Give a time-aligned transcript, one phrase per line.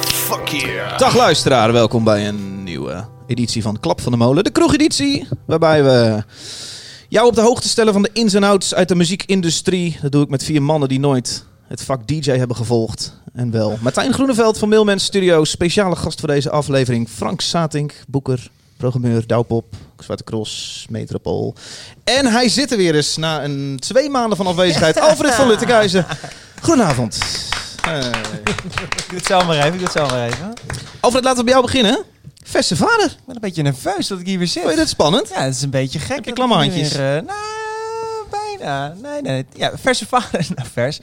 [0.06, 0.98] Fuck yeah.
[0.98, 4.44] Dag luisteraar, welkom bij een nieuwe editie van Klap van de Molen.
[4.44, 6.24] De kroegeditie, waarbij we
[7.10, 9.98] jou op de hoogte stellen van de ins en outs uit de muziekindustrie.
[10.02, 13.20] Dat doe ik met vier mannen die nooit het vak DJ hebben gevolgd.
[13.34, 17.10] En wel Martijn Groeneveld van Mailman Studio, speciale gast voor deze aflevering.
[17.10, 18.50] Frank Satink, boeker,
[18.82, 19.66] programmeur, Douwpop,
[20.00, 21.56] Zwarte Cross, Metropool.
[22.04, 25.00] En hij zit er weer eens na een twee maanden van afwezigheid.
[25.10, 26.06] Alfred van Luttekhuizen.
[26.62, 27.18] Goedenavond.
[27.86, 27.98] Eh,
[28.46, 30.54] Ik doe het zo maar even, ik doe het zo maar even.
[31.00, 32.04] Alfred, laten we bij jou beginnen.
[32.44, 33.06] Verse vader.
[33.06, 34.62] Ik ben een beetje nerveus dat ik hier weer zit.
[34.62, 35.30] Vond je dat spannend?
[35.30, 36.16] Ja, het is een beetje gek.
[36.16, 36.92] Heb je klamme handjes?
[36.92, 37.38] Weer, eh, nou,
[38.30, 38.96] bijna.
[39.02, 39.46] Nee, nee.
[39.56, 40.46] Ja, verse vader.
[40.56, 41.00] Nou, vers.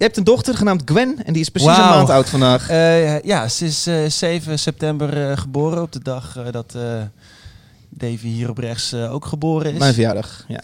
[0.00, 2.68] Je hebt een dochter genaamd Gwen en die is precies een maand oud vandaag.
[2.68, 5.82] Eh, ja, ze is eh, 7 september eh, geboren.
[5.82, 6.82] Op de dag eh, dat eh,
[7.88, 9.78] Davy hier op rechts eh, ook geboren is.
[9.78, 10.44] Mijn verjaardag.
[10.48, 10.60] Ja.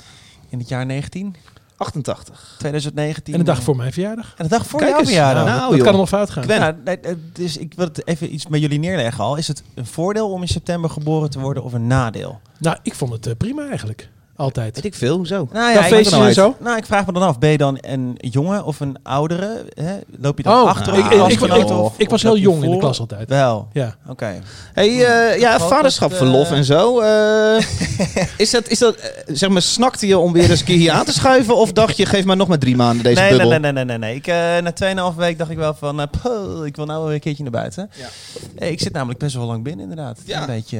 [0.48, 1.36] In het jaar 19,
[1.76, 2.54] 88.
[2.58, 3.32] 2019.
[3.34, 4.34] En de dag voor mijn verjaardag.
[4.36, 5.08] En de dag voor Kijk jouw eens.
[5.08, 5.44] verjaardag.
[5.44, 5.84] Nou, dat joh.
[5.84, 6.42] kan er nog fout gaan.
[6.42, 6.60] Gwen.
[6.60, 9.36] Nou, nee, eh, dus ik wil het even iets met jullie neerleggen al.
[9.36, 12.40] Is het een voordeel om in september geboren te worden of een nadeel?
[12.58, 14.08] Nou, ik vond het eh, prima eigenlijk.
[14.36, 14.74] Altijd.
[14.74, 15.48] Weet ik veel, hoezo?
[15.52, 16.54] Nou nou en zo.
[16.60, 19.64] Nou, ik vraag me dan af, ben je dan een jongen of een oudere?
[19.74, 19.94] Hè?
[20.20, 22.76] Loop je dan Oh, achter ik- op ik- of- ik was heel jong in de
[22.78, 23.28] klas altijd.
[23.28, 23.94] Wel, Ja.
[24.08, 24.40] oké.
[24.72, 27.00] Hey, eh, ja, vaderschapverlof eh, en zo.
[27.00, 27.64] eh,
[28.36, 31.04] is dat, is dat zeg maar, snakte je om weer eens een keer hier aan
[31.04, 31.56] te schuiven?
[31.56, 33.58] Of dacht je, geef maar nog maar drie maanden deze Nee, nee, bubbel?
[33.60, 34.14] nee, nee, nee, nee, nee.
[34.16, 34.72] Ik, eh, na
[35.12, 37.90] 2,5 week dacht ik wel van, poh, ik wil nou weer een keertje naar buiten.
[37.94, 38.66] Ja.
[38.66, 40.18] Ik zit namelijk best wel lang binnen, inderdaad.
[40.24, 40.40] Ja.
[40.40, 40.78] Een beetje...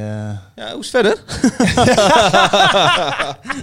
[0.54, 1.18] Ja, hoe is het verder?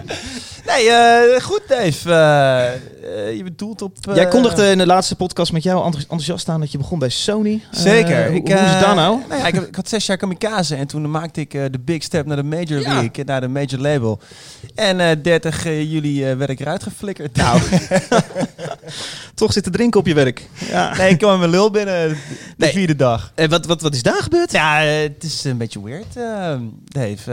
[0.67, 2.11] Nee, eh, goed Dave.
[2.11, 3.97] Eh, eh, je bedoelt op...
[4.13, 7.09] Jij kondigde in de laatste podcast met jou enthousi- enthousiast aan dat je begon bij
[7.09, 7.61] Sony.
[7.71, 8.27] Zeker.
[8.27, 9.19] hoe, ik, hoe is het daar nou?
[9.29, 12.03] nou ja, ik, heb- ik had zes jaar kamikaze en toen maakte ik de big
[12.03, 12.93] step naar de major Ja.
[12.93, 14.19] league, naar de major label.
[14.75, 17.35] En eh 30 juli werd ik eruit geflikkerd.
[17.35, 17.59] Nou,
[19.35, 20.49] toch zitten drinken op je werk.
[20.69, 20.97] Ja.
[20.97, 22.15] Nee, ik kwam met mijn lul binnen de
[22.57, 22.71] Nee.
[22.71, 23.31] vierde dag.
[23.35, 24.51] En wat, wat, wat is daar gebeurd?
[24.51, 26.13] Ja, het is een beetje weird,
[26.85, 27.31] Dave.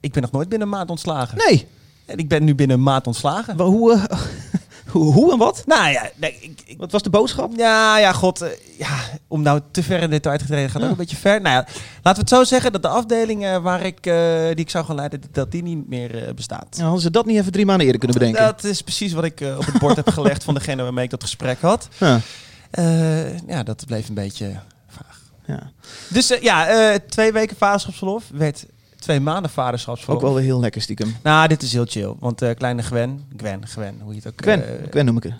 [0.00, 1.11] Ik ben nog nooit binnen een maand ontslagen.
[1.48, 1.66] Nee.
[2.06, 3.60] En ik ben nu binnen een maand ontslagen.
[3.60, 4.04] Hoe, eh,
[4.92, 5.62] hoe, hoe en wat?
[5.66, 7.52] Nou ja, nee, ik, ik- Wat was de boodschap?
[7.56, 8.40] ja, ja, god.
[8.40, 10.84] eh, ja, om nou te ver in detail te treden gaat Ja.
[10.86, 11.40] ook een beetje ver.
[11.40, 11.60] Nou ja,
[12.02, 14.96] laten we het zo zeggen dat de afdeling eh, waar ik, die ik zou gaan
[14.96, 16.66] leiden, dat die niet meer bestaat.
[16.70, 18.44] Ja, hadden ze dat niet even drie maanden eerder kunnen bedenken?
[18.44, 21.22] Dat is precies wat ik op het bord heb gelegd van degene waarmee ik dat
[21.22, 21.88] gesprek had.
[21.98, 22.20] Ja.
[23.46, 24.52] Ja, dat bleef een beetje
[24.88, 25.20] vaag.
[25.46, 25.70] Ja.
[26.08, 28.66] Dus ja, twee weken vaderschapsverlof werd
[29.02, 30.16] twee maanden vaderschapsverlof.
[30.16, 31.16] Ook wel weer heel lekker stiekem.
[31.22, 32.14] Nou, dit is heel chill.
[32.18, 34.42] Want eh, kleine Gwen, Gwen, Gwen, hoe je het ook...
[34.42, 35.32] Gwen, eh, Gwen noem ik het.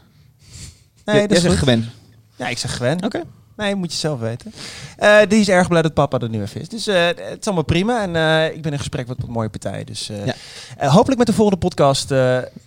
[1.05, 1.57] nee, dat is zegt.
[1.57, 1.91] Gwen.
[2.37, 3.05] Ja, ik zeg Gwen.
[3.05, 3.23] Oké.
[3.57, 4.53] Nee, moet je zelf weten.
[4.97, 6.69] Eh, die is erg blij dat papa er nu even is.
[6.69, 8.03] Dus het is allemaal prima.
[8.03, 9.85] En ik ben in gesprek met een mooie partij.
[9.85, 10.89] Dus Ja.
[10.89, 12.11] hopelijk met de volgende podcast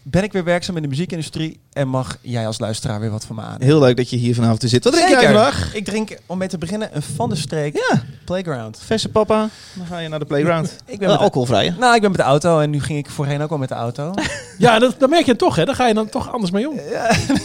[0.07, 1.59] ben ik weer werkzaam in de muziekindustrie.
[1.73, 3.61] En mag jij als luisteraar weer wat van me aan.
[3.61, 4.83] Heel leuk dat je hier vanavond zit.
[4.83, 5.73] Wat drink jij vandaag?
[5.75, 8.79] Ik drink, om mee te beginnen, een Van der Streek Ja, Playground.
[8.85, 9.49] verse papa.
[9.73, 10.75] Dan ga je naar de playground.
[10.85, 11.75] Ik ben de, alcoholvrij.
[11.79, 13.75] nou, ik ben met de auto en nu ging ik voorheen ook al met de
[13.75, 14.13] auto.
[14.57, 15.65] Ja, dat, dat merk je toch, hè?
[15.65, 16.79] Daar ga je dan toch anders mee om.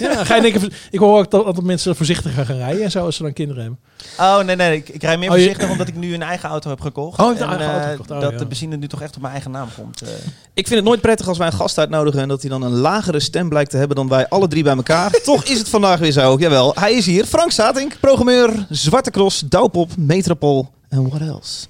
[0.00, 3.04] Ja, ga je denken, ik hoor ook dat, dat mensen voorzichtiger gaan rijden en zo
[3.04, 3.80] als ze dan kinderen hebben.
[4.18, 4.76] Oh, nee, nee.
[4.76, 7.18] Ik, ik rij meer Oh, je- voorzichtig omdat ik nu een eigen auto heb gekocht.
[7.20, 8.10] Oh, En, eigen auto eh, gekocht.
[8.10, 8.38] Oh, dat ja.
[8.38, 10.00] de benzine nu toch echt op mijn eigen naam komt.
[10.02, 10.08] eh.
[10.54, 12.76] Ik vind het nooit prettig als wij een gast uitnodigen en dat hij dan een
[12.78, 15.10] lagere stem blijkt te hebben dan wij alle drie bij elkaar.
[15.24, 16.36] Toch is het vandaag weer zo.
[16.38, 17.24] Jawel, hij is hier.
[17.24, 21.66] Frank Satink, programmeur, Zwarte Cross, Douwpop, Metropool en what else.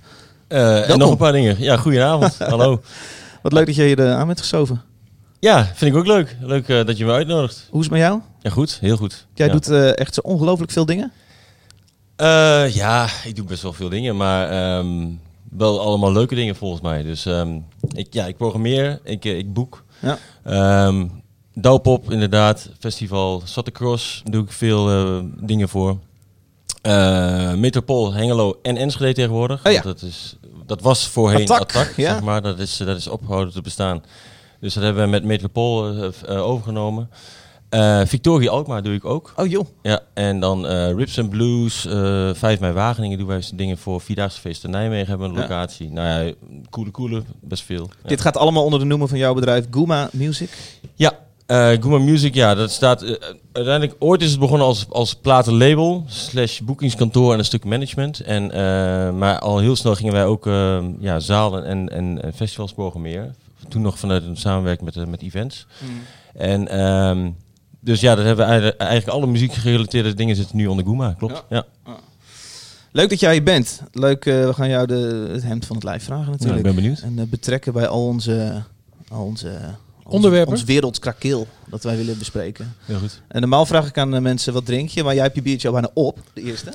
[0.49, 1.57] Eh, en nog een paar dingen.
[1.59, 2.39] Ja, goedenavond.
[2.53, 2.81] Hallo.
[3.43, 4.83] Wat leuk dat je hier eh, aan bent geschoven.
[5.39, 6.37] Ja, vind ik ook leuk.
[6.41, 7.67] Leuk eh, dat je me uitnodigt.
[7.71, 8.21] Hoe is het met jou?
[8.41, 8.79] Ja, goed.
[8.81, 9.27] Heel goed.
[9.35, 9.53] Jij ja.
[9.53, 11.13] doet eh, echt zo ongelooflijk veel dingen.
[12.73, 15.07] Ja, ik doe best wel veel dingen, maar ehm,
[15.51, 17.03] wel allemaal leuke dingen volgens mij.
[17.03, 17.59] Dus ehm,
[17.93, 19.85] ik, ja, ik programmeer, ik, ik boek.
[20.01, 20.19] Ja.
[20.45, 21.07] Ehm
[21.55, 22.71] Douwpop, inderdaad.
[22.79, 23.43] Festival
[23.73, 25.99] Cross doe ik veel eh, dingen voor.
[26.83, 29.67] Eh Metropool, Hengelo en Enschede tegenwoordig.
[29.67, 29.83] Oh ja.
[29.83, 30.37] Dat, is,
[30.67, 32.13] dat was voorheen Attack, Attack, ja.
[32.13, 32.43] zeg maar.
[32.43, 34.03] Dat is, dat is opgehouden te bestaan.
[34.61, 37.11] Dus dat hebben we met Metropool eh, eh, overgenomen.
[37.71, 39.33] Eh, Victoria Alkmaar doe ik ook.
[39.37, 39.67] Oh joh.
[39.83, 44.01] Ja, en dan eh, Rips and Blues, eh 5 mei Wageningen doen wij dingen voor
[44.01, 45.49] Vierdaagse Feest in Nijmegen hebben we een Ja.
[45.49, 45.91] locatie.
[45.91, 46.33] Nou ja,
[46.71, 47.91] coole coole, best veel.
[48.03, 48.09] Ja.
[48.09, 50.51] Dit gaat allemaal onder de noemer van jouw bedrijf Guma Music.
[50.95, 53.05] Ja, eh Guma Music, ja, dat staat...
[53.53, 58.21] uiteindelijk, ooit is het begonnen als, als platenlabel, slash boekingskantoor en een stuk management.
[58.21, 58.47] En,
[59.19, 60.45] maar al heel snel gingen wij ook
[60.99, 63.35] ja, zalen en, en, en festivals programmeren.
[63.69, 65.67] Toen nog vanuit een samenwerking met, met events.
[66.35, 67.31] En ehm,
[67.81, 71.45] dus ja, dat hebben we eigenlijk, eigenlijk alle muziekgerelateerde dingen zitten nu onder Guma, klopt.
[71.49, 71.65] Ja.
[72.93, 73.83] Leuk dat jij hier bent.
[73.93, 76.59] Leuk, eh, we gaan jou de, het hemd van het lijf vragen Ja, natuurlijk.
[76.59, 76.99] ik ben benieuwd.
[77.01, 78.63] En eh, betrekken bij al onze,
[79.09, 79.49] al onze
[80.05, 80.53] ons- Onderwerpen.
[80.53, 82.75] Ons wereldskrakeel dat wij willen bespreken.
[82.85, 83.21] Heel goed.
[83.29, 85.67] En normaal vraag ik aan de mensen wat drink je, maar jij hebt je biertje
[85.69, 86.73] al bijna op, de eerste.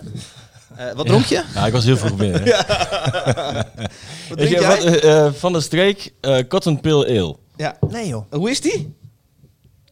[0.75, 1.43] Eh, wat dronk je?
[1.53, 2.41] Ja, ik was heel vroeg binnen.
[2.43, 2.49] hè.
[4.29, 5.01] Wat drink je, jij?
[5.23, 7.35] wat, van de streek, eh, Cotton Pale Ale.
[7.57, 7.77] Ja.
[7.89, 8.23] Nee joh.
[8.31, 8.95] Hoe is die?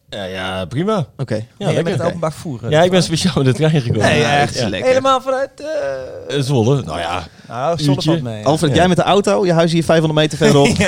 [0.08, 1.06] Ja, ja, prima.
[1.16, 1.34] Oké.
[1.34, 1.92] Ja, Ja, nee, met lekker.
[1.92, 2.70] het openbaar vervoer.
[2.70, 4.06] Ja, ik ben speciaal met de trein gekomen.
[4.08, 4.68] Nee, ja, echt Ja.
[4.68, 4.88] lekker.
[4.88, 5.50] Helemaal vanuit...
[5.60, 6.82] eh Eh, Zwolle.
[6.82, 8.46] Nou ja, nou, wat mee.
[8.46, 8.76] Alfred, Ja.
[8.76, 10.76] jij met de auto, je huis hier 500 meter verderop.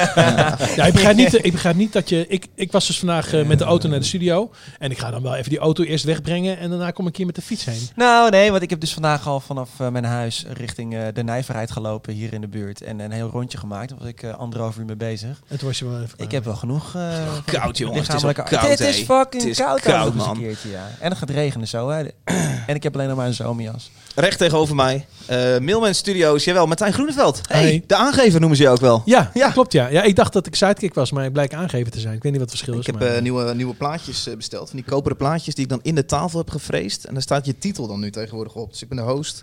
[0.77, 2.27] Ja, ik begrijp niet, ik begrijp niet dat je...
[2.29, 4.51] Ik, ik was dus vandaag eh, met de auto naar de studio.
[4.79, 6.59] En ik ga dan wel even die auto eerst wegbrengen.
[6.59, 7.89] En daarna kom ik hier met de fiets heen.
[7.97, 11.23] Nou, nee, want ik heb dus vandaag al vanaf eh, mijn huis richting eh, de
[11.25, 12.83] Nijverheid gelopen hier in de buurt.
[12.83, 13.89] En een heel rondje gemaakt.
[13.89, 15.41] Daar was ik eh, anderhalf uur mee bezig.
[15.49, 16.95] En toen was je wel even Ik heb wel genoeg...
[16.95, 17.03] eh,
[17.45, 18.09] Koud, jongens.
[18.09, 20.37] Het is koud, Het, het is fucking Het is koud, koud, overigens man.
[20.37, 20.89] Een keertje, ja.
[21.01, 21.89] En het gaat regenen zo.
[21.89, 22.03] Hè.
[22.67, 23.91] en ik heb alleen nog maar een zomerjas.
[24.19, 27.41] Recht tegenover mij, eh Milman Studios, jawel, Martijn Groeneveld.
[27.49, 27.85] Hey, Hey.
[27.87, 29.03] de aangever noemen ze je ook wel.
[29.05, 29.51] Ja, Ja.
[29.51, 29.87] klopt ja.
[29.89, 32.15] Ja, ik dacht dat ik sidekick was, maar ik blijk aangever te zijn.
[32.15, 32.87] Ik weet niet wat het verschil Ik is.
[32.87, 34.69] heb maar- eh, nieuwe, nieuwe plaatjes eh, besteld.
[34.71, 37.05] Van die koperen plaatjes die ik dan in de tafel heb gefreesd.
[37.05, 38.71] En daar staat je titel dan nu tegenwoordig op.
[38.71, 39.43] Dus ik ben de host.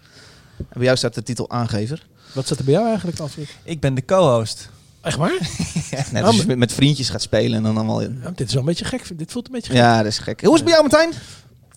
[0.58, 2.06] En bij jou staat de titel aangever.
[2.34, 3.48] Wat zat er bij jou eigenlijk, Alfred?
[3.64, 4.70] Ik ben de co-host.
[5.02, 5.32] Echt waar?
[6.12, 8.02] Net Oh, als je met, met vriendjes gaat spelen en dan allemaal...
[8.02, 9.18] Ja, dit is wel een beetje gek.
[9.18, 9.78] Dit voelt een beetje gek.
[9.82, 10.42] Ja, dat is gek.
[10.42, 11.14] Hoe is het bij jou, Martijn?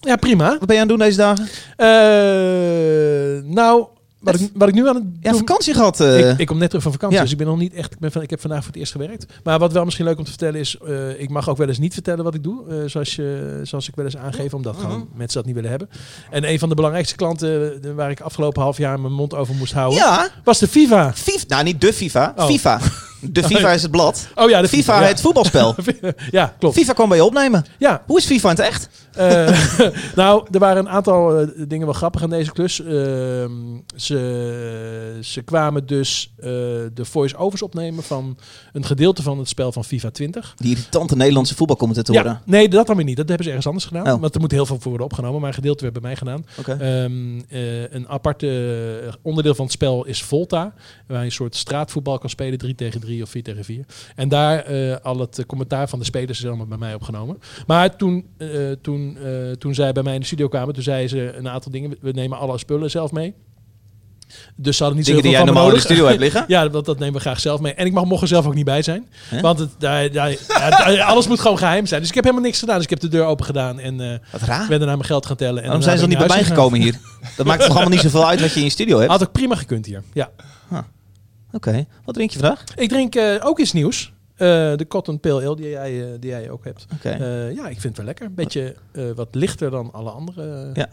[0.07, 0.49] Ja, prima.
[0.59, 1.49] Wat ben je aan het doen deze dagen?
[1.77, 3.85] Eh, nou,
[4.21, 5.39] wat ik, wat ik nu aan het Ja, doen...
[5.39, 6.01] vakantie gehad.
[6.01, 6.31] eh.
[6.31, 7.23] Ik, ik kom net terug van vakantie, Ja.
[7.23, 7.93] dus ik ben nog niet echt.
[7.93, 9.27] Ik, ben van, ik heb vandaag voor het eerst gewerkt.
[9.45, 11.79] Maar wat wel misschien leuk om te vertellen is, eh, ik mag ook wel eens
[11.79, 15.37] niet vertellen wat ik doe, zoals, je, zoals ik wel eens aangeef, omdat gewoon mensen
[15.37, 15.89] dat niet willen hebben.
[16.31, 19.73] En een van de belangrijkste klanten waar ik afgelopen half jaar mijn mond over moest
[19.73, 21.13] houden, ja, was de FIFA.
[21.15, 21.45] FIFA.
[21.49, 22.33] Nou, niet de FIFA.
[22.37, 22.47] Oh.
[22.47, 22.81] FIFA.
[23.21, 24.27] De FIFA is het blad.
[24.35, 25.07] Oh ja, de FIFA, ja.
[25.07, 25.75] het voetbalspel.
[26.31, 26.75] ja, klopt.
[26.77, 27.65] FIFA kwam bij je opnemen.
[27.79, 28.89] Ja, Hoe is FIFA in het echt?
[29.17, 29.79] Eh,
[30.15, 32.81] nou, er waren een aantal eh, dingen wel grappig aan deze klus.
[32.81, 33.51] Ehm,
[33.97, 36.47] ze, ze kwamen dus eh,
[36.95, 38.39] de voice-overs opnemen van
[38.73, 40.55] een gedeelte van het spel van FIFA 20.
[40.57, 42.25] Die irritante Nederlandse voetbalcommentatoren.
[42.25, 43.17] Ja, nee, dat dan weer niet.
[43.17, 44.15] Dat hebben ze ergens anders gedaan.
[44.15, 44.21] Oh.
[44.21, 45.41] Want er moet heel veel voor worden opgenomen.
[45.41, 46.47] Maar een gedeelte werd bij mij gedaan.
[46.67, 50.75] Ehm, eh, een aparte onderdeel van het spel is Volta.
[51.07, 52.59] Waar je een soort straatvoetbal kan spelen.
[52.59, 53.85] 3 tegen 3 of 4 tegen 4.
[54.15, 57.39] En daar al het commentaar van de spelers is allemaal bij mij opgenomen.
[57.67, 58.49] Maar toen, eh,
[59.15, 60.75] toen, eh, toen zij bij mij in de studio kwamen.
[60.75, 61.97] Toen zeiden ze een aantal dingen.
[62.01, 63.35] We- nemen alle spullen zelf mee.
[64.57, 66.45] Dus ze hadden niet Dingen die jij normaal in de studio hebt liggen.
[66.49, 67.75] Ja, dat, dat nemen we graag zelf mee.
[67.75, 69.09] En ik mag, mocht er zelf ook niet bij zijn.
[69.41, 70.31] Want het, daar, daar,
[70.93, 72.01] ja, alles moet gewoon geheim zijn.
[72.01, 72.75] Dus ik heb helemaal niks gedaan.
[72.75, 74.69] Dus ik heb de deur open gedaan en eh Wat raar.
[74.69, 75.57] ben daarna mijn geld gaan tellen.
[75.57, 76.99] En Waarom zijn ze dan ben niet bij mij naar gekomen hier?
[77.37, 79.11] Dat maakt toch allemaal niet zoveel uit wat je in je studio hebt?
[79.11, 80.03] Had ik prima gekund hier.
[80.13, 80.31] Ja.
[81.53, 81.87] Oké.
[82.05, 82.65] Wat drink je vandaag?
[82.77, 84.13] Ik drink eh, ook iets nieuws.
[84.37, 86.87] Eh, de Cotton Pale Ale die jij, eh, die jij ook hebt.
[87.03, 88.27] Eh, ja, ik vind het wel lekker.
[88.27, 90.89] Een beetje eh, wat lichter dan alle andere Ja.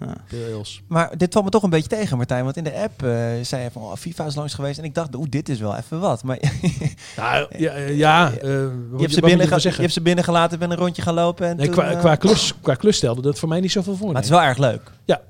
[0.00, 0.16] Ja.
[0.30, 0.82] Pale Ales.
[0.88, 2.44] Maar dit valt me toch een beetje tegen, Martijn.
[2.44, 3.10] Want in de app eh,
[3.42, 4.78] zei je van, oh, FIFA is langs geweest.
[4.78, 6.22] En ik dacht, oeh, dit is wel even wat.
[6.22, 6.50] Maar je,
[7.16, 8.30] Nou, ja, ja
[8.90, 11.46] wat- hebt, ze binnen, je hebt ze binnengelaten, ben een rondje gaan lopen.
[11.46, 14.12] En Nee, toen, qua, qua, klus, qua klus stelde dat voor mij niet zoveel voor.
[14.12, 14.22] Maar nee.
[14.22, 14.90] het is wel erg leuk.
[15.04, 15.20] Ja.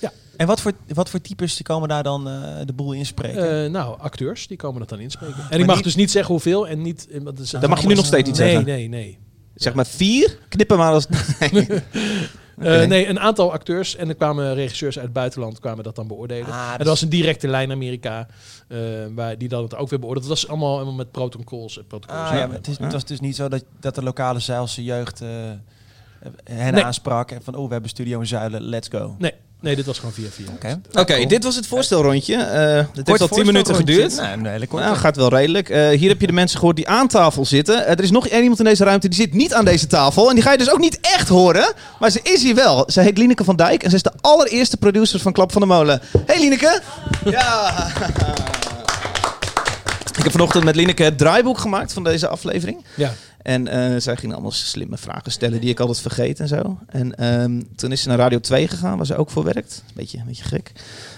[0.00, 0.12] Ja.
[0.40, 3.64] En wat voor, wat voor types komen daar dan eh, de boel inspreken?
[3.64, 5.36] Eh, nou, acteurs, die komen dat dan inspreken.
[5.36, 7.08] En Maar ik mag niet- dus niet zeggen hoeveel en niet...
[7.10, 8.66] eh, is- Dan mag je nu nog steeds niet nee, zeggen.
[8.66, 9.18] Nee, nee,
[9.54, 10.38] Zeg maar vier.
[10.48, 11.06] Knippen maar als...
[12.56, 12.80] Nee.
[12.82, 16.06] Eh, nee, een aantal acteurs en er kwamen regisseurs uit het buitenland kwamen dat dan
[16.06, 16.46] beoordelen.
[16.52, 18.26] Ah, en dus- dat was een directe lijn Amerika,
[18.68, 18.78] eh,
[19.14, 20.28] waar die dan het ook weer beoordeeld.
[20.28, 22.28] Dat was allemaal, allemaal met protocols en protocols.
[22.28, 24.84] Ah, ja, maar het, is, het was dus niet zo dat, dat de lokale Zeilse
[24.84, 25.28] jeugd eh,
[26.44, 26.84] hen Nee.
[26.84, 27.30] aansprak.
[27.30, 29.14] En van, oh, we hebben Studio in Zuilen, let's go.
[29.18, 30.46] Nee, nee, dit was gewoon via via.
[30.54, 32.34] Oké, Oké, dit was het voorstelrondje.
[32.34, 34.10] Eh het heeft Kort al tien minuten voorstelrondje.
[34.16, 34.20] geduurd.
[34.20, 34.84] Nee, een hele korte.
[34.84, 35.68] Nou, gaat wel redelijk.
[35.68, 37.86] Eh, hier heb je de mensen gehoord die aan tafel zitten.
[37.86, 40.28] Eh, er is nog één iemand in deze ruimte die zit niet aan deze tafel.
[40.28, 41.72] En die ga je dus ook niet echt horen.
[41.98, 42.84] Maar ze is hier wel.
[42.90, 43.82] Ze heet Lineke van Dijk.
[43.82, 46.00] En ze is de allereerste producer van Klap van de Molen.
[46.26, 46.80] Hey Lineke.
[47.24, 47.70] Ja.
[50.16, 52.84] Ik heb vanochtend met Lineke het draaiboek gemaakt van deze aflevering.
[52.94, 53.12] Ja.
[53.42, 56.78] En eh, zij ging allemaal slimme vragen stellen die ik altijd vergeet en zo.
[56.86, 59.82] En ehm, toen is ze naar Radio 2 gegaan, waar ze ook voor werkt.
[59.94, 60.72] Beetje, een beetje gek.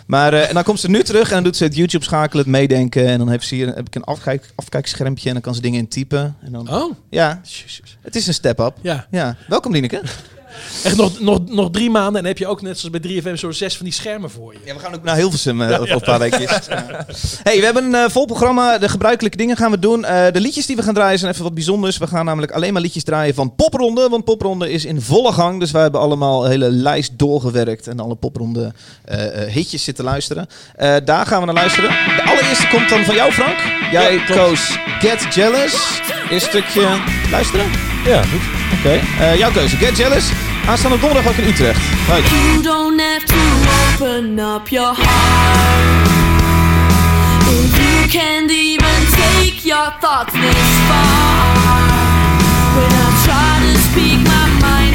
[0.06, 2.42] Maar eh, en dan komt ze nu terug en dan doet ze het YouTube schakelen,
[2.44, 3.06] het meedenken.
[3.06, 5.78] En dan heeft ze hier heb ik een afkijk, afkijkschermpje en dan kan ze dingen
[5.80, 6.36] intypen.
[6.40, 7.40] En dan, Oh, ja,
[8.00, 8.76] het is een step-up.
[8.80, 9.06] ja.
[9.10, 10.02] Ja, welkom Lineke.
[10.84, 13.50] Echt nog, nog, nog drie maanden en heb je ook net zoals bij 3FM zo
[13.50, 14.58] zes van die schermen voor je.
[14.64, 16.50] Ja, we gaan ook naar Hilversum over een paar weekjes.
[16.68, 17.06] Ja.
[17.42, 18.78] Hey, we hebben een eh, vol programma.
[18.78, 20.04] De gebruikelijke dingen gaan we doen.
[20.04, 21.98] Eh, de liedjes die we gaan draaien zijn even wat bijzonders.
[21.98, 24.08] We gaan namelijk alleen maar liedjes draaien van Popronde.
[24.08, 25.60] Want Popronde is in volle gang.
[25.60, 27.86] Dus wij hebben allemaal een hele lijst doorgewerkt.
[27.86, 28.72] En alle Popronde
[29.48, 30.46] hitjes zitten luisteren.
[31.04, 31.90] Daar gaan we naar luisteren.
[31.90, 33.58] De allereerste komt dan van jou, Frank.
[33.92, 36.00] Jij Ja, koos Get Jealous.
[36.30, 37.91] Eerst stukje luisteren.
[38.04, 38.40] Ja, goed.
[38.78, 39.00] Oké.
[39.20, 39.76] Eh, jouw keuze.
[39.76, 40.24] Get Jealous.
[40.66, 41.80] Aanstaande donderdag ook in Utrecht.
[42.08, 42.22] Hoi.
[42.22, 43.34] You don't have to
[43.92, 46.10] open up your heart.
[47.46, 51.60] If you can't even take your thoughts this far.
[52.74, 54.91] When I try to speak my mind,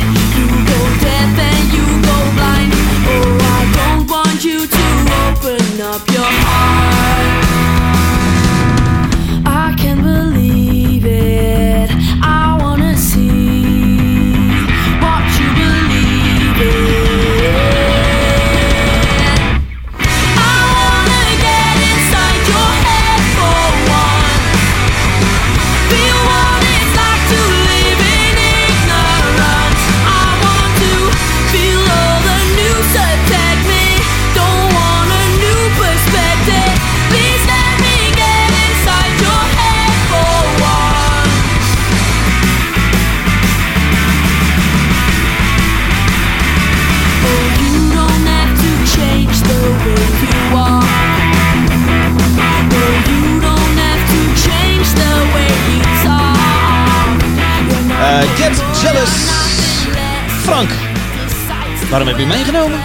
[62.08, 62.80] waarom heb je meegenomen?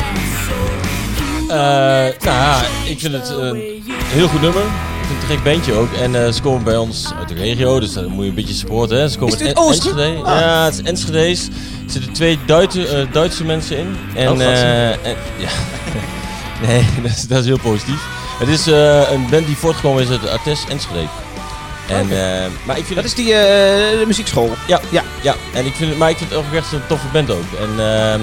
[1.48, 4.62] Eh, nou ja, ik vind het een heel goed nummer.
[4.62, 5.92] Ik vind het een gek bandje ook.
[5.92, 8.54] En eh, ze komen bij ons uit de regio, dus dan moet je een beetje
[8.54, 8.98] supporten.
[8.98, 9.08] Hè.
[9.08, 9.90] Ze komen uit En- Oosten?
[9.98, 10.22] Enschede.
[10.24, 10.40] Ah.
[10.40, 11.46] Ja, het is Enschede's.
[11.86, 13.96] Er zitten twee Duitse, eh, Duitse mensen in.
[14.14, 15.48] En, Oh, eh, en ja.
[16.66, 18.02] nee, dat is, dat is heel positief.
[18.38, 21.06] Het is eh, een band die voortgekomen is uit Artes Enschede.
[21.88, 24.50] En, eh, maar ik vind Dat het is die eh, de muziekschool.
[24.66, 25.02] ja, Ja.
[25.22, 25.34] ja.
[25.54, 27.44] En ik vind het, maar ik vind het ook echt een toffe band ook.
[27.60, 28.20] En eh,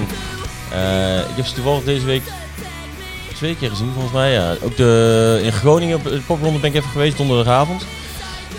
[1.29, 2.23] ik heb ze toevallig deze week
[3.35, 4.31] twee keer gezien volgens mij.
[4.31, 4.55] Ja.
[4.63, 7.85] Ook de, in Groningen op de popronde ben ik even geweest donderdagavond.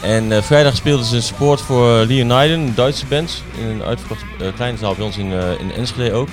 [0.02, 3.42] En eh, vrijdag speelden ze een support voor Leoniden, een Duitse band.
[3.58, 6.28] In een uitverkochte eh, kleine zaal bij ons in, eh, in Enschede ook.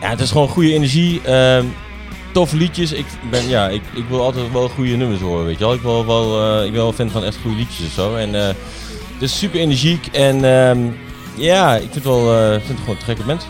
[0.00, 1.20] Ja, het is gewoon goede energie.
[1.22, 1.64] ehm,
[2.32, 2.92] toffe liedjes.
[2.92, 5.74] Ik, ben, ja, ik, ik wil altijd wel goede nummers horen, weet je wel.
[5.74, 8.14] Ik, wil wel, eh, ik ben wel fan van echt goede liedjes of zo.
[8.16, 8.46] En eh,
[9.12, 10.78] het is super energiek en ehm,
[11.34, 13.46] ja, ik vind het wel eh, ik vind het gewoon een gekke band.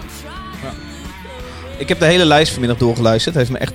[1.80, 3.34] Ik heb de hele lijst vanmiddag doorgeluisterd.
[3.34, 3.72] Het heeft me echt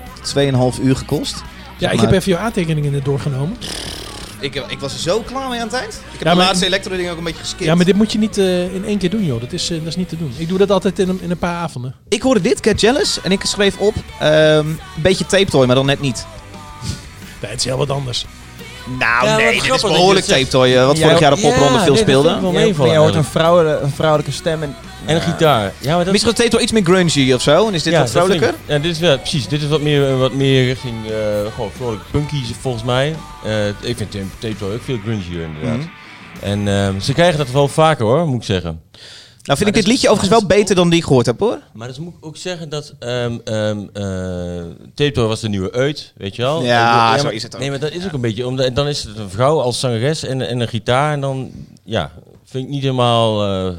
[0.77, 1.43] 2,5 uur gekost.
[1.77, 3.57] Ja, ik maar- heb even jouw aantekeningen er doorgenomen.
[4.39, 5.93] Ik, ik was er zo klaar mee aan het eind.
[5.93, 7.63] Ik heb Ja, de laatste elektro-ding ook een beetje geskipt.
[7.63, 9.41] Ja, maar dit moet je niet eh, in één keer doen, joh.
[9.41, 10.33] Dat is, eh, dat is niet te doen.
[10.37, 11.95] Ik doe dat altijd in een, in een paar avonden.
[12.09, 13.21] Ik hoorde dit, Get Jealous.
[13.21, 16.25] En ik schreef op, ehm, een beetje tape toy, maar dan net niet.
[17.41, 18.25] Nee, het is heel wat anders.
[18.99, 20.75] Nou, Ja, nee, dit is behoorlijk tape toy.
[20.75, 22.29] eh, wat vorig jaar de popronde veel speelde.
[22.29, 23.27] je hoort een, eigenlijk.
[23.27, 24.63] vrouwelijke, een vrouwelijke stem.
[24.63, 25.73] En, En een gitaar.
[25.79, 27.67] Ja, maar dat Misschien toy iets meer grungy of zo.
[27.67, 28.59] En is dit ja, wat dat ik- vrolijker?
[28.67, 29.47] Ja, dit is wel, precies.
[29.47, 33.15] Dit is wat meer, wat meer richting eh, gewoon vrolijk punky volgens mij.
[33.43, 35.77] Eh, ik vind Tape ook veel grungier inderdaad.
[35.77, 35.87] Mhm.
[36.41, 38.81] En ehm, ze krijgen dat wel vaker hoor, moet ik zeggen.
[39.43, 41.39] Nou vind ik dat dit is- liedje overigens wel beter dan die ik gehoord heb
[41.39, 41.59] hoor.
[41.73, 44.03] Maar dus moet ik ook zeggen dat ehm ehm eh,
[44.95, 46.63] Tape Toy was de nieuwe uit, weet je wel?
[46.63, 47.61] Ja, zo maar- is het ook.
[47.61, 50.23] Nee, maar dat is ook een beetje, omdat, dan is het een vrouw als zangeres
[50.23, 51.13] en, en een gitaar.
[51.13, 51.51] En dan,
[51.83, 52.11] ja,
[52.45, 53.73] vind ik niet helemaal eh,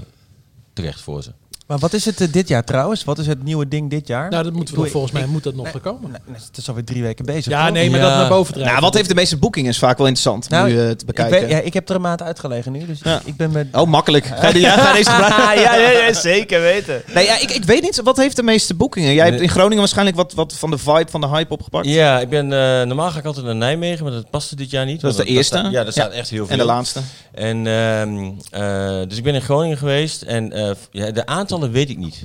[0.76, 1.30] terecht voor ze.
[1.66, 3.04] Maar wat is het eh, dit jaar trouwens?
[3.04, 4.30] Wat is het nieuwe ding dit jaar?
[4.30, 6.10] Nou, dat moeten we nog, volgens mij ik- moet dat nog nee, gekomen.
[6.10, 7.52] nee, het is alweer drie weken bezig.
[7.52, 7.74] Ja, toch?
[7.74, 8.08] nee, maar Ja.
[8.08, 8.72] dat naar boven drijven.
[8.72, 11.06] Nou, wat heeft de meeste boekingen is vaak wel interessant Nou, nu eh, te Ik,
[11.06, 11.40] bekijken.
[11.40, 13.20] weet, ja, ik heb er een maand uitgelegen nu, dus Ja.
[13.24, 13.66] ik ben met...
[13.72, 14.24] Oh, makkelijk.
[14.40, 15.60] Ga je, ja, ga je deze gebruiken?
[15.62, 17.02] ja, ja, ja, zeker weten.
[17.14, 18.00] Nee, ja, ik, ik weet niet.
[18.02, 19.14] Wat heeft de meeste boekingen?
[19.14, 21.86] Jij hebt in Groningen waarschijnlijk wat, wat van de vibe, van de hype opgepakt.
[21.86, 24.86] Ja, ik ben, eh, normaal ga ik altijd naar Nijmegen, maar dat paste dit jaar
[24.86, 25.00] niet.
[25.00, 25.56] Dat is de eerste?
[25.70, 26.18] ja, daar staat Ja.
[26.18, 26.52] echt heel veel.
[26.52, 27.00] En de laatste.
[27.36, 31.90] En, ehm, eh, dus ik ben in Groningen geweest en eh, ja, de aantallen weet
[31.90, 32.24] ik niet.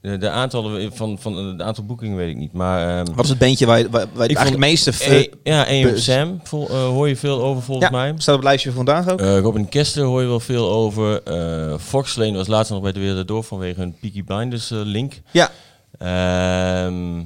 [0.00, 2.52] De, de aantallen van, van eh, de aantal boekingen weet ik niet.
[2.52, 4.86] Maar ehm, Wat is het bandje waar, je- waar, waar je het Ik eigenlijk vond-
[4.86, 5.04] meeste...
[5.04, 6.04] eh, ja, AM bus.
[6.04, 8.12] Sam vol, eh, hoor je veel over volgens ja, mij.
[8.16, 9.20] staat op het lijstje van vandaag ook.
[9.20, 11.22] Eh, Robin Kester hoor je wel veel over.
[11.22, 14.78] Eh Fox Lane was laatst nog bij de Wereld Door vanwege een Peaky Blinders eh,
[14.82, 15.20] link.
[15.30, 15.50] ja.
[15.98, 17.16] Ehm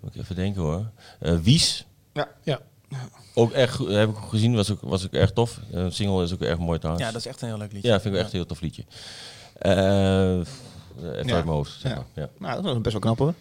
[0.00, 0.90] moet ik even denken hoor.
[1.20, 1.86] Eh, Wies.
[2.12, 2.28] Ja.
[2.42, 2.60] Ja.
[3.34, 5.58] Ook echt heb ik gezien, was ook, was ook erg tof.
[5.70, 7.06] Een single is ook erg mooi trouwens.
[7.06, 7.88] Ja, dat is echt een heel leuk liedje.
[7.88, 8.84] Ja, vind ik echt een heel tof liedje.
[9.58, 10.38] Eh
[10.98, 11.34] even Ja.
[11.34, 11.72] uit mijn hoofd.
[11.80, 11.96] Zeg Ja.
[11.96, 12.06] maar.
[12.24, 12.28] Ja.
[12.38, 13.34] Nou, dat is best wel knap hoor.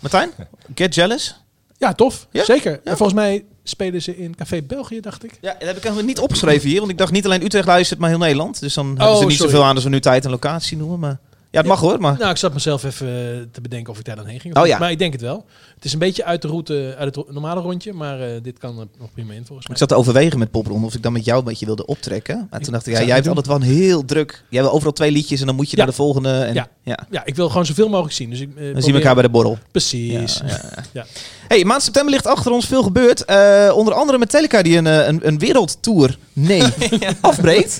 [0.00, 0.30] Martijn?
[0.74, 1.34] Get Jealous?
[1.78, 2.26] Ja, tof.
[2.30, 2.44] Ja?
[2.44, 2.70] Zeker.
[2.72, 2.78] Ja.
[2.84, 5.30] En volgens mij spelen ze in Café België, dacht ik.
[5.40, 6.78] Ja, dat heb ik eigenlijk niet opgeschreven hier.
[6.78, 8.60] Want ik dacht niet alleen Utrecht luistert, maar heel Nederland.
[8.60, 9.50] Dus dan hebben Oh, ze niet sorry.
[9.52, 10.98] zoveel aan als we nu tijd en locatie noemen.
[10.98, 11.18] Maar
[11.58, 12.16] het mag hoor, maar...
[12.18, 13.12] Nou, ik zat mezelf even eh,
[13.52, 14.56] te bedenken of ik daar dan heen ging.
[14.56, 14.78] Oh ja.
[14.78, 15.44] Maar ik denk het wel.
[15.74, 17.92] Het is een beetje uit de route, uit het normale rondje.
[17.92, 19.76] Maar eh, dit kan er nog prima in volgens mij.
[19.76, 22.46] Ik zat te overwegen met popronde of ik dan met jou een beetje wilde optrekken.
[22.50, 24.42] En toen dacht ik, ja, jij hebt altijd wel een heel druk...
[24.48, 25.82] Jij wil overal twee liedjes en dan moet je Ja.
[25.82, 26.30] naar de volgende.
[26.30, 26.68] En, Ja.
[26.82, 26.98] ja.
[27.10, 28.30] Ja, ik wil gewoon zoveel mogelijk zien.
[28.30, 29.58] Dus ik, eh, Dan zien we elkaar bij de borrel.
[29.70, 30.34] Precies.
[30.38, 30.82] Ja, ja, ja.
[30.92, 31.06] Ja.
[31.48, 33.24] Hey, maand september ligt achter ons veel gebeurd.
[33.24, 36.62] Eh, onder andere Metallica die een, eh, een, een wereldtour, nee,
[37.20, 37.78] afbreekt.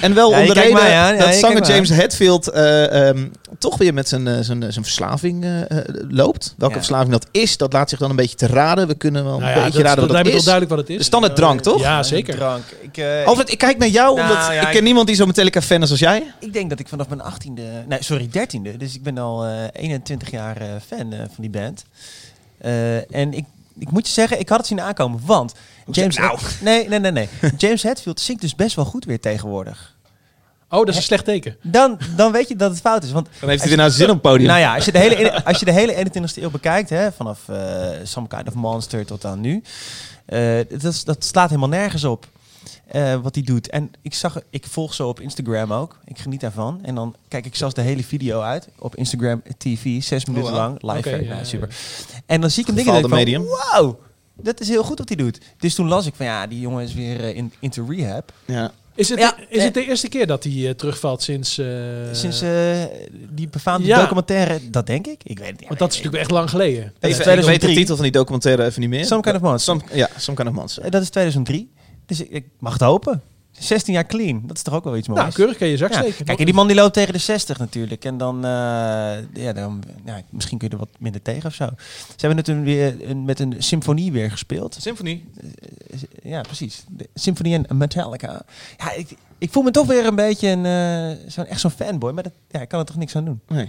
[0.00, 0.90] En wel Ja, kijkt reden.
[0.90, 2.48] Ja, dat zanger James Hetfield
[3.00, 3.28] eh, ehm,
[3.58, 6.54] toch weer met zijn, eh, zijn, zijn verslaving eh, eh, loopt.
[6.58, 6.80] Welke Ja.
[6.80, 8.86] verslaving dat is, dat laat zich dan een beetje te raden.
[8.88, 10.42] We kunnen wel een Nou ja, beetje dat, raden dat dat me is.
[10.44, 10.96] duidelijk wat het is.
[10.96, 11.80] De standaard drank, toch?
[11.80, 12.34] Ja, zeker.
[12.34, 12.62] Drank.
[12.80, 15.16] Ik, eh, Alfred, ik kijk naar jou, Nou, omdat ja, ik ken ik- niemand die
[15.16, 16.32] zo Metallica-fan is als jij.
[16.40, 19.52] Ik denk dat ik vanaf mijn 18e, nee sorry, 13e, dus ik ben al eh,
[19.72, 21.84] 21 jaar eh, fan eh, van die band.
[22.58, 23.44] Eh, en ik,
[23.78, 25.54] ik moet je zeggen, ik had het zien aankomen, want
[25.90, 26.38] James, nou?
[26.60, 27.28] nee, nee, nee, nee.
[27.58, 29.98] James Hetfield zingt dus best wel goed weer tegenwoordig.
[30.70, 31.56] Oh, dat is een slecht teken.
[31.62, 34.06] Dan, dan weet je dat het fout is, want Dan heeft hij weer nou zin
[34.06, 34.48] op het podium.
[34.48, 37.48] nou ja, als je de hele, als je de hele 21ste eeuw bekijkt, hè, vanaf
[37.48, 39.62] eh, Some Kind of Monster tot aan nu,
[40.26, 42.26] eh, dat, is- dat slaat helemaal nergens op.
[42.86, 43.68] eh, wat hij doet.
[43.70, 45.96] En ik zag, ik volg zo op Instagram ook.
[46.04, 46.80] Ik geniet daarvan.
[46.82, 50.58] En dan kijk ik zelfs de hele video uit op Instagram TV, zes minuten wow.
[50.60, 51.10] lang, live.
[51.10, 51.68] Ja, nou, ja, super.
[52.26, 53.98] En dan zie ik een ding en Gefaalde denk ik van, medium.
[54.42, 55.38] Dat is heel goed wat hij doet.
[55.58, 58.32] Dus toen las ik van, ja, die jongen is weer eh, in, into rehab.
[58.46, 58.72] Ja.
[58.94, 61.58] Is het, Ja, is eh, het de eerste keer dat hij eh, terugvalt sinds...
[61.58, 61.66] eh,
[62.12, 62.82] Sinds eh,
[63.30, 64.00] die befaamde ja.
[64.00, 65.20] documentaire, dat denk ik.
[65.24, 65.68] Ik weet het niet.
[65.68, 66.82] want dat is natuurlijk echt lang geleden.
[66.82, 67.74] Even, ik weet de 2003.
[67.76, 69.04] titel van die documentaire even niet meer.
[69.04, 69.74] Some Kind of Monster.
[69.80, 70.82] Some- ja, Some Kind of Monster.
[70.82, 71.70] Eh, Dat is 2003.
[72.06, 73.22] Dus ik, ik mag het hopen.
[73.60, 74.42] 16 jaar clean.
[74.46, 75.20] Dat is toch ook wel iets moois?
[75.20, 76.00] Nou, keurig kan je zak Ja.
[76.00, 76.24] steken.
[76.24, 78.04] Kijk, en die man die loopt tegen de 60 natuurlijk.
[78.04, 78.50] En dan, eh,
[79.34, 81.68] ja, dan ja, misschien kun je er wat minder tegen of zo.
[81.76, 84.76] Ze hebben het toen weer een, met een symfonie weer gespeeld.
[84.80, 85.24] Symfonie.
[85.90, 86.84] Eh, Ja, precies.
[86.88, 88.42] De symfonie en Metallica.
[88.78, 92.12] Ja, ik, ik voel me toch weer een beetje een, eh, zo'n, echt zo'n fanboy.
[92.12, 93.40] Maar dat, ja, ik kan er toch niks aan doen.
[93.48, 93.68] Nee.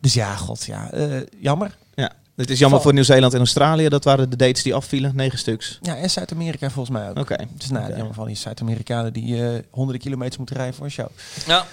[0.00, 0.90] Dus ja, god, ja.
[0.90, 1.76] eh, jammer.
[1.94, 2.12] Ja.
[2.36, 3.88] Het is jammer Val- voor Nieuw-Zeeland en Australië.
[3.88, 5.16] Dat waren de dates die afvielen.
[5.16, 5.78] Negen stuks.
[5.82, 7.18] Ja, en Zuid-Amerika volgens mij ook.
[7.18, 7.36] Oké.
[7.56, 7.96] Dus nou, Oké.
[7.96, 11.06] jammer van die Zuid-Amerikanen die eh, honderden kilometers moeten rijden voor een show.
[11.46, 11.66] Ja.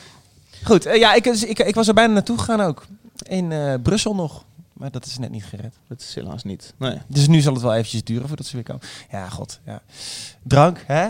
[0.63, 2.85] Goed, eh, ja, ik, dus ik, ik was er bijna naartoe gegaan ook.
[3.27, 4.43] In eh, Brussel nog.
[4.73, 5.73] Maar dat is net niet gered.
[5.87, 6.73] Dat is helaas niet.
[6.77, 6.97] Nee.
[7.07, 8.81] Dus nu zal het wel eventjes duren voordat ze weer komen.
[9.11, 9.59] Ja, god.
[9.65, 9.81] Ja.
[10.43, 11.07] Drank, hè?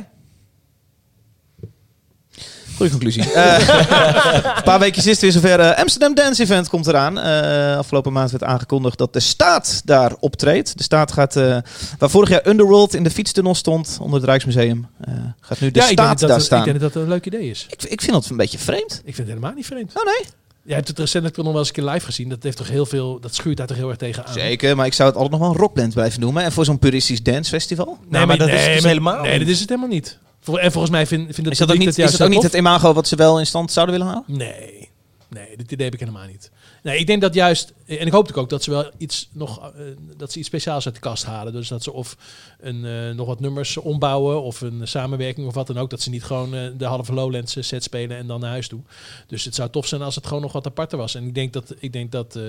[2.82, 3.24] Goeie conclusie.
[3.42, 5.60] Eh, een paar weken is het weer zover.
[5.60, 7.20] eh, Amsterdam Dance Event komt eraan.
[7.20, 10.78] Eh, afgelopen maand werd aangekondigd dat de staat daar optreedt.
[10.78, 11.58] De staat gaat, eh,
[11.98, 15.80] waar vorig jaar Underworld in de fietstunnel stond, onder het Rijksmuseum, eh, gaat nu de
[15.80, 16.60] ja, ik denk, staat dat, daar dat- staan.
[16.60, 17.66] ik denk dat dat een leuk idee is.
[17.70, 18.92] Ik, ik vind dat een beetje vreemd.
[18.92, 19.92] Ik vind het helemaal niet vreemd.
[19.96, 20.26] Oh nee?
[20.64, 22.30] Jij hebt het recentelijk nog wel eens een keer live gezien.
[22.30, 23.20] Dat heeft toch heel veel.
[23.20, 24.34] Dat schuurt daar toch heel erg tegen aan.
[24.34, 26.44] Zeker, maar ik zou het altijd nog wel een rockband blijven noemen.
[26.44, 27.98] En voor zo'n puristisch dancefestival.
[28.10, 30.18] Nou, maar dat is het dus helemaal Nee, dat is het helemaal niet.
[30.46, 32.54] En volgens mij vind, vindt het Is dat ook niet, is dat ook niet het
[32.54, 34.38] imago wat ze wel in stand zouden willen houden?
[34.38, 34.90] Nee.
[35.30, 36.52] Nee, dit idee heb ik helemaal niet.
[36.84, 39.60] Nee, ik denk dat juist, en ik hoop natuurlijk ook dat ze wel iets nog,
[39.60, 39.82] eh,
[40.18, 41.54] dat ze iets speciaals uit de kast halen.
[41.54, 42.18] Dus dat ze of
[42.60, 45.90] een, eh, nog wat nummers ombouwen of een samenwerking of wat dan ook.
[45.90, 48.80] Dat ze niet gewoon eh, de halve Lowlands set spelen en dan naar huis toe.
[49.28, 51.16] Dus het zou tof zijn als het gewoon nog wat aparter was.
[51.16, 52.44] En ik denk dat, ik denk dat, eh,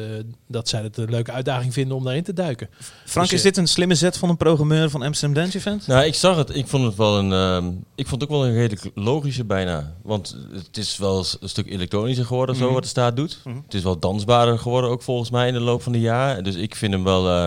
[0.46, 2.68] dat zij het een leuke uitdaging vinden om daarin te duiken.
[3.04, 5.86] Frank, Dus, is dit een slimme zet van een programmeur van Amsterdam Dance Event?
[5.86, 6.54] Nou, ik zag het.
[6.56, 7.32] Ik vond het wel een.
[7.32, 9.94] ehm, ik vond het ook wel een redelijk logische bijna.
[10.02, 12.72] Want het is wel een stuk elektronischer geworden, zo Mhm.
[12.74, 13.38] wat de staat doet.
[13.44, 13.56] Mhm.
[13.64, 16.44] Het is wel dansbaarder geworden, ook volgens mij in de loop van de jaren.
[16.44, 17.28] Dus ik vind hem wel.
[17.28, 17.46] eh,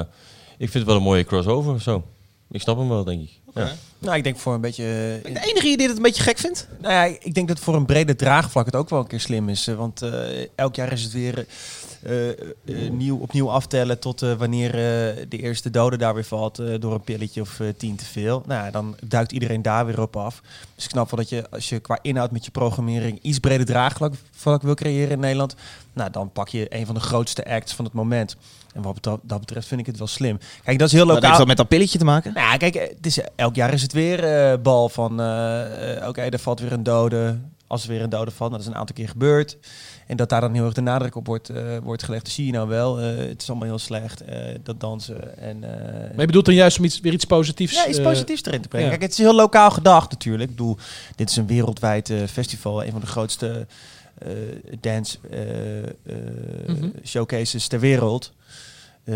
[0.57, 2.03] ik vind het wel een mooie crossover of zo.
[2.51, 3.29] Ik snap hem wel, denk ik.
[3.53, 3.71] Ja.
[3.99, 4.83] Nou, ik denk voor een beetje...
[5.23, 6.67] eh, De enige die dit een beetje gek vindt?
[6.81, 9.49] Nou ja, ik denk dat voor een brede draagvlak het ook wel een keer slim
[9.49, 9.67] is.
[9.67, 10.11] eh, Want eh,
[10.55, 11.47] elk jaar is het weer eh, eh,
[12.91, 16.93] nieuw, opnieuw aftellen tot eh, wanneer eh, de eerste dode daar weer valt eh, door
[16.93, 18.43] een pilletje of eh, tien te veel.
[18.45, 20.41] Nou, ja, dan duikt iedereen daar weer op af.
[20.75, 23.65] Dus ik snap wel dat je, als je qua inhoud met je programmering iets breder
[23.65, 25.55] draagvlak vlak wil creëren in Nederland,
[25.93, 28.35] nou, dan pak je een van de grootste acts van het moment.
[28.73, 30.37] En wat dat betreft vind ik het wel slim.
[30.63, 31.37] Kijk, dat is heel Dat heeft lokaal.
[31.37, 32.33] dat met dat pilletje te maken?
[32.33, 35.19] Nou kijk, eh, het is, elk jaar is het weer eh, bal van...
[35.19, 37.37] eh, eh, Oké, er valt weer een dode.
[37.67, 39.57] Als er weer een dode valt, nou, dat is een aantal keer gebeurd.
[40.07, 42.23] En dat daar dan heel erg de nadruk op wordt, eh, wordt gelegd.
[42.25, 42.99] Dat zie je nou wel.
[42.99, 45.37] eh, het is allemaal heel slecht, eh, dat dansen.
[45.37, 47.73] En, eh, Maar je bedoelt dan juist om iets, weer iets positiefs...
[47.73, 48.85] ja, iets positiefs erin te brengen.
[48.89, 48.91] ja.
[48.97, 50.49] Kijk, het is heel lokaal gedacht natuurlijk.
[50.49, 50.77] Ik bedoel,
[51.15, 52.83] dit is een wereldwijd eh, festival.
[52.83, 53.67] Een van de grootste
[54.17, 54.29] eh,
[54.81, 55.89] dance eh, eh,
[56.67, 56.89] Mhm.
[57.05, 58.33] showcases ter wereld.
[59.03, 59.15] Eh,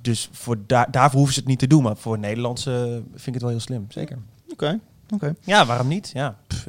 [0.00, 1.82] dus voor daar daarvoor hoeven ze het niet te doen.
[1.82, 3.86] Maar voor Nederlandse vind ik het wel heel slim.
[3.88, 4.18] Zeker.
[4.52, 4.78] Oké,
[5.14, 5.34] oké.
[5.44, 6.10] Ja, waarom niet?
[6.14, 6.36] Ja.
[6.46, 6.66] Pff,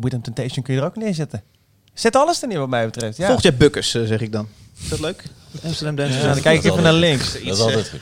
[0.00, 1.42] With Temptation kun je er ook neerzetten.
[1.94, 3.16] Zet alles er neer wat mij betreft.
[3.16, 3.26] Ja.
[3.26, 4.48] Volgt jij Bukkers, eh, zeg ik dan.
[4.82, 5.22] Is dat leuk?
[5.64, 7.32] Amsterdam Dance Ja, dan kijk ik even naar links.
[7.44, 8.00] Dat is altijd goed.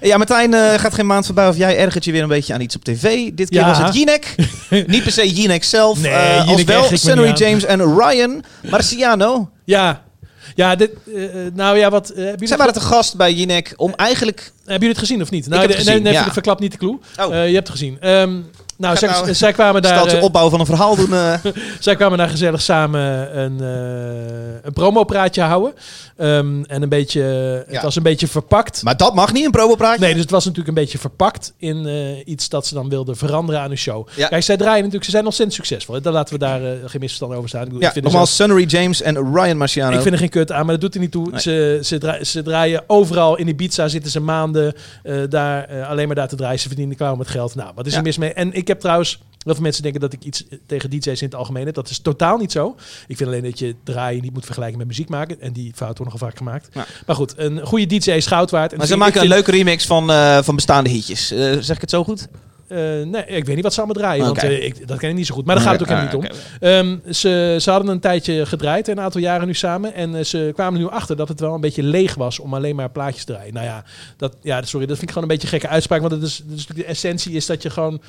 [0.08, 2.60] Ja, Martijn, eh, gaat geen maand voorbij of jij ergert je weer een beetje aan
[2.60, 3.30] iets op tv.
[3.34, 3.66] Dit keer Ja.
[3.68, 4.34] was het Jinek.
[4.86, 6.84] Niet per se Jinek zelf, Nee, eh, als wel
[7.16, 7.32] aan.
[7.34, 9.50] James en Ryan Marciano.
[9.64, 10.02] Ja,
[10.54, 10.90] ja dit,
[11.54, 12.10] nou ja, wat...
[12.10, 14.52] eh, Zij waren te gast bij Jinek om eigenlijk...
[14.56, 15.46] hebben jullie het gezien of niet?
[15.48, 16.32] Nou, heb het de- gezien, nee, nee, ja.
[16.32, 16.98] verklap niet de clue.
[17.20, 17.34] Oh.
[17.36, 18.00] Eh, je hebt het gezien.
[18.00, 18.40] Ehm,
[18.78, 19.92] nou, zij, nou- zij kwamen daar...
[19.92, 21.12] Stelt je eh, opbouw van een verhaal doen.
[21.14, 21.34] eh.
[21.80, 25.72] Zij kwamen daar gezellig samen een, eh een promopraatje houden.
[26.18, 27.20] Ehm, en een beetje,
[27.68, 27.72] Ja.
[27.74, 28.82] het was een beetje verpakt.
[28.82, 30.00] maar dat mag niet, een probopraatje.
[30.04, 33.16] Nee, dus het was natuurlijk een beetje verpakt in eh, iets dat ze dan wilden
[33.16, 34.08] veranderen aan hun show.
[34.16, 34.28] Ja.
[34.28, 35.94] Kijk, zij draaien natuurlijk, ze zijn ontzettend succesvol.
[35.94, 36.00] hè.
[36.00, 37.60] Dan laten we daar eh, geen misverstand over staan.
[37.62, 39.96] Ik, bedoel, Ja, ik nogmaals, Sunnery James en Ryan Marciano.
[39.96, 41.30] ik vind er geen kut aan, maar dat doet er niet toe.
[41.30, 41.40] Nee.
[41.40, 46.16] Ze, ze, dra- ze draaien overal in Ibiza, zitten ze maanden eh, daar, alleen maar
[46.16, 46.58] daar te draaien.
[46.60, 47.54] Ze verdienen klauw met geld.
[47.54, 48.32] Nou, wat is er mis mee?
[48.32, 51.34] En ik heb trouwens, heel veel mensen denken dat ik iets tegen DJ's in het
[51.34, 51.74] algemeen heb.
[51.74, 52.76] Dat is totaal niet zo.
[53.06, 55.40] Ik vind alleen dat je draaien niet moet vergelijken met muziek maken.
[55.40, 56.68] En die fout wordt nogal vaak gemaakt.
[56.72, 56.86] Ja.
[57.06, 58.72] Maar goed, een goede DJ is goud waard.
[58.72, 61.30] En maar ze maken een vind- leuke remix van, eh, van bestaande hitjes.
[61.30, 62.28] Eh, zeg ik het zo goed?
[62.68, 65.14] Eh, nee, ik weet niet wat ze allemaal draaien, want eh, ik, dat ken ik
[65.14, 65.44] niet zo goed.
[65.44, 66.36] Maar daar gaat het ook helemaal niet om.
[66.60, 69.94] Ehm, ze, ze hadden een tijdje gedraaid, een aantal jaren nu samen.
[69.94, 72.76] En eh, ze kwamen nu achter dat het wel een beetje leeg was om alleen
[72.76, 73.54] maar plaatjes te draaien.
[73.54, 73.84] Nou ja,
[74.16, 76.00] dat, ja sorry, dat vind ik gewoon een beetje een gekke uitspraak.
[76.00, 76.42] Want het is,
[76.74, 78.00] de essentie is dat je gewoon,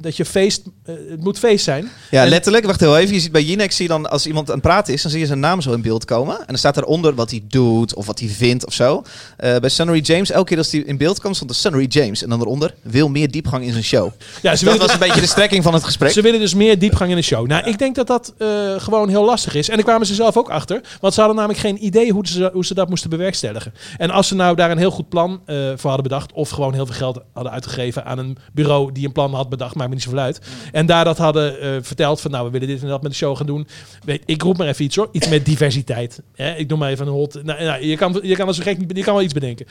[0.00, 1.88] dat je feest, het moet feest zijn.
[2.10, 2.64] Ja, En- letterlijk.
[2.64, 3.14] Wacht heel even.
[3.14, 5.20] Je ziet bij Jinek, zie je dan als iemand aan het praten is, dan zie
[5.20, 6.38] je zijn naam zo in beeld komen.
[6.38, 9.02] En dan staat eronder wat hij doet of wat hij vindt of zo.
[9.36, 12.22] Bij Sunnery James, elke keer als hij in beeld kwam, stond er Sunnery James.
[12.22, 14.10] En dan eronder, wil meer diepgang in zijn show.
[14.42, 16.10] Ja, ze Dat willen, was een beetje de strekking van het gesprek.
[16.10, 17.46] Ze willen dus meer diepgang in de show.
[17.46, 19.68] Nou, ik denk dat dat eh, gewoon heel lastig is.
[19.68, 20.80] En daar kwamen ze zelf ook achter.
[21.00, 23.74] Want ze hadden namelijk geen idee hoe ze, hoe ze dat moesten bewerkstelligen.
[23.96, 26.32] En als ze nou daar een heel goed plan eh, voor hadden bedacht...
[26.32, 28.92] of gewoon heel veel geld hadden uitgegeven aan een bureau...
[28.92, 30.40] die een plan had bedacht, maakt me niet zoveel uit.
[30.72, 32.30] En daar dat hadden eh, verteld van...
[32.30, 33.66] nou, we willen dit en dat met de show gaan doen.
[34.04, 35.08] Weet, ik roep maar even iets hoor.
[35.12, 36.22] Iets met diversiteit.
[36.34, 36.54] Hè?
[36.54, 37.42] Ik noem maar even een hot...
[37.42, 38.96] Nou, nou, je, kan, je kan zo gek niet...
[38.96, 39.66] Je kan wel iets bedenken.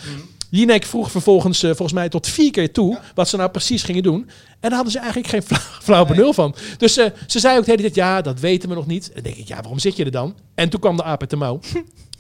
[0.56, 3.00] Jinek vroeg vervolgens eh, volgens mij tot vier keer toe...
[3.16, 4.30] wat ze nou precies gingen doen.
[4.60, 6.56] En daar hadden ze eigenlijk geen flauw, flauw benul van.
[6.78, 9.08] Dus eh, ze zei ook de hele tijd, ja, dat weten we nog niet.
[9.08, 10.36] En dan denk ik, ja, waarom zit je er dan?
[10.56, 11.60] En toen kwam de aap uit de mouw.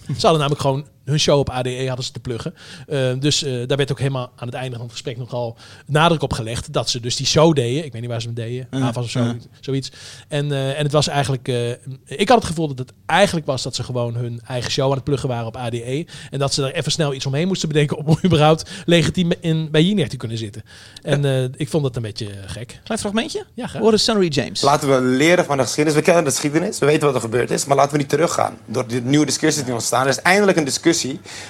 [0.06, 2.53] Ze hadden namelijk gewoon hun show op ADE hadden ze te pluggen.
[2.87, 6.21] Eh, dus eh, daar werd ook helemaal aan het einde van het gesprek nogal nadruk
[6.21, 7.85] op gelegd dat ze dus die show deden.
[7.85, 8.67] Ik weet niet waar ze hem deden.
[8.71, 9.91] Ja, AFAS of zo, zoiets.
[10.27, 11.47] En, eh, en het was eigenlijk...
[11.47, 11.69] eh,
[12.05, 14.95] ik had het gevoel dat het eigenlijk was dat ze gewoon hun eigen show aan
[14.95, 16.05] het pluggen waren op ADE.
[16.29, 19.83] En dat ze er even snel iets omheen moesten bedenken om überhaupt legitiem in, bij
[19.83, 20.63] Jinek te kunnen zitten.
[21.01, 22.79] En eh, ik vond dat een beetje gek.
[22.83, 23.45] Klein fragmentje.
[23.53, 23.81] Ja, graag.
[23.81, 24.61] Horen Sunnery James.
[24.61, 25.99] Laten we leren van de geschiedenis.
[25.99, 28.57] We kennen de geschiedenis, we weten wat er gebeurd is, maar laten we niet teruggaan.
[28.65, 30.03] Door die nieuwe discussies die ontstaan.
[30.03, 30.92] Er is eindelijk een discussie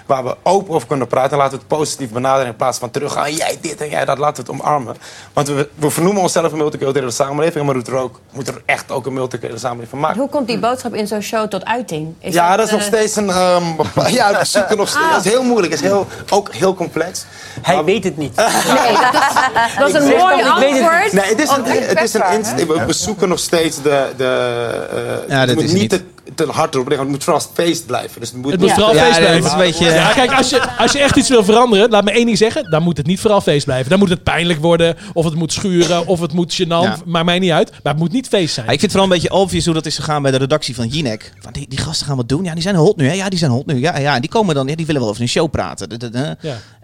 [0.05, 1.31] waar we open over kunnen praten.
[1.31, 3.33] En laten we het positief benaderen in plaats van teruggaan.
[3.33, 4.95] Jij dit en jij dat, laten we het omarmen.
[5.33, 8.91] Want we, we vernoemen onszelf een multiculturele samenleving, maar moet er, ook, moet er echt
[8.91, 10.19] ook een multiculturele samenleving van maken.
[10.19, 12.13] Hoe komt die boodschap in zo'n show tot uiting?
[12.19, 13.29] Is ja, dat is nog eh, steeds een.
[13.29, 13.63] ehm,
[14.19, 15.11] ja, we zoeken nog steeds.
[15.11, 17.25] Dat is heel moeilijk, dat is heel, ook heel complex.
[17.61, 18.35] Hij Maar- weet het niet.
[18.73, 21.11] Nee, dat is, dat is een mooi antwoord.
[21.11, 24.11] Nee, het is een, op het is een we, we zoeken nog steeds de.
[24.17, 26.03] de eh, Ja, dat is niet niet.
[26.23, 28.19] Te, te hard erop liggen, het moet vooral feest blijven.
[28.19, 28.75] Dus het moet, Het moet Ja.
[28.75, 29.45] vooral Ja, feest blijven.
[29.45, 32.11] is een beetje- Ja, kijk, als je, als je echt iets wil veranderen, laat me
[32.11, 32.69] één ding zeggen.
[32.69, 33.89] Dan moet het niet vooral feest blijven.
[33.89, 36.67] Dan moet het pijnlijk worden, of het moet schuren, of het moet gênant.
[36.67, 36.97] Ja.
[37.05, 37.69] Maakt mij niet uit.
[37.71, 38.65] Maar het moet niet feest zijn.
[38.65, 40.75] Ja, ik vind het vooral een beetje obvious hoe dat is gegaan bij de redactie
[40.75, 41.33] van Jinek.
[41.39, 42.43] Van die, die gasten gaan wat doen.
[42.43, 43.07] Ja, die zijn hot nu.
[43.07, 43.13] Hè?
[43.13, 43.79] Ja, die zijn hot nu.
[43.79, 44.67] Ja, ja, en die komen dan.
[44.67, 45.87] Ja, die willen wel over een show praten.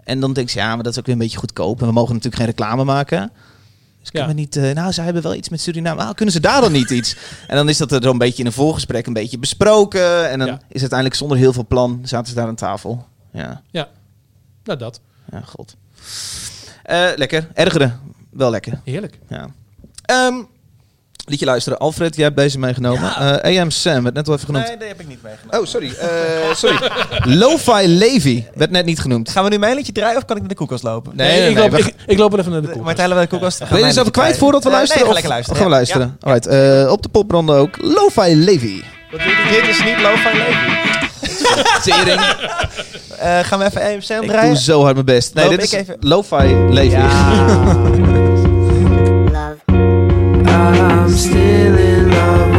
[0.04, 1.80] En dan denk ik, ja, maar dat is ook weer een beetje goedkoop.
[1.80, 3.32] En we mogen natuurlijk geen reclame maken.
[4.00, 4.34] Dus kunnen Ja.
[4.34, 4.56] we niet.
[4.56, 6.02] eh, nou, ze hebben wel iets met Suriname.
[6.02, 7.16] Nou, kunnen ze daar dan niet iets?
[7.46, 10.30] En dan is dat er zo'n beetje in een voorgesprek een beetje besproken.
[10.30, 10.60] En dan Ja.
[10.68, 13.06] is uiteindelijk zonder heel veel plan zaten ze daar aan tafel.
[13.32, 13.62] Ja,
[14.64, 15.00] Nou, dat.
[15.32, 15.76] ja, god.
[16.82, 17.48] Eh, lekker.
[17.54, 18.00] Ergeren.
[18.30, 18.80] Wel lekker.
[18.84, 19.18] Heerlijk.
[19.28, 19.48] Ja.
[20.04, 20.34] Ehm,
[21.24, 21.78] liedje luisteren.
[21.78, 23.12] Alfred, jij hebt deze meegenomen.
[23.42, 24.66] Eh, AM Sam werd net wel even genoemd.
[24.66, 25.60] Nee, die heb ik niet meegenomen.
[25.60, 25.92] Oh, sorry.
[26.00, 26.08] Eh,
[26.54, 26.90] sorry.
[27.40, 29.30] Lo-Fi Levi werd net niet genoemd.
[29.30, 31.12] Gaan we nu mijn liedje draaien of kan ik naar de koelkast lopen?
[31.16, 32.84] Nee, nee, ik, nee, loop, we- ik, ik loop even naar de koelkast.
[32.86, 33.68] Martijn, we de koelkast.
[33.68, 35.04] Wil je eens even kwijt voordat we Eh, luisteren?
[35.06, 35.60] Nee, ga Of- lekker luisteren.
[35.60, 35.76] Gaan we ja.
[35.76, 36.16] luisteren.
[36.20, 37.76] Alright, eh, op de popbranden ook.
[37.82, 38.74] Lo-Fi Levi.
[38.76, 38.82] Ja.
[39.10, 39.60] Wat doe je?
[39.60, 40.78] Dit is niet Lo-Fi Levi.
[41.84, 42.20] Tering.
[43.18, 44.52] Eh, gaan we even AMC Ik draaien?
[44.52, 45.34] doe zo hard mijn best.
[45.34, 46.96] Nee, Loop dit is ik even- Lo-Fi Levi.
[51.10, 52.49] I'm still in love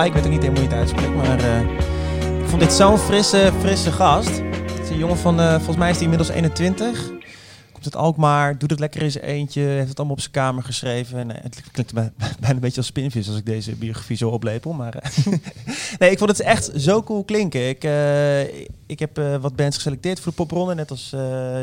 [0.00, 1.60] Ik weet ook niet helemaal hoe je het uitspreekt, maar eh,
[2.42, 4.28] ik vond dit zo'n frisse, frisse gast.
[4.38, 7.10] Het is een jongen van, eh, volgens mij is hij inmiddels 21.
[7.72, 10.62] Komt het Alkmaar, doet het lekker in zijn eentje, heeft het allemaal op zijn kamer
[10.62, 11.18] geschreven.
[11.18, 14.28] En, eh, het klinkt bij- bijna een beetje als spinvis als ik deze biografie zo
[14.28, 14.72] oplepel.
[14.72, 15.12] Maar
[15.98, 17.68] nee, ik vond het echt zo cool klinken.
[17.68, 17.84] Ik,
[18.86, 21.10] ik heb wat bands geselecteerd voor de popronde, net als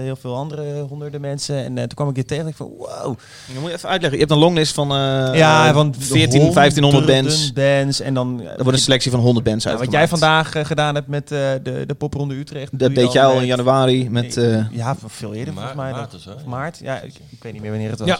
[0.01, 1.55] heel veel andere honderden mensen.
[1.63, 2.71] En toen kwam ik dit tegen en ik van
[3.03, 3.17] Dan
[3.59, 4.19] moet je even uitleggen.
[4.19, 7.53] Je hebt een longlist van, eh ja, van 14, 1500 bands.
[7.53, 7.99] bands.
[7.99, 10.95] En dan, Er wordt een selectie van 100 bands Ja, wat jij vandaag eh, gedaan
[10.95, 12.79] hebt met eh, de, de popronde Utrecht.
[12.79, 14.37] Dat deed jij al in januari met...
[14.37, 15.91] eh, Ja, veel eerder volgens mij.
[15.91, 16.79] maart of maart.
[16.81, 18.07] Ja, ik, ik weet niet meer wanneer het was.
[18.07, 18.19] Ja.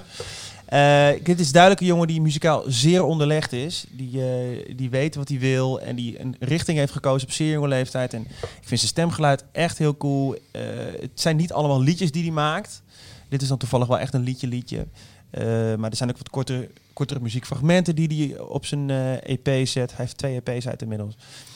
[0.69, 3.85] Eh, dit is duidelijk een jongen die muzikaal zeer onderlegd is.
[3.91, 7.51] Die, eh, die weet wat hij wil en die een richting heeft gekozen op zeer
[7.51, 8.13] jonge leeftijd.
[8.13, 10.35] En ik vind zijn stemgeluid echt heel cool.
[10.51, 10.61] Eh,
[11.01, 12.81] het zijn niet allemaal liedjes die hij maakt.
[13.29, 14.87] Dit is dan toevallig wel echt een liedje liedje.
[15.29, 15.43] Eh,
[15.75, 19.89] maar er zijn ook wat kortere, kortere muziekfragmenten die hij op zijn eh, EP zet.
[19.95, 21.13] Hij heeft twee EP's uit inmiddels.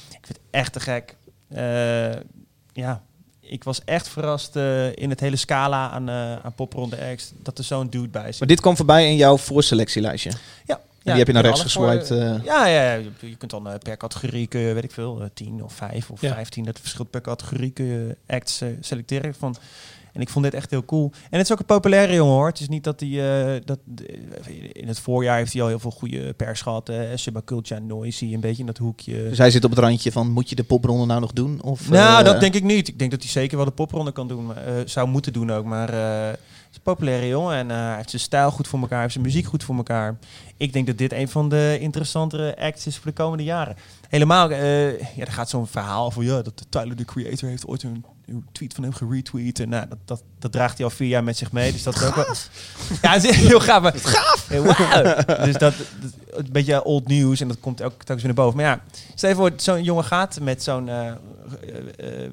[0.10, 1.16] Ik vind het echt te gek.
[1.48, 2.22] Eh,
[2.74, 3.04] ja,
[3.40, 7.58] ik was echt verrast eh, in het hele scala aan, eh aan popronde acts dat
[7.58, 8.40] er zo'n dude bij zit.
[8.40, 10.32] Maar dit kwam voorbij in jouw voorselectielijstje.
[10.66, 10.80] Ja.
[11.04, 12.08] die heb je naar rechts voor- geswiped,
[12.44, 15.64] ja, ja, ja, je- kunt dan per categorie, kun je, weet ik veel, eh, 10
[15.64, 16.34] of 5 of Ja.
[16.34, 19.34] 15, dat verschilt per categorie, kun je acts selecteren.
[19.36, 19.56] Van.
[20.14, 21.12] En ik vond dit echt heel cool.
[21.30, 22.48] En het is ook een populaire jongen hoor.
[22.48, 25.80] Het is niet dat hij, eh, dat, eh, in het voorjaar heeft hij al heel
[25.80, 26.90] veel goede pers gehad.
[26.90, 29.30] Uh, Subaculture, Noisy, een beetje in dat hoekje.
[29.30, 31.62] Dus hij zit op het randje van, moet je de popronde nou nog doen?
[31.62, 32.88] Of, Nou, eh, dat denk ik niet.
[32.88, 34.46] Ik denk dat hij zeker wel de popronde kan doen.
[34.46, 35.66] maar, zou moeten doen ook.
[35.66, 36.40] Maar het
[36.72, 37.56] is een populaire jongen.
[37.56, 38.94] En hij heeft zijn stijl goed voor elkaar.
[38.94, 40.18] Hij heeft zijn muziek goed voor elkaar.
[40.58, 43.76] Ik denk dat dit een van de interessantere acts is voor de komende jaren.
[44.10, 44.58] Helemaal, ja,
[45.18, 46.26] er gaat zo'n verhaal van...
[46.26, 48.06] Ja, dat Tyler, de creator, heeft ooit een
[48.52, 49.60] tweet van hem geretweet.
[49.60, 51.72] En nou, dat, dat, dat draagt hij al vier jaar met zich mee.
[51.72, 52.26] Dus dat is ook wel...
[53.02, 53.82] Ja, het is heel gaaf.
[53.82, 54.46] Maar, gaaf!
[55.26, 56.12] Dus dat, dat-
[56.46, 57.40] een beetje old news.
[57.42, 58.58] En dat komt ook telkens weer naar boven.
[58.58, 58.82] Maar ja,
[59.16, 61.16] stel je voor, zo'n jongen gaat met zo'n eh, eh,
[62.24, 62.32] eh,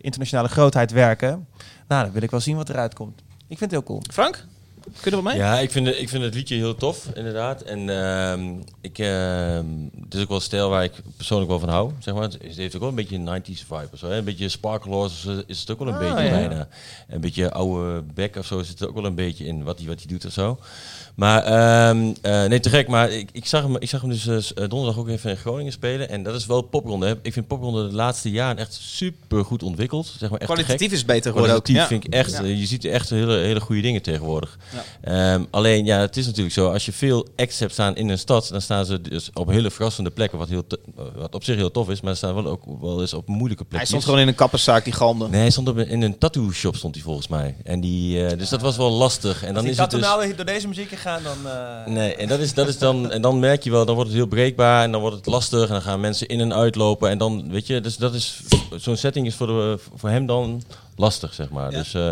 [0.00, 1.46] internationale grootheid werken.
[1.88, 3.18] Nou, dan wil ik wel zien wat eruit komt.
[3.48, 4.02] Ik vind het heel cool.
[4.12, 4.44] Frank?
[4.86, 5.36] Kun je er wat mee?
[5.42, 7.62] Ja, ik vind, het, ik vind het liedje heel tof, inderdaad.
[7.62, 9.64] En ehm, ik, ehm,
[10.04, 11.90] het is ook wel een stijl waar ik persoonlijk wel van hou.
[11.98, 12.22] Zeg maar.
[12.22, 14.08] Het heeft ook wel een beetje een 90s vibe of zo.
[14.08, 14.16] Hè?
[14.16, 16.30] Een beetje Sparkle Horse is het ook wel een Ah, beetje ja.
[16.30, 16.68] bijna.
[17.08, 19.62] Een beetje oude bek of zo zit er ook wel een beetje in.
[19.64, 20.58] Wat hij wat hij doet of zo.
[21.16, 22.88] Maar ehm, eh, nee, te gek.
[22.88, 25.36] Maar ik, ik, zag hem, ik zag hem dus eh, eh, donderdag ook even in
[25.36, 26.08] Groningen spelen.
[26.08, 27.06] En dat is wel popronde.
[27.06, 27.14] Hè.
[27.22, 30.06] Ik vind popronde de laatste jaren echt super goed ontwikkeld.
[30.18, 30.50] Zeg maar echt.
[30.50, 31.66] Kwalitatief is beter geworden ook.
[31.66, 31.86] Ja.
[31.86, 32.42] vind ik echt, Ja.
[32.44, 34.58] je ziet echt hele, hele goede dingen tegenwoordig.
[35.00, 38.18] Ehm, alleen, ja, het is natuurlijk zo, als je veel acts hebt staan in een
[38.18, 40.64] stad, dan staan ze dus op hele verrassende plekken, wat, heel
[41.16, 43.56] wat op zich heel tof is, maar ze staan wel ook wel eens op moeilijke
[43.56, 43.88] Hij plekken.
[43.88, 45.28] stond gewoon in een kapperszaak die galmde.
[45.28, 47.56] Nee, hij stond op een- in een tattoo shop stond hij volgens mij.
[47.64, 49.42] En die, dus dat was wel lastig.
[49.44, 50.36] En dan is het dat dus...
[50.36, 51.46] door deze muziek gaan, dan...
[51.52, 54.10] eh, Nee, en dat is, dat is dan, en dan merk je wel, dan wordt
[54.10, 57.10] het heel breekbaar en dan wordt het lastig en dan gaan mensen in en uitlopen
[57.10, 58.40] en dan, weet je, dus dat is,
[58.76, 60.62] zo'n setting is voor, de, voor hem dan
[60.96, 61.70] lastig, zeg maar.
[61.70, 62.10] Dus, eh,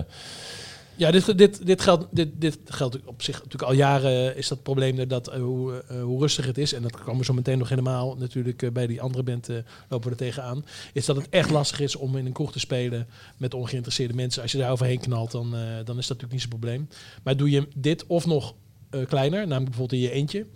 [0.96, 4.36] Ja, dit, dit, dit, geldt, dit, dit geldt op zich natuurlijk al jaren.
[4.36, 6.72] Is dat probleem er dat eh, hoe, eh, hoe rustig het is.
[6.72, 9.56] En dat komen we zo meteen nog helemaal natuurlijk eh, bij die andere band eh,
[9.88, 10.64] lopen we er tegenaan.
[10.92, 14.42] Is dat het echt lastig is om in een kroeg te spelen met ongeïnteresseerde mensen.
[14.42, 16.88] Als je daar overheen knalt, dan, eh, dan is dat natuurlijk niet zo'n probleem.
[17.22, 18.54] Maar doe je dit of nog
[19.00, 20.46] eh, kleiner, namelijk bijvoorbeeld in je eentje.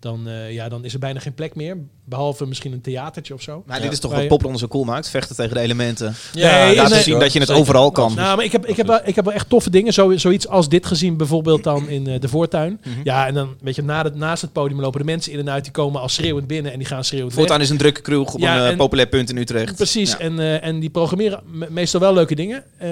[0.00, 1.76] dan, eh, ja, dan is er bijna geen plek meer.
[2.04, 3.62] Behalve misschien een theatertje of zo.
[3.66, 5.08] Maar dit is toch wat je- Popron zo cool maakt?
[5.08, 6.14] Vechten tegen de elementen.
[6.34, 7.02] Laten nee.
[7.02, 7.62] zien dat je het Zeker.
[7.62, 8.14] overal kan.
[8.14, 9.92] Nou, maar ik heb, ik, heb wel, ik heb wel echt toffe dingen.
[9.92, 12.80] Zo, zoiets als dit gezien, bijvoorbeeld dan in eh, de voortuin.
[12.84, 13.00] Mhm.
[13.04, 15.50] Ja, en dan weet je, na het, naast het podium lopen de mensen in en
[15.50, 15.62] uit.
[15.64, 17.40] Die komen als schreeuwend binnen en die gaan schreeuwend weg.
[17.40, 19.76] Voortaan is een drukke kroeg op Ja, een en- populair punt in Utrecht.
[19.76, 20.18] Precies, Ja.
[20.18, 22.64] en, eh, en die programmeren me- meestal wel leuke dingen.
[22.78, 22.90] Eh,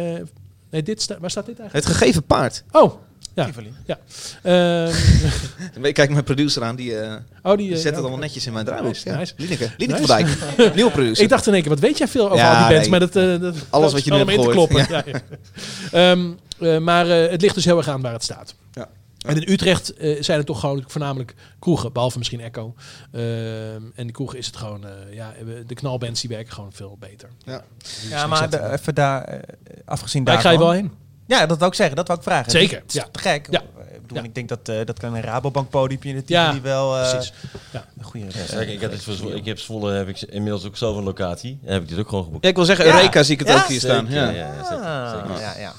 [0.70, 1.87] nee, dit sta- waar staat dit eigenlijk?
[1.88, 2.64] Het gegeven paard.
[2.70, 2.92] Oh,
[3.34, 3.44] ja.
[3.44, 3.72] Tivoli.
[3.86, 3.98] ja.
[4.42, 4.94] Ehm,
[5.86, 8.46] Ik kijk mijn producer aan, die, eh, oh, die, die zet het oh, allemaal netjes
[8.46, 8.92] in mijn draaiboek.
[8.92, 9.16] Nice, Ja.
[9.16, 9.34] nice.
[9.36, 10.26] Lineke, Lineke Nice.
[10.36, 10.74] van Dijk.
[10.74, 11.24] Nieuwe producer.
[11.24, 12.80] Ik dacht in één keer, wat weet jij veel over Ja, al die bands?
[12.80, 12.90] nee.
[12.90, 14.68] Maar dat, eh, dat Alles dat wat je nu hebt in te gehoord.
[14.76, 14.94] kloppen.
[14.94, 15.02] Ja.
[15.06, 16.10] ja.
[16.10, 18.54] Ehm, eh, maar eh, het ligt dus heel erg aan waar het staat.
[18.72, 18.88] Ja.
[19.26, 22.74] En in Utrecht zijn het toch gewoon voornamelijk kroegen, behalve misschien Echo.
[23.12, 23.22] Ehm,
[23.94, 25.32] en die kroegen is het gewoon, eh, ja,
[25.66, 27.28] de knalbands die werken gewoon veel beter.
[28.10, 29.40] Ja, maar de- even daar,
[29.84, 30.66] afgezien Maar ik ga daarvan.
[30.66, 31.02] je wel heen.
[31.26, 31.96] Ja, dat wou ik zeggen.
[31.96, 32.50] Dat wou ik vragen.
[32.50, 33.08] Zeker, Het is ja.
[33.12, 33.46] te gek.
[33.50, 33.60] Ja.
[33.60, 34.24] Ik bedoel, Ja.
[34.24, 37.10] ik denk dat, eh, dat kan een Rabobank podiumpje in de Ja, Tivoli wel eh,
[37.10, 37.32] Precies.
[37.72, 40.76] een goede Ja, ik, ik, heb het voor ik heb Zwolle heb ik inmiddels ook
[40.76, 41.58] zelf een locatie.
[41.64, 42.42] En heb ik dit ook gewoon geboekt.
[42.44, 42.94] Ja, ik wil zeggen, Ja.
[42.94, 44.06] Eureka zie ik het Ja, ook hier staan.
[44.06, 44.30] Zeker, Ja.
[44.30, 45.40] ja, ja, zeker, Ah, zeker.
[45.40, 45.72] ja, ja.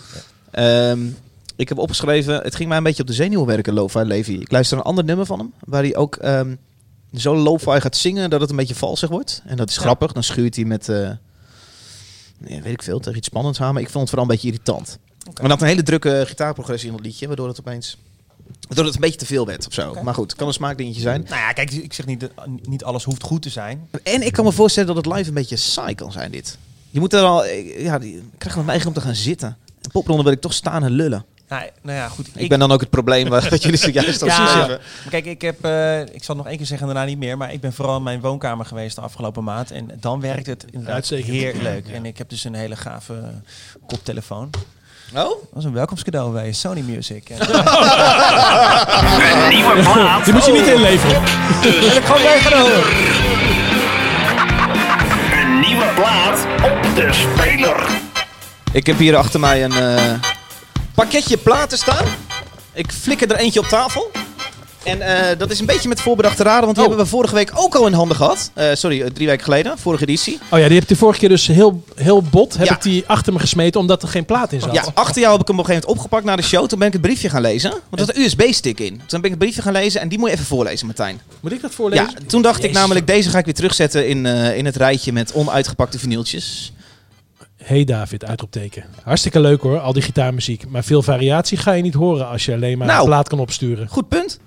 [0.91, 1.07] Ehm,
[1.55, 4.39] ik heb opgeschreven, het ging mij een beetje op de zenuwen werken, Lo-Fi Levi.
[4.39, 6.55] Ik luister een ander nummer van hem, waar hij ook ehm,
[7.13, 9.41] zo lo-fi gaat zingen dat het een beetje valsig wordt.
[9.45, 11.09] En dat is grappig, dan schuurt hij met, eh,
[12.37, 13.73] nee, weet ik veel, tegen iets spannends aan.
[13.73, 14.97] Maar ik vond het vooral een beetje irritant.
[15.25, 17.97] Maar hij had een hele drukke gitaarprogressie in het liedje, waardoor het opeens...
[18.67, 19.95] Waardoor het een beetje te veel werd of zo.
[20.03, 21.21] Maar goed, het kan een smaakdingetje zijn.
[21.21, 23.89] Nou ja, kijk, ik zeg niet, dat niet alles hoeft goed te zijn.
[24.03, 26.57] En ik kan me voorstellen dat het live een beetje saai kan zijn, dit.
[26.89, 27.45] Je moet er al,
[27.77, 29.57] ja, die, ik krijg mijn eigen om te gaan zitten.
[29.81, 31.25] In popronde wil ik toch staan en lullen.
[31.49, 32.29] Nou, nou ja, goed.
[32.35, 35.65] Ik, ben dan ook het probleem waar- wat jullie zojuist al Ja, kijk, ik heb,
[35.65, 37.97] eh, ik zal nog één keer zeggen en daarna niet meer, maar ik ben vooral
[37.97, 41.27] in mijn woonkamer geweest de afgelopen maand en dan werkt het inderdaad Uitstekend.
[41.31, 41.87] heerlijk.
[41.87, 43.27] En ik heb dus een hele gave eh,
[43.87, 44.49] koptelefoon.
[45.13, 45.29] Oh?
[45.29, 47.29] Dat was een welkomstcadeau bij Sony Music.
[47.35, 47.37] En,
[50.23, 51.15] Die moet je niet inleveren.
[51.63, 52.83] en ik ga weggenomen.
[55.41, 57.75] Een nieuwe plaat op de speler.
[58.71, 60.13] Ik heb hier achter mij een eh,
[60.95, 62.05] pakketje platen staan.
[62.73, 64.11] Ik flikker er eentje op tafel.
[64.85, 66.89] En eh, dat is een beetje met voorbedachte raden, want die Oh.
[66.89, 68.51] hebben we vorige week ook al in handen gehad.
[68.53, 70.39] Eh, sorry, eh, drie weken geleden, vorige editie.
[70.49, 72.73] Oh ja, die heb de vorige keer dus heel, heel bot heb Ja.
[72.75, 74.73] ik die achter me gesmeten omdat er geen plaat in zat.
[74.73, 76.67] Ja, achter jou heb ik hem op een gegeven moment opgepakt na de show.
[76.67, 77.69] Toen ben ik het briefje gaan lezen.
[77.69, 78.89] Want er zat een USB-stick in.
[79.05, 81.21] Toen ben ik het briefje gaan lezen en die moet je even voorlezen, Martijn.
[81.39, 82.05] Moet ik dat voorlezen?
[82.05, 85.33] Ja, toen dacht ik namelijk, deze ga ik weer terugzetten in, in het rijtje met
[85.33, 86.73] onuitgepakte vinyltjes.
[87.63, 88.83] Hey David, uitroepteken.
[89.03, 90.65] Hartstikke leuk hoor, al die gitaarmuziek.
[90.69, 92.99] Maar veel variatie ga je niet horen als je alleen maar Nou.
[92.99, 93.87] een plaat kan opsturen.
[93.87, 94.39] Goed punt.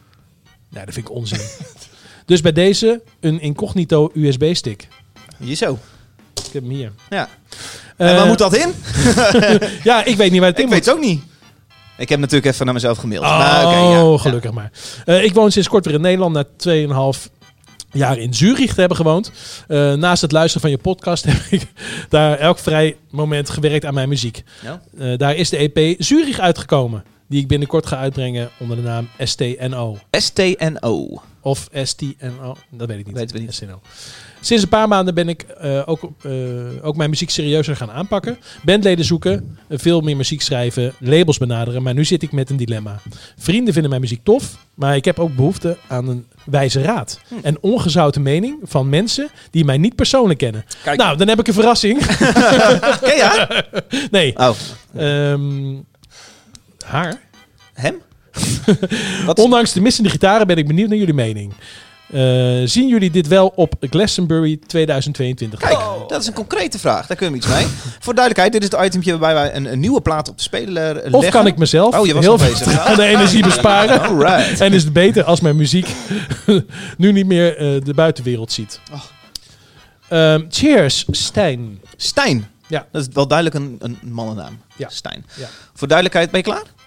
[0.71, 1.41] Nou, dat vind ik onzin.
[2.27, 4.89] dus bij deze een incognito USB-stick.
[5.39, 5.79] Hier zo.
[6.47, 6.93] Ik heb hem hier.
[7.11, 7.29] Ja.
[7.97, 8.75] Eh, en waar moet dat in?
[9.85, 10.75] Ja, ik weet niet waar het in Ik moet.
[10.79, 11.23] weet het ook niet.
[11.97, 13.25] Ik heb natuurlijk even naar mezelf gemaild.
[13.25, 14.17] Oh, Maar ja.
[14.19, 14.71] gelukkig maar.
[15.05, 16.45] Eh, ik woon sinds kort weer in Nederland na
[17.17, 17.29] 2,5
[17.93, 19.33] jaar in Zurich te hebben gewoond.
[19.69, 21.67] Eh, naast het luisteren van je podcast heb ik
[22.09, 24.43] daar elk vrij moment gewerkt aan mijn muziek.
[24.63, 25.17] Ja.
[25.17, 27.05] Daar is de EP Zurich uitgekomen.
[27.29, 29.99] Die ik binnenkort ga uitbrengen onder de naam STNO.
[30.11, 31.23] STNO.
[31.41, 33.17] Of STNO, dat weet ik niet.
[33.17, 33.55] Weten we niet.
[33.55, 33.81] STNO.
[34.41, 36.33] Sinds een paar maanden ben ik eh, ook, eh,
[36.83, 38.39] ook mijn muziek serieuzer gaan aanpakken.
[38.63, 41.83] Bandleden zoeken, eh, veel meer muziek schrijven, labels benaderen.
[41.83, 43.01] Maar nu zit ik met een dilemma.
[43.39, 47.21] Vrienden vinden mijn muziek tof, maar ik heb ook behoefte aan een wijze raad.
[47.29, 47.35] Hm.
[47.43, 50.65] En ongezouten mening van mensen die mij niet persoonlijk kennen.
[50.83, 50.99] Kijk.
[50.99, 52.07] Nou, dan heb ik een verrassing.
[53.01, 53.47] Ken
[54.11, 54.37] nee.
[54.37, 54.51] Oh,
[54.97, 55.75] Ehm,
[56.89, 57.21] haar?
[57.75, 58.03] hem?
[59.35, 61.53] Ondanks de missende gitaren ben ik benieuwd naar jullie mening.
[62.13, 62.21] Eh,
[62.65, 65.59] zien jullie dit wel op Glastonbury 2022?
[65.59, 67.07] Kijk, dat is een concrete vraag.
[67.07, 67.67] Daar kunnen we iets mee.
[68.05, 70.95] Voor duidelijkheid, dit is het itempje waarbij wij een, een nieuwe plaat op de speler
[70.95, 71.15] leggen.
[71.15, 72.79] Of kan ik mezelf Oh, je was heel veel bezig.
[72.87, 74.01] aan de energie besparen?
[74.01, 74.61] Alright.
[74.61, 75.89] En is het beter als mijn muziek
[76.97, 78.81] nu niet meer eh, de buitenwereld ziet?
[78.93, 79.03] Oh.
[80.09, 81.81] Ehm, cheers, Stijn.
[81.97, 82.49] Stijn.
[82.67, 82.87] Ja.
[82.93, 84.59] Dat is wel duidelijk een, een mannennaam.
[84.77, 84.89] Ja.
[84.89, 85.25] Stijn.
[85.35, 85.49] Ja.
[85.75, 86.78] Voor duidelijkheid, ben je klaar?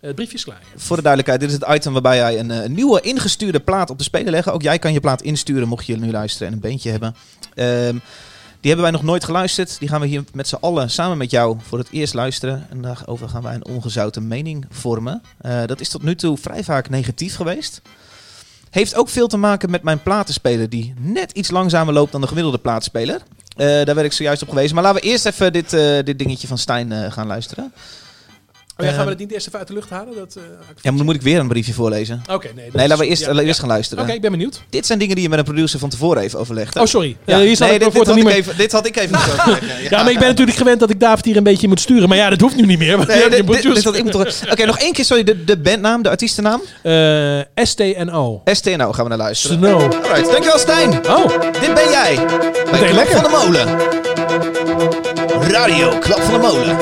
[0.00, 0.62] Het briefje is klaar.
[0.76, 3.98] Voor de duidelijkheid, dit is het item waarbij jij een, eh, nieuwe ingestuurde plaat op
[3.98, 4.52] de speler leggen.
[4.52, 7.14] Ook jij kan je plaat insturen mocht je nu luisteren en een beentje hebben.
[7.54, 7.96] Ehm,
[8.60, 9.78] die hebben wij nog nooit geluisterd.
[9.78, 12.66] Die gaan we hier met z'n allen samen met jou voor het eerst luisteren.
[12.70, 15.22] En daarover gaan wij een ongezouten mening vormen.
[15.38, 17.82] Eh, dat is tot nu toe vrij vaak negatief geweest.
[18.70, 22.26] Heeft ook veel te maken met mijn platenspeler die net iets langzamer loopt dan de
[22.26, 23.20] gemiddelde platenspeler.
[23.56, 24.74] Daar werd ik zojuist op gewezen.
[24.74, 25.70] Maar laten we eerst even dit,
[26.06, 27.72] dit dingetje van Stijn gaan luisteren.
[28.80, 30.14] Oh ja, gaan we Ehm, het niet eerst even uit de lucht halen?
[30.16, 32.22] Dat, eh, Ja, maar dan moet ik weer een briefje voorlezen.
[32.32, 32.70] Oké, nee.
[32.72, 33.52] Nee, laten we eerst, ja, eerst ja.
[33.54, 34.04] gaan luisteren.
[34.04, 34.62] Oké, ik ben benieuwd.
[34.70, 36.74] Dit zijn dingen die je met een producer van tevoren even overlegt.
[36.74, 36.80] hè?
[36.80, 37.16] Oh, sorry.
[37.24, 37.34] Ja.
[37.38, 38.34] Eh, hier staat nee, dit, had niet ik meer...
[38.34, 39.68] even, dit had ik even moeten overleggen.
[39.90, 42.08] Ja, maar ik ben natuurlijk gewend dat ik David hier een beetje moet sturen.
[42.08, 42.98] Maar ja, dat hoeft nu niet meer.
[43.06, 43.42] Nee.
[44.50, 46.60] Oké, nog één keer, sorry, de, de bandnaam, de artiestennaam.
[46.82, 48.42] Eh, STNO.
[48.44, 49.58] STNO gaan we naar luisteren.
[49.58, 49.80] Snow.
[49.82, 50.90] Alright, dankjewel Stijn.
[51.08, 51.26] Oh,
[51.60, 52.14] Dit ben jij.
[52.70, 53.14] Bij Klap lekker.
[53.20, 53.68] van de Molen.
[55.52, 56.76] Radio Klap van de Molen.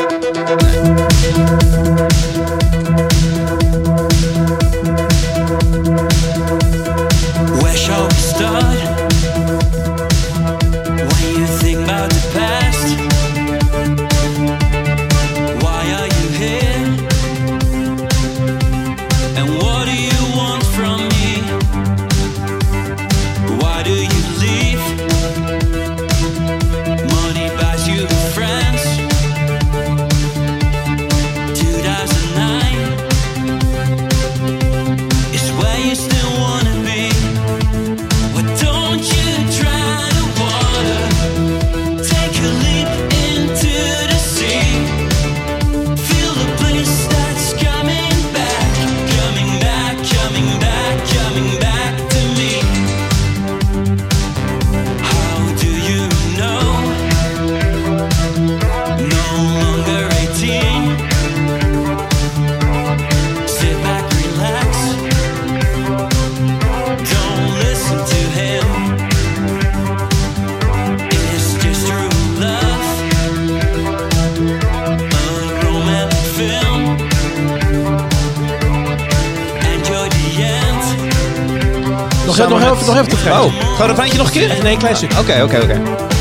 [84.51, 84.65] Een nog een keer?
[84.65, 85.19] Nee, een klein stukje.
[85.19, 85.81] Oké, oké, oké.
[85.81, 86.18] But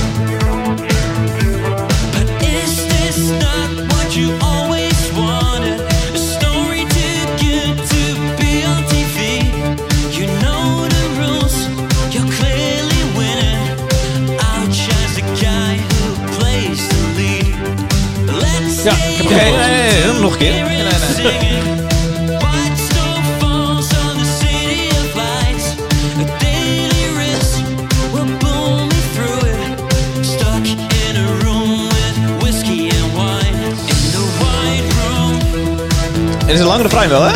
[36.68, 37.32] een langere vrij wel, hè?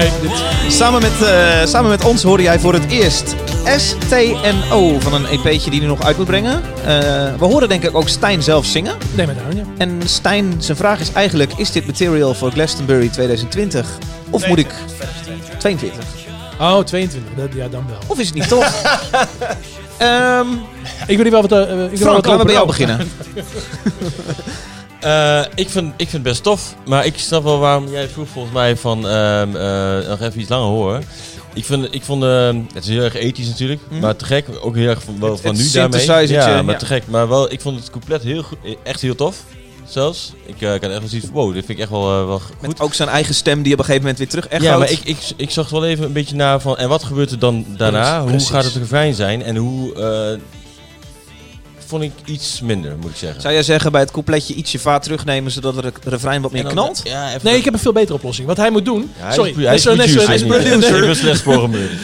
[0.00, 3.34] Nee, dit- Samen met, eh, samen met ons hoorde jij voor het eerst
[3.76, 6.62] STNO van een EP'tje die hij nog uit moet brengen.
[6.84, 6.88] Eh,
[7.38, 8.94] we horen denk ik ook Stijn zelf zingen.
[9.14, 9.62] nee, maar daar, ja.
[9.78, 13.86] En Stijn, zijn vraag is eigenlijk, is dit material voor Glastonbury 2020?
[14.30, 14.74] Of moet ik...
[15.58, 16.04] 22.
[16.60, 17.30] Oh, 22.
[17.36, 17.98] Dat, ja, dan wel.
[18.06, 18.72] Of is het niet toch?
[19.98, 20.46] Ehm
[21.06, 21.52] Ik wil hier wel wat...
[21.52, 22.98] eh, ik wil Frank, laten we bij jou beginnen.
[25.08, 28.28] Eh, ik, vind, ik vind het best tof, maar ik snap wel waarom jij vroeg
[28.28, 31.04] volgens mij van ehm, eh, nog even iets langer horen.
[31.54, 34.46] Ik, vind, ik vond, ehm, het is heel erg ethisch natuurlijk, maar te gek.
[34.60, 36.28] Ook heel erg van, wel Het- van het nu daarmee.
[36.28, 36.78] Ja, maar ja.
[36.80, 37.02] te gek.
[37.06, 39.42] Maar wel, ik vond het couplet heel, goed- echt heel tof.
[39.86, 40.32] Zelfs.
[40.46, 42.60] Ik eh, kan echt wel zoiets van, wow, dit vind ik echt wel, wel goed.
[42.60, 44.66] Met ook zijn eigen stem die op een gegeven moment weer terug echoot.
[44.66, 47.30] Ja, maar ik, ik, ik zag wel even een beetje naar van, en wat gebeurt
[47.30, 48.22] er dan daarna?
[48.22, 49.42] Hoe gaat het refrein zijn?
[49.42, 49.92] En hoe,
[51.88, 53.40] vond ik iets minder, moet ik zeggen.
[53.40, 56.72] Zou jij zeggen bij het coupletje ietsje vaart terugnemen zodat het refrein wat meer dan-
[56.72, 57.00] knalt?
[57.04, 58.46] Ja, even Nee, ik heb een veel betere oplossing.
[58.46, 59.10] Wat hij moet doen...
[59.16, 59.64] Ja, hij is- sorry.
[59.66, 60.70] hij is producer, sorry, hij is nee, niet-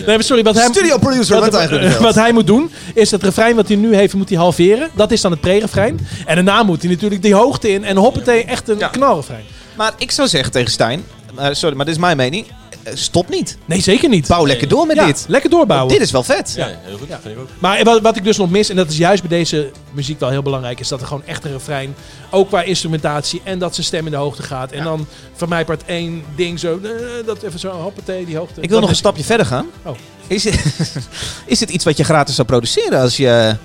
[0.07, 3.69] nee, sorry, wat hij, Studio producer, wat, wat hij moet doen, is het refrein wat
[3.69, 4.91] hij nu heeft, moet hij halveren.
[4.95, 6.07] Dat is dan het pre-refrein.
[6.27, 8.89] En daarna moet hij natuurlijk die hoogte in en hoppatee, echt een Ja.
[8.89, 9.45] knalrefrein.
[9.77, 11.05] Maar ik zou zeggen tegen Stijn,
[11.37, 12.47] eh, sorry, maar dit is mijn mening.
[12.85, 13.57] Eh, Stop niet.
[13.65, 14.29] Nee, zeker niet.
[14.29, 15.25] Bouw lekker door met Ja, dit.
[15.29, 15.93] lekker doorbouwen.
[15.93, 16.53] Dit is wel vet.
[16.57, 17.07] Ja, heel goed.
[17.09, 17.49] Vind ik ook.
[17.59, 20.31] Maar wat, wat ik dus nog mis, en dat is juist bij deze muziek wel
[20.31, 21.95] heel belangrijk, is dat er gewoon echt een refrein,
[22.31, 24.73] ook qua instrumentatie, en dat zijn stem in de hoogte gaat.
[24.73, 26.91] En dan van mij part één ding zo, eh,
[27.27, 28.61] dat even zo, hoppatee, die hoogte.
[28.61, 29.67] Ik wil nog een stapje verder gaan.
[29.83, 29.97] Oh.
[30.27, 30.63] Is, het,
[31.47, 33.57] is het iets wat je gratis zou produceren als je...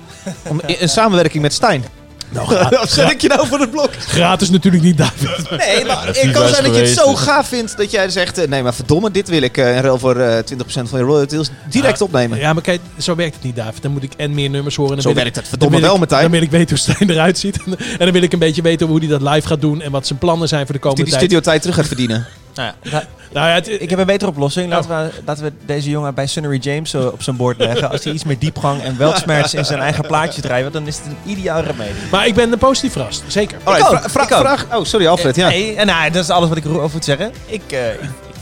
[0.48, 1.84] Om, in, in samenwerking met Stijn?
[2.32, 3.90] Nou, zet ik je nou voor het blok?
[3.98, 5.50] Gratis natuurlijk niet, David.
[5.50, 7.20] Nee, maar het kan zijn dat je het zo dus.
[7.20, 8.38] gaaf vindt dat jij zegt...
[8.38, 11.04] eh, nee, maar verdomme, dit wil ik eh, in ruil voor eh 20% van je
[11.04, 12.38] royalties direct opnemen.
[12.38, 13.82] Ja, maar kijk, zo werkt het niet, David.
[13.82, 14.96] Dan moet ik en meer nummers horen.
[14.96, 16.30] En dan Zo werkt ik- het verdomme dan wil wel, ik- Martijn.
[16.30, 17.56] Dan wil ik weten hoe Stijn eruit ziet.
[17.66, 19.80] en dan wil ik een beetje weten hoe hij dat live gaat doen.
[19.82, 21.24] En wat zijn plannen zijn voor de Die komende die tijd.
[21.24, 22.26] studiotijd terug gaat verdienen.
[22.54, 24.70] Nou ja, Nou ja, het, ik heb een betere oplossing.
[24.70, 27.90] Laten we, laten we deze jongen bij Sunnery James zo op zijn bord leggen.
[27.90, 31.06] Als hij iets meer diepgang en weltsmerts in zijn eigen plaatje draait, dan is het
[31.06, 31.94] een ideaal remedie.
[32.10, 33.22] maar ik ben er positief verrast.
[33.26, 33.58] Zeker.
[33.64, 34.40] Alright, ook, vra- vra- ik ook.
[34.40, 34.66] vraag...
[34.78, 35.48] Oh, sorry Alfred, ja.
[35.48, 37.32] Nee, en nou, dat is alles wat ik erover moet zeggen.
[37.48, 37.62] Eh, ik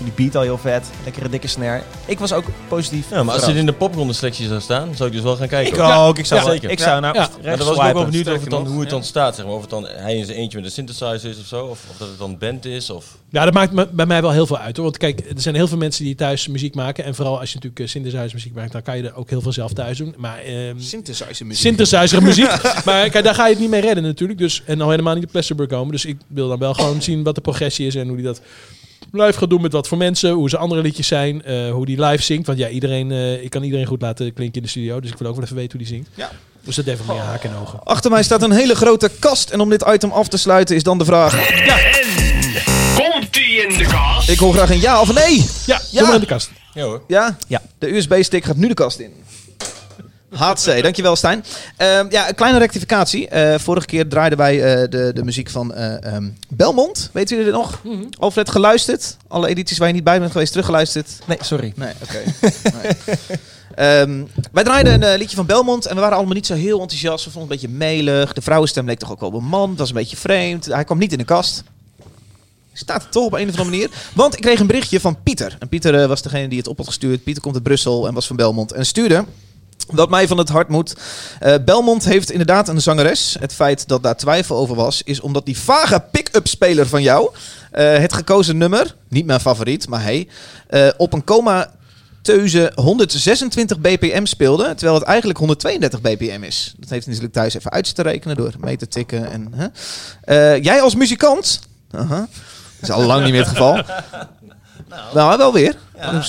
[0.02, 0.86] Die beat al heel vet.
[1.04, 1.82] Lekkere dikke snare.
[2.06, 3.10] Ik was ook positief.
[3.10, 5.48] Ja, maar als dit in de popronde selectie zou staan, zou ik dus wel gaan
[5.48, 5.72] kijken.
[5.72, 5.92] Ik hoor.
[5.94, 6.18] ook.
[6.18, 6.70] Ik zou, Ja, zeker.
[6.70, 7.20] Ik zou naar Ja.
[7.20, 8.94] rechts Maar dan was ik ook wel benieuwd of het Sterker dan, hoe het ja.
[8.96, 9.34] dan staat.
[9.36, 9.54] Zeg maar.
[9.54, 11.64] Of het dan hij in zijn eentje met een synthesizer is of zo.
[11.64, 12.90] Of, of dat het dan band is.
[12.90, 13.16] Of...
[13.30, 14.76] Ja, dat maakt me- bij mij wel heel veel uit.
[14.76, 14.84] Hoor.
[14.84, 17.04] Want kijk, er zijn heel veel mensen die thuis muziek maken.
[17.04, 19.40] En vooral als je natuurlijk uh, synthesizer muziek maakt, dan kan je er ook heel
[19.40, 20.14] veel zelf thuis doen.
[20.16, 21.62] Maar ehm Synthesizer muziek.
[21.62, 22.62] synthesizer muziek.
[22.84, 24.38] maar kijk, daar ga je het niet mee redden natuurlijk.
[24.38, 25.92] Dus, en al helemaal niet op Plasterburg komen.
[25.92, 28.40] Dus ik wil dan wel gewoon zien wat de progressie is en hoe die dat
[29.12, 30.30] live gaat doen met wat voor mensen.
[30.32, 31.44] Hoe ze andere liedjes zijn.
[31.44, 32.46] eh, hoe die live zingt.
[32.46, 35.00] Want ja, iedereen, eh, ik kan iedereen goed laten klinken in de studio.
[35.00, 36.08] Dus ik wil ook wel even weten hoe die zingt.
[36.14, 36.30] Ja.
[36.64, 37.80] Dus dat heeft wel meer haken en ogen.
[37.84, 39.50] Achter mij staat een hele grote kast.
[39.50, 41.32] En om dit item af te sluiten is dan de vraag...
[42.94, 44.28] Komt die in de kast?
[44.28, 45.36] Ik hoor graag een ja of een nee.
[45.66, 45.98] Ja, Ja.
[45.98, 46.50] doe maar in de kast.
[46.74, 47.02] Ja hoor.
[47.06, 47.36] Ja?
[47.48, 47.62] Ja.
[47.78, 49.12] De USB-stick gaat nu de kast in.
[50.30, 51.44] HC, dankjewel Stijn.
[51.76, 53.28] Ehm, ja, een kleine rectificatie.
[53.28, 57.10] Eh, vorige keer draaiden wij eh, de, de muziek van eh, ehm, Belmont.
[57.12, 57.80] Weet jullie dit nog?
[58.18, 59.16] Alfred geluisterd.
[59.28, 61.08] Alle edities waar je niet bij bent geweest, teruggeluisterd.
[61.26, 61.72] Nee, sorry.
[61.76, 62.18] Nee, oké.
[62.82, 62.92] Nee.
[63.74, 67.24] Ehm, wij draaiden een liedje van Belmont en we waren allemaal niet zo heel enthousiast.
[67.24, 68.32] We vonden het een beetje melig.
[68.32, 69.70] De vrouwenstem leek toch ook wel op een man.
[69.70, 70.66] Dat was een beetje vreemd.
[70.66, 71.62] Hij kwam niet in de kast.
[72.72, 73.90] Staat er toch op een of andere manier.
[74.14, 75.56] Want ik kreeg een berichtje van Pieter.
[75.58, 77.24] En Pieter was degene die het op had gestuurd.
[77.24, 78.72] Pieter komt uit Brussel en was van Belmont.
[78.72, 79.24] En stuurde
[79.92, 80.96] wat mij van het hart moet.
[81.40, 83.36] Eh, Belmont heeft inderdaad een zangeres.
[83.40, 87.30] Het feit dat daar twijfel over was, is omdat die vage pick-up speler van jou
[87.70, 90.28] eh, het gekozen nummer, niet mijn favoriet, maar hey,
[90.66, 91.70] eh, op een coma
[92.22, 96.74] teuze 126 bpm speelde, terwijl het eigenlijk 132 bpm is.
[96.78, 99.30] Dat heeft natuurlijk thuis even uit te rekenen door mee te tikken.
[99.30, 99.72] En,
[100.62, 101.60] jij als muzikant,
[101.90, 102.28] dat
[102.80, 103.82] is al lang niet meer het geval.
[105.14, 105.76] Nou, wel weer.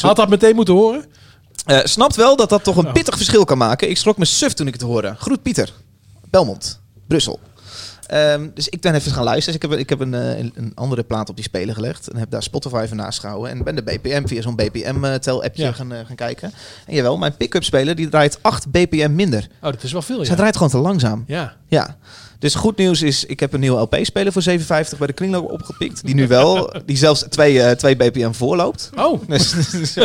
[0.02, 1.06] Had dat meteen moeten horen?
[1.66, 2.94] Eh, snapt wel dat dat toch een Oh.
[2.94, 3.90] pittig verschil kan maken.
[3.90, 5.16] Ik schrok me suf toen ik het hoorde.
[5.18, 5.74] Groet Pieter.
[6.30, 6.80] Belmont.
[7.08, 7.40] Brussel.
[8.08, 9.60] Ehm, dus ik ben even gaan luisteren.
[9.60, 12.08] Dus ik heb, ik heb een, eh, een, een andere plaat op die speler gelegd.
[12.08, 13.52] En heb daar Spotify van naast gehouden.
[13.52, 15.72] En ben de BPM via zo'n BPM-tel-appje Ja.
[15.72, 16.52] gaan, eh, gaan kijken.
[16.86, 19.48] En jawel, mijn pick-up speler die draait 8 BPM minder.
[19.62, 20.36] Oh, dat is wel veel, Dus ja.
[20.36, 21.24] draait gewoon te langzaam.
[21.28, 21.54] Ja.
[21.68, 21.98] Ja.
[22.40, 24.58] Dus goed nieuws is, ik heb een nieuwe LP-speler voor 7,50
[24.98, 26.06] bij de Kringloop opgepikt.
[26.06, 28.90] Die nu wel, die zelfs 2 eh, 2 BPM voorloopt.
[28.98, 29.98] Oh, Dus dat is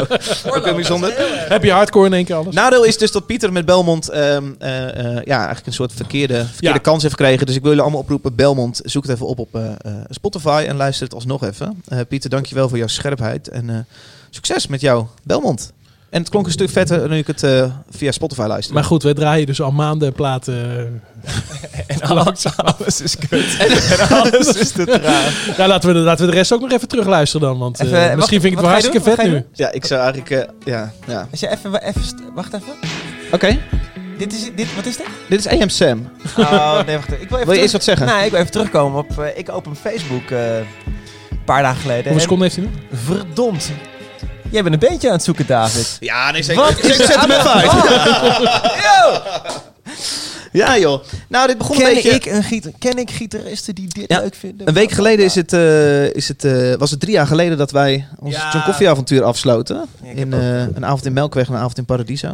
[0.47, 1.12] ook ook heel bijzonder.
[1.49, 2.55] heb je hardcore in één keer alles?
[2.55, 6.35] Nadeel is dus dat Pieter met Belmont ehm, eh, eh, ja, eigenlijk een soort verkeerde,
[6.45, 6.78] verkeerde Ja.
[6.82, 7.47] kans heeft gekregen.
[7.47, 8.35] Dus ik wil jullie allemaal oproepen.
[8.35, 11.82] Belmont, zoek het even op op eh, eh, Spotify en luister het alsnog even.
[11.89, 13.49] Eh, Pieter, dankjewel voor jouw scherpheid.
[13.49, 13.76] En eh,
[14.30, 15.72] succes met jou, Belmont.
[16.15, 18.75] En het klonk een stuk vetter nu ik het eh, via Spotify luisterde.
[18.75, 20.65] Maar goed, we draaien dus al maanden platen.
[21.87, 23.57] En alles, alles is kut.
[23.99, 25.57] en alles is te traag.
[25.57, 27.59] Ja, laten we, de, laten we de rest ook nog even terugluisteren dan.
[27.59, 29.45] Want eh, Even, wacht, misschien vind ik het wel hartstikke vet nu.
[29.53, 30.31] ja, ik zou eigenlijk...
[30.31, 31.29] eh, ja, ja.
[31.31, 32.03] Als je even, even,
[32.35, 32.73] wacht even.
[33.33, 33.59] Oké,
[34.19, 35.07] Dit is, dit, wat is dit?
[35.29, 36.09] dit is AM Sam.
[36.39, 37.12] Oh, nee, wacht.
[37.12, 38.07] Ik wil, even Wil je eerst wat zeggen?
[38.07, 39.19] Nee, ik wil even terugkomen op...
[39.19, 42.12] eh, ik open Facebook eh, een paar dagen geleden.
[42.12, 42.97] Hoeveel En seconden heeft hij nu?
[43.05, 43.71] Verdomd.
[44.55, 45.97] Jij bent een bandje aan het zoeken, David.
[46.01, 47.73] Ja, nee, Wat Ik is zet hem even uit.
[50.53, 51.05] Ja joh.
[51.29, 52.11] Nou, dit begon een Ken beetje...
[52.11, 54.69] ik, een ken ik gitaristen die dit Ja, leuk vinden?
[54.69, 57.71] Een week geleden is het, eh, is het, eh, was het drie jaar geleden dat
[57.71, 58.51] wij ons Ja.
[58.53, 59.87] John Coffee avontuur afsloten.
[60.03, 62.33] Ja, in, eh, een avond in Melkweg en een avond in Paradiso.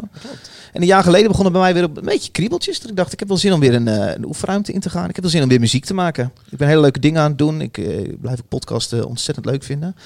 [0.72, 2.80] En een jaar geleden begonnen bij mij weer op een beetje kriebeltjes.
[2.80, 5.08] Dat ik dacht, ik heb wel zin om weer een, een oefenruimte in te gaan.
[5.08, 6.32] Ik heb wel zin om weer muziek te maken.
[6.50, 7.60] Ik ben hele leuke dingen aan het doen.
[7.60, 7.72] Ik
[8.20, 9.96] blijf ook podcasten ontzettend leuk vinden.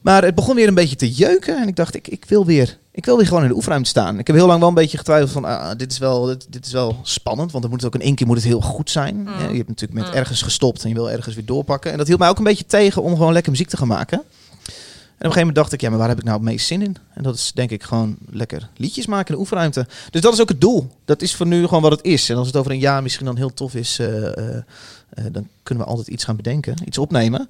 [0.00, 1.60] Maar het begon weer een beetje te jeuken.
[1.60, 4.18] En ik dacht, ik, ik, wil weer, ik wil weer gewoon in de oefenruimte staan.
[4.18, 6.66] Ik heb heel lang wel een beetje getwijfeld van, ah, dit, is wel, dit, dit
[6.66, 7.50] is wel spannend.
[7.50, 9.22] Want dan moet het ook in één keer moet het heel goed zijn.
[9.24, 11.92] Ja, je hebt natuurlijk met ergens gestopt en je wil ergens weer doorpakken.
[11.92, 14.22] En dat hield mij ook een beetje tegen om gewoon lekker muziek te gaan maken.
[15.20, 16.82] Op een gegeven moment dacht ik, ja, maar waar heb ik nou het meest zin
[16.82, 16.96] in?
[17.14, 19.86] En dat is denk ik gewoon lekker liedjes maken in de oefenruimte.
[20.10, 20.90] Dus dat is ook het doel.
[21.04, 22.28] Dat is voor nu gewoon wat het is.
[22.28, 24.56] En als het over een jaar misschien dan heel tof is, eh, eh,
[25.10, 27.48] eh, dan kunnen we altijd iets gaan bedenken, iets opnemen.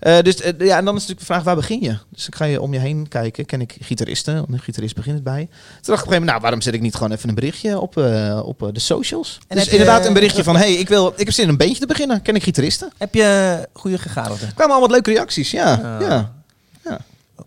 [0.00, 0.22] Ja.
[0.22, 1.96] Dus ja, en dan is natuurlijk de vraag, waar begin je?
[2.08, 3.46] Dus dan ga je om je heen kijken.
[3.46, 4.34] Ken ik gitaristen?
[4.34, 5.46] Want een gitarist begint het bij.
[5.46, 7.34] Toen dacht ik op een gegeven moment, nou, waarom zet ik niet gewoon even een
[7.34, 7.96] berichtje op,
[8.44, 9.38] op de socials?
[9.48, 11.80] En dus inderdaad een berichtje van, hey, ik, wil, ik heb zin in een bandje
[11.80, 12.22] te beginnen.
[12.22, 12.92] Ken ik gitaristen?
[12.98, 14.48] Heb je goede gegadigden?
[14.48, 15.98] Er kwamen allemaal leuke reacties, ja.
[16.00, 16.40] Ja.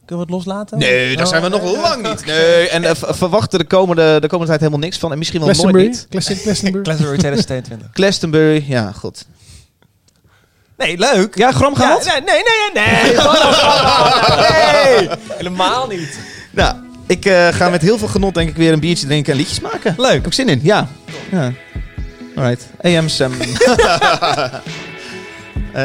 [0.06, 0.78] Kunnen we het loslaten?
[0.78, 1.82] Nee, daar zijn we Oh, nog ja.
[1.82, 2.26] lang niet.
[2.26, 5.12] Nee, en eh, v- verwacht er de komende, de komende tijd helemaal niks van.
[5.12, 6.06] En misschien wel nooit niet.
[6.10, 6.84] Glaston- Glastonbury?
[6.84, 7.88] Glastonbury 2022.
[7.94, 9.26] Glastonbury, ja, goed.
[10.78, 11.38] Nee, leuk.
[11.38, 12.06] Ja, gram Ja, gehaald?
[12.06, 12.44] nee, nee,
[12.74, 13.16] nee, nee.
[15.00, 15.08] nee.
[15.08, 15.18] nee.
[15.38, 16.20] Helemaal niet.
[16.52, 16.76] Nou,
[17.08, 19.60] ik eh, ga met heel veel genot denk ik weer een biertje drinken en liedjes
[19.60, 19.94] maken.
[19.98, 20.12] Leuk.
[20.14, 20.88] Heb ik zin in, ja.
[21.32, 21.52] ja.
[22.36, 22.68] Alright.
[22.82, 23.32] AM Sam.
[25.74, 25.84] Eh,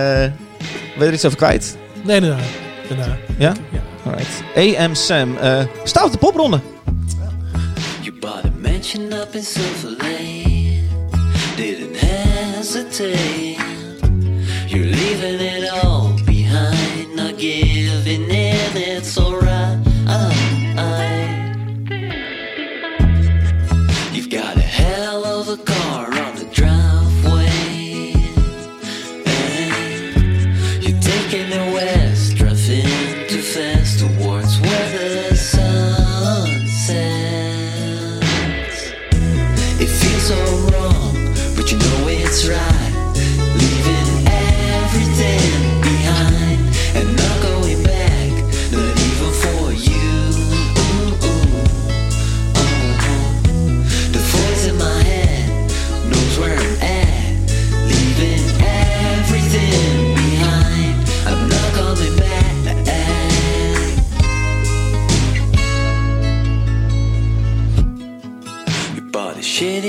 [0.96, 1.76] wil je er iets over kwijt?
[2.02, 2.36] Nee, daarna.
[2.88, 3.16] daarna.
[3.38, 3.52] Ja?
[3.72, 3.80] Ja.
[4.06, 4.44] Alright.
[4.56, 6.60] AM Sam, eh, uh, sta op de popronde.
[8.02, 10.88] You bought a mansion up in Silver Lane.
[11.56, 13.58] Didn't hesitate.
[14.66, 17.14] You're leaving it all behind.
[17.14, 19.78] Not giving in, it's alright.
[20.06, 20.32] Uh,
[20.76, 21.10] uh.
[24.12, 25.89] You've got a hell of a car.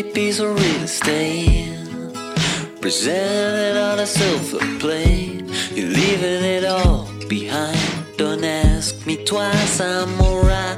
[0.04, 1.78] Piece of real estate,
[2.82, 5.43] presented on a silver plate.
[5.74, 7.78] You're leaving it all behind.
[8.18, 10.78] Don't ask me twice, I'm alright.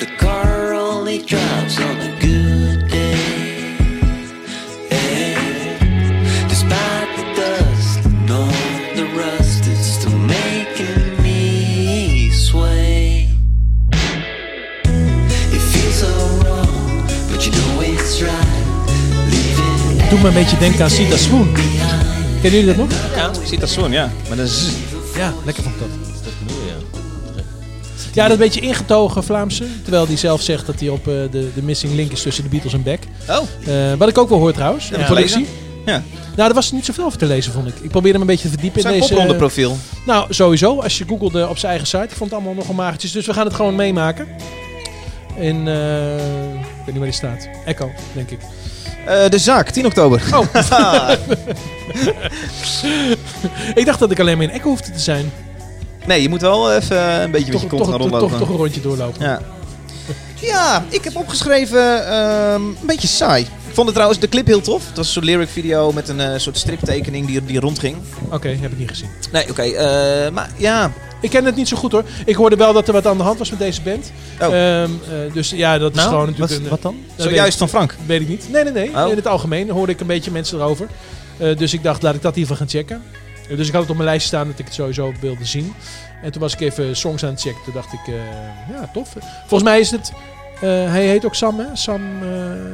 [0.00, 2.13] The car only drives on a
[20.24, 21.52] me een beetje denken aan Sita Swoon.
[21.52, 22.90] Kennen jullie dat nog?
[23.14, 24.12] Ja, Sita Swoon, ja.
[24.28, 24.68] Met een z.
[25.16, 25.90] Ja, lekker vond ik dat.
[28.12, 29.64] Ja, dat beetje ingetogen Vlaamse.
[29.82, 32.50] Terwijl hij zelf zegt dat hij op eh, de, de missing link is tussen de
[32.50, 33.02] Beatles en Beck.
[33.28, 33.36] Oh.
[33.66, 34.88] Eh, wat ik ook wel hoor trouwens.
[34.88, 35.32] Ja, de productie.
[35.32, 35.54] gelezen?
[35.86, 36.02] Ja.
[36.36, 37.74] Nou, er was niet zoveel over te lezen, vond ik.
[37.74, 39.12] Ik probeerde hem een beetje te verdiepen Zijn in deze...
[39.12, 39.76] popronde profiel.
[40.06, 40.80] Nou, sowieso.
[40.80, 42.04] Als je googelde op zijn eigen site.
[42.04, 43.12] Ik vond het allemaal nogal magertjes.
[43.12, 44.28] Dus we gaan het gewoon meemaken.
[45.36, 46.14] In, eh,
[46.54, 47.48] ik weet niet waar die staat.
[47.64, 48.38] Echo, denk ik.
[49.06, 50.22] Eh, de zaak, 10 oktober.
[50.34, 50.44] Oh.
[53.80, 55.32] ik dacht dat ik alleen maar in Echo hoefde te zijn.
[56.06, 58.28] nee, je moet wel even een beetje met je Toch, kont toch, gaan toch, rondlopen.
[58.28, 59.22] toch, toch een rondje doorlopen.
[59.26, 59.40] Ja.
[60.40, 63.46] ja, ik heb opgeschreven ehm, een beetje saai.
[63.74, 64.86] Ik vond het trouwens de clip heel tof.
[64.88, 67.96] Het was zo'n lyric video met een eh, soort striptekening die, die rondging.
[68.30, 69.08] Oké, heb ik niet gezien.
[69.32, 69.62] Nee, oké.
[69.62, 72.04] eh, maar ja, Ik ken het niet zo goed hoor.
[72.26, 74.12] Ik hoorde wel dat er wat aan de hand was met deze band.
[74.40, 74.46] Oh.
[74.46, 76.68] Ehm, eh, dus ja, dat is Nou, gewoon natuurlijk wat- een...
[76.68, 76.96] wat dan?
[77.16, 77.96] zojuist van Frank.
[78.06, 78.48] weet ik niet.
[78.50, 78.88] Nee, nee, nee.
[79.04, 79.10] Oh.
[79.10, 80.86] In het algemeen hoorde ik een beetje mensen erover.
[81.36, 83.02] Eh, dus ik dacht, laat ik dat even gaan checken.
[83.48, 85.74] Dus ik had het op mijn lijstje staan dat ik het sowieso wilde zien.
[86.22, 87.60] En toen was ik even songs aan het checken.
[87.64, 88.14] Toen dacht ik, eh,
[88.74, 89.08] ja, tof.
[89.40, 90.12] Volgens mij is het...
[90.64, 91.64] eh, hij heet ook Sam, hè?
[91.72, 92.28] Sam, eh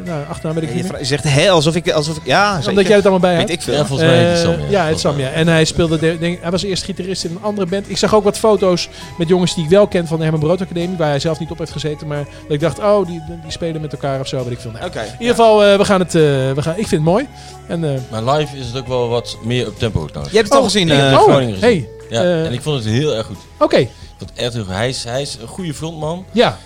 [0.04, 1.90] nou, achternaam weet ik niet je zegt, alsof ik...
[1.90, 2.68] Alsof ik ja, zeker.
[2.68, 3.48] Omdat jij het allemaal bij hebt.
[3.48, 3.74] Weet ik veel.
[3.74, 4.54] Ja, volgens mij heet Eh, Sam.
[4.68, 5.30] Ja, het Sam, ja.
[5.30, 7.90] En hij speelde, de, denk, hij was eerst gitarist in een andere band.
[7.90, 8.88] Ik zag ook wat foto's
[9.18, 11.50] met jongens die ik wel ken van de Herman Brood Academie, waar hij zelf niet
[11.50, 12.06] op heeft gezeten.
[12.06, 14.70] Maar dat ik dacht, oh, die, die spelen met elkaar of zo, weet ik veel.
[14.70, 15.00] Nou, Oké.
[15.00, 17.26] In ieder geval, eh, we gaan het, eh, we gaan, ik vind het mooi.
[17.66, 20.30] En, eh, Maar live is het ook wel wat meer up tempo trouwens.
[20.30, 20.88] Je hebt het al gezien.
[20.88, 21.68] Heb eh, het oh, Groningen gezien.
[21.68, 21.88] hey.
[22.10, 23.36] Ja, en ik vond het heel erg goed.
[23.58, 23.76] Oké,
[24.18, 24.66] het echt.
[24.66, 26.24] Hij is, hij is een goede frontman.
[26.32, 26.58] ja.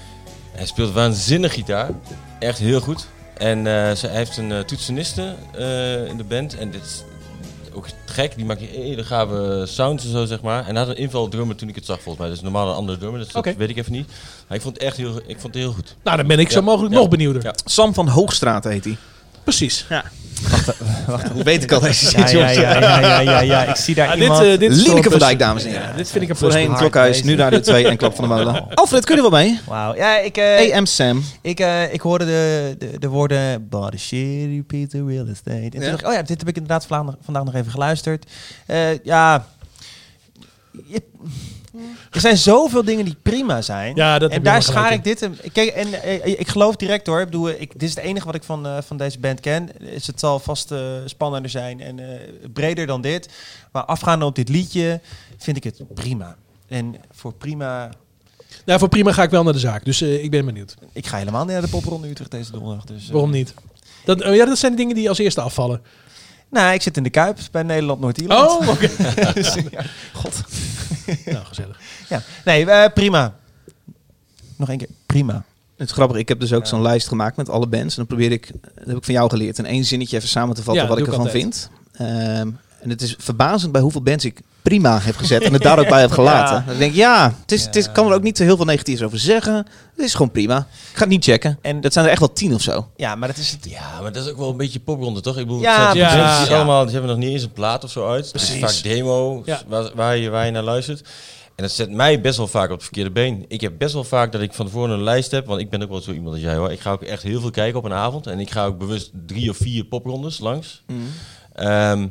[0.55, 1.91] Hij speelt waanzinnig gitaar.
[2.39, 3.07] Echt heel goed.
[3.35, 6.57] En eh, ze, hij heeft een eh, toetseniste eh, in de band.
[6.57, 7.03] En dit is
[7.73, 8.37] ook gek.
[8.37, 10.67] Die maakt hele gave sounds en zo, zeg maar.
[10.67, 12.29] En hij had een inval drummer toen ik het zag, volgens mij.
[12.29, 13.21] Dus normaal een andere drummer.
[13.21, 14.09] Dus dat weet ik even niet.
[14.49, 15.97] Maar ik vond het echt heel, ik vond het heel goed.
[16.03, 17.01] Nou, dan ben ik zo mogelijk Ja.
[17.01, 17.43] nog benieuwder.
[17.43, 17.55] Ja.
[17.65, 18.97] Sam van Hoogstraat heet hij.
[19.45, 19.87] Precies.
[21.33, 23.65] Hoe weet ik al deze Ja, shit, ja, ja, ja, ja, ja, ja.
[23.65, 24.43] Ik zie daar Ah, dit, iemand...
[24.45, 25.89] eh, dit is Lieneke toch van Dijk, dames en heren.
[25.89, 26.75] Ja, dit vind ik een Voorheen.
[26.75, 28.67] Klokhuis, nu naar de 2 en Klap van de Molen.
[28.75, 29.61] Alfred, kun je wel mee?
[29.67, 29.95] Wauw.
[29.97, 31.25] Ja, ik, eh, AM Sam.
[31.43, 33.69] ik, eh, ik hoorde de, de, de woorden
[34.67, 35.51] piece of real estate.
[35.61, 35.89] En toen Ja?
[35.91, 38.31] dacht ik, oh ja, dit heb ik inderdaad vandaag nog even geluisterd.
[38.67, 39.47] Eh, ja...
[40.87, 41.03] Je-
[42.15, 43.97] er zijn zoveel dingen die prima zijn.
[43.97, 45.23] Ja, dat en daar schaar ik dit...
[45.23, 45.39] in.
[45.53, 47.21] Kijk, en eh, ik geloof direct hoor.
[47.21, 49.81] Ik bedoel, ik, dit is het enige wat ik van, eh, van deze band ken.
[49.81, 52.01] Is het zal vast eh, spannender zijn en
[52.53, 53.29] breder dan dit.
[53.73, 55.01] Maar afgaande op dit liedje
[55.39, 56.37] vind ik het prima.
[56.69, 57.91] En voor prima...
[58.65, 59.85] Nou, voor prima ga ik wel naar de zaak.
[59.85, 60.75] Dus ik ben benieuwd.
[60.93, 62.85] Ik ga helemaal niet naar de popronde Utrecht deze donderdag.
[62.85, 63.55] Dus, Waarom niet?
[64.05, 65.81] Dat, oh ja, dat zijn de dingen die als eerste afvallen.
[66.51, 68.51] Nou, ik zit in de Kuip bij Nederland-Noord-Ierland.
[68.51, 68.91] Oh, oké.
[69.35, 69.85] Dus, ja,
[70.23, 70.43] God.
[71.27, 71.81] nou, gezellig.
[72.09, 72.23] Ja.
[72.45, 73.35] Nee, eh, prima.
[74.57, 74.89] Nog één keer.
[75.07, 75.45] Prima.
[75.77, 77.97] Het is grappig, ik heb dus ook zo'n lijst gemaakt met alle bands.
[77.97, 80.55] En dan probeer ik, dat heb ik van jou geleerd, in één zinnetje even samen
[80.55, 81.43] te vatten Ja, wat ik ervan altijd.
[81.43, 81.71] vind.
[81.93, 82.51] Ehm,
[82.81, 85.89] en het is verbazend bij hoeveel bands ik prima heb gezet en het daar ook
[85.89, 86.55] bij heb gelaten.
[86.65, 86.65] Ja.
[86.67, 88.65] Dan denk ik, ja, het is, het is, kan er ook niet zo heel veel
[88.65, 89.55] negatiefs over zeggen.
[89.97, 90.59] Het is gewoon prima.
[90.59, 91.59] Ik ga het niet checken.
[91.63, 92.89] En- dat zijn er echt wel tien of zo.
[92.97, 93.71] Ja, maar dat is het.
[93.71, 95.37] Ja, maar dat is ook wel een beetje popronde, toch?
[95.39, 96.25] Ik bedoel, Ja, het zijn precies.
[96.25, 96.57] bands die Ja.
[96.57, 98.27] allemaal, die hebben nog niet eens een plaat of zo uit.
[98.27, 98.61] Het is Precies.
[98.81, 99.61] vaak demo Ja.
[99.69, 101.01] waar, waar, je, waar je naar luistert.
[101.57, 103.45] En dat zet mij best wel vaak op het verkeerde been.
[103.49, 105.47] Ik heb best wel vaak dat ik van tevoren een lijst heb.
[105.47, 106.73] Want ik ben ook wel zo iemand als jij hoor.
[106.73, 108.27] Ik ga ook echt heel veel kijken op een avond.
[108.27, 110.83] En ik ga ook bewust drie of vier poprondes langs.
[111.53, 112.07] Ehm,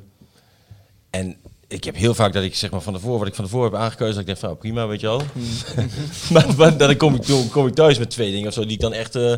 [1.10, 1.36] en
[1.74, 3.80] ik heb heel vaak dat ik zeg maar van tevoren, wat ik van tevoren heb
[3.80, 5.22] aangekozen, dat ik denk van oh, prima, weet je wel.
[6.34, 7.22] maar, maar dan kom ik,
[7.52, 9.34] kom ik thuis met twee dingen of zo die ik dan echt, eh,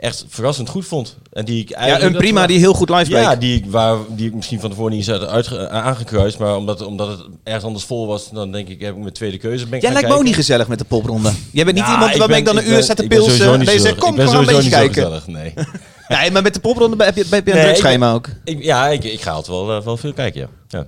[0.00, 1.16] echt verrassend goed vond.
[1.32, 2.12] En die ik Ja, eigenlijk...
[2.14, 3.22] een prima die heel goed live bleek.
[3.22, 6.38] Ja, die, ik- waar, die ik misschien van tevoren niet eens had uitge- aangekruist.
[6.38, 9.38] Maar omdat, omdat het ergens anders vol was, dan denk ik, heb ik mijn tweede
[9.38, 9.66] keuze.
[9.66, 11.30] Ben ik Jij lijkt me ook niet gezellig met de popronde.
[11.52, 13.18] Jij bent niet Ja, iemand ik waarmee ik ben- dan een ik uur ik ben
[13.18, 13.58] sowieso pilsen.
[13.58, 14.94] niet Deze, zo- kom, ik gaan een beetje kijken.
[14.94, 15.54] gezellig, nee.
[16.18, 18.28] Nee, maar met de popronde heb je, heb je een Nee, druk ik- schema ook.
[18.44, 20.48] Ik, ja, ik, ik ga altijd wel, eh, wel veel kijken, ja.
[20.68, 20.86] ja.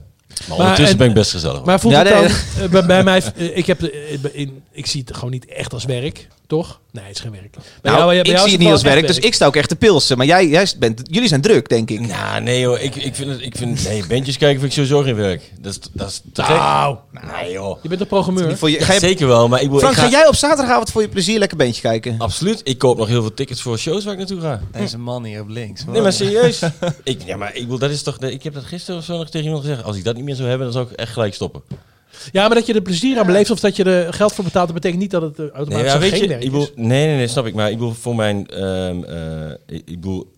[0.48, 1.64] Maar, Maar ondertussen en- ben ik best gezellig.
[1.64, 2.22] Maar voelt Ja, het nee.
[2.22, 3.90] dan, eh, bij, bij mij, eh, ik, heb, eh,
[4.32, 6.28] in, ik zie het gewoon niet echt als werk,
[6.58, 6.80] toch?
[6.90, 7.50] Nee, het is geen werk.
[7.50, 9.56] Bij Nou, jou- bij ik jou zie het niet als werk, dus ik sta ook
[9.56, 10.16] echt te pilsen.
[10.16, 12.00] Maar jij, jij bent, jullie zijn druk, denk ik.
[12.00, 15.02] Nou, nee joh, ik, ik vind het, ik vind, nee, bandjes kijken vind ik sowieso
[15.08, 15.52] geen werk.
[15.60, 16.56] Dat is, dat is te gek.
[16.56, 17.82] Nou, Nee joh.
[17.82, 18.58] je bent een programmeur.
[18.58, 20.34] Voor je, Ja, ga je, zeker wel, maar ik, bedoel, Frank, ik ga jij op
[20.34, 22.14] zaterdagavond voor je plezier lekker beentje kijken?
[22.18, 22.60] Absoluut.
[22.64, 24.60] Ik koop nog heel veel tickets voor shows waar ik naartoe ga.
[24.72, 25.84] Deze man hier op links.
[25.84, 26.60] Nee, maar serieus.
[27.04, 29.30] ik, ja, maar ik, bedoel, dat is toch, ik heb dat gisteren of zo nog
[29.30, 29.84] tegen iemand gezegd.
[29.84, 31.62] Als ik dat niet meer zou hebben, dan zou ik echt gelijk stoppen.
[32.32, 34.66] Ja, maar dat je er plezier aan beleeft of dat je er geld voor betaalt,
[34.66, 36.68] dat betekent niet dat het eh, automatisch Nee, ja, weet geen je, werk ik bedoel,
[36.74, 37.54] nee, nee, nee, snap ik.
[37.54, 40.32] Maar ik bedoel, voor mijn, ehm, eh, ik, bedoel,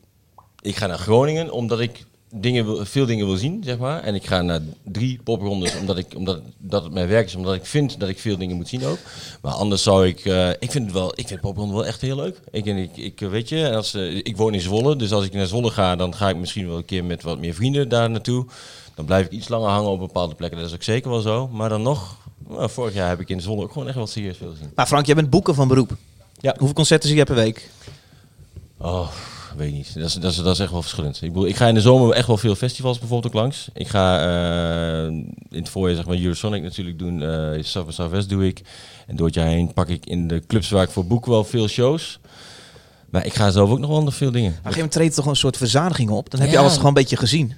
[0.61, 2.05] ik ga naar Groningen omdat ik
[2.41, 4.03] dingen wil, veel dingen wil zien, zeg maar.
[4.03, 7.55] En ik ga naar drie poprondes omdat ik, omdat dat het mijn werk is, omdat
[7.55, 8.99] ik vind dat ik veel dingen moet zien ook.
[9.43, 12.17] Maar anders zou ik, eh, ik vind het wel, ik vind popronde wel echt heel
[12.17, 12.41] leuk.
[12.51, 15.47] Ik, en ik, ik weet je, als, ik woon in Zwolle, dus als ik naar
[15.47, 18.47] Zwolle ga, dan ga ik misschien wel een keer met wat meer vrienden daar naartoe.
[18.95, 21.49] Dan blijf ik iets langer hangen op bepaalde plekken, dat is ook zeker wel zo.
[21.49, 22.17] Maar dan nog,
[22.49, 24.71] nou, vorig jaar heb ik in Zwolle ook gewoon echt wel serieus veel gezien.
[24.75, 25.97] Maar Frank, jij bent boeken van beroep.
[26.41, 26.55] Ja.
[26.57, 27.71] Hoeveel concerten zie je per week?
[28.79, 29.09] Oh,
[29.57, 29.95] weet niet.
[29.95, 31.23] Dat is, dat, is, dat is echt wel verschillend.
[31.23, 33.69] Ik, bedoel, ik ga in de zomer echt wel veel festivals bijvoorbeeld ook langs.
[33.73, 37.23] Ik ga eh, in het voorjaar zeg maar Eurosonic natuurlijk doen.
[37.23, 38.61] eh South Southwest doe ik.
[39.07, 41.45] En door het jaar heen pak ik in de clubs waar ik voor boek wel
[41.45, 42.19] veel shows.
[43.11, 44.51] Maar ik ga zelf ook nog wel veel dingen.
[44.51, 46.31] Maar een gegeven moment treedt toch een soort verzadiging op.
[46.31, 47.55] Dan heb je alles gewoon een beetje gezien.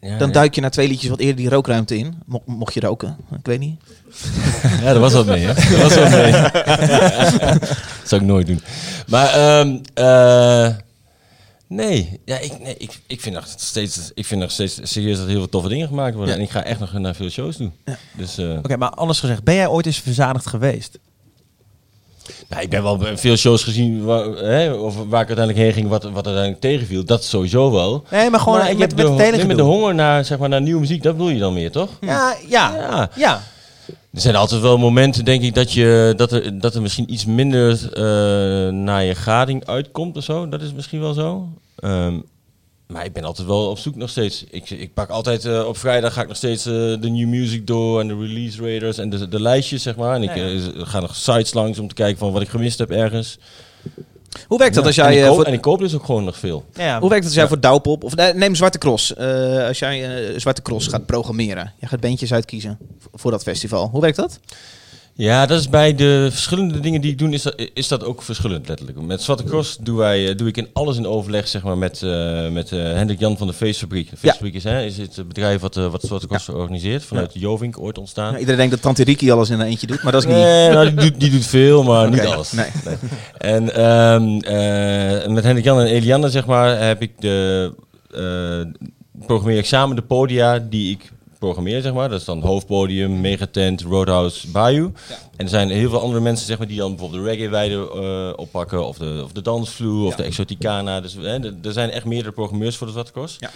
[0.00, 0.34] Ja, Dan ja.
[0.34, 2.14] duik je na twee liedjes wat eerder die rookruimte in.
[2.26, 3.80] Mo- mocht je roken, ik weet niet.
[4.82, 5.54] Ja, dat was wat mee, hè?
[5.54, 6.32] Dat was wat mee.
[6.32, 7.78] dat
[8.08, 8.60] zou ik nooit doen.
[9.06, 10.68] Maar, ehm, eh,
[11.68, 12.20] nee.
[12.24, 15.30] Ja, ik, nee ik, ik, vind nog steeds, ik vind nog steeds serieus dat er
[15.30, 16.34] heel veel toffe dingen gemaakt worden.
[16.34, 16.40] Ja.
[16.40, 17.72] En ik ga echt nog naar veel shows doen.
[18.12, 20.98] Dus, eh, Oké, maar anders gezegd, ben jij ooit eens verzadigd geweest?
[22.48, 25.88] Nou, ik ben wel veel shows gezien waar, hè, of waar ik uiteindelijk heen ging,
[25.88, 27.04] wat, wat uiteindelijk tegenviel.
[27.04, 28.04] Dat sowieso wel.
[28.10, 30.62] Nee, maar gewoon Maar met, ik met, de, met de honger naar, zeg maar, naar
[30.62, 31.88] nieuwe muziek, dat bedoel je dan meer, toch?
[32.00, 33.10] Ja, ja, Ja.
[33.16, 33.42] ja.
[34.14, 37.24] Er zijn altijd wel momenten, denk ik, dat, je, dat, er, dat er misschien iets
[37.24, 40.48] minder eh, naar je gading uitkomt of zo.
[40.48, 41.48] Dat is misschien wel zo.
[41.76, 42.14] Ehm,
[42.90, 44.44] maar ik ben altijd wel op zoek nog steeds.
[44.50, 47.66] Ik, ik pak altijd eh, op vrijdag ga ik nog steeds eh, de new music
[47.66, 50.14] door en de release radars en de, de lijstjes, zeg maar.
[50.14, 50.54] En ik Ja, ja.
[50.58, 53.38] eh, ga nog sites langs om te kijken van wat ik gemist heb ergens.
[54.46, 55.20] Hoe werkt dat als Ja, en, jij...
[55.20, 56.64] ik koop, voor- en ik koop dus ook gewoon nog veel.
[56.74, 57.00] ja.
[57.00, 59.14] Hoe werkt het als jij voor Douwpop, of nee, neem Zwarte Cross.
[59.14, 60.08] Eh, als jij
[60.40, 61.72] Zwarte Cross gaat programmeren.
[61.80, 62.78] Je gaat bandjes uitkiezen
[63.14, 63.88] voor dat festival.
[63.88, 64.38] Hoe werkt dat?
[65.20, 68.22] Ja, dat is bij de verschillende dingen die ik doe, is dat, is dat ook
[68.22, 69.00] verschillend letterlijk.
[69.00, 72.02] Met Zwarte Cross doe, wij, eh, doe ik in alles in overleg zeg maar, met,
[72.02, 74.10] eh, met eh, Hendrik Jan van de Feestfabriek.
[74.10, 77.98] De Feestfabriek is, hè, is het bedrijf wat, wat Zwarte Cross organiseert, vanuit Jovink ooit
[77.98, 78.32] ontstaan.
[78.32, 80.36] Ja, iedereen denkt dat Tante Riki alles in een eentje doet, maar dat is niet.
[80.36, 82.52] Nee, nou, die, doet, die doet veel, maar niet alles.
[82.52, 82.66] nee.
[83.38, 87.72] En ehm, eh, met Hendrik Jan en Eliane, zeg maar, heb ik de,
[89.26, 92.08] programmeer ik samen de podia die ik programmeer, zeg maar.
[92.08, 94.92] Dat is dan Hoofdpodium, Megatent, Roadhouse, Bayou.
[95.36, 98.32] En er zijn heel veel andere mensen, zeg maar, die dan bijvoorbeeld de reggae-weide eh,
[98.36, 101.00] oppakken, of de, of de dansvloer, of de Exoticana.
[101.00, 103.36] Dus hè, er- zijn echt meerdere programmeurs voor de Zwarte Cross.
[103.38, 103.50] Ja.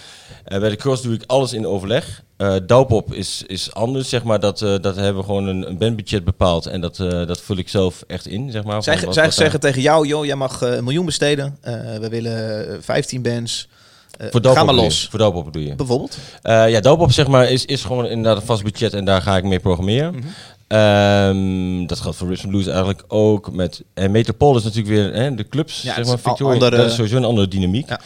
[0.45, 2.23] Eh, bij de Cross doe ik alles in overleg.
[2.37, 4.41] Eh Douwpop is, is anders, zeg maar.
[4.41, 6.67] Dat, dat hebben we gewoon een, een bandbudget bepaald.
[6.67, 8.83] En dat, dat vul ik zelf echt in, zeg maar.
[8.83, 11.59] Zij, van wat- zij wat daar- zeggen tegen jou, joh, jij mag een miljoen besteden.
[12.01, 13.69] We willen eh, 15 bands.
[14.17, 15.07] Eh, Voor ga maar los.
[15.11, 15.75] Voor Douwpop bedoel je?
[15.75, 16.19] Bijvoorbeeld.
[16.43, 19.37] Eh, ja, Douwpop zeg maar is, is gewoon inderdaad een vast budget en daar ga
[19.37, 20.15] ik mee programmeren.
[20.15, 20.27] Mhm.
[20.69, 23.53] Ehm, dat geldt voor Rhythm Blues eigenlijk ook.
[23.53, 26.53] Met, en Metropol is natuurlijk weer hè, de clubs, Ja, zeg maar, Victoria.
[26.53, 27.89] andere- Dat is sowieso een andere dynamiek.
[27.89, 28.01] Ja.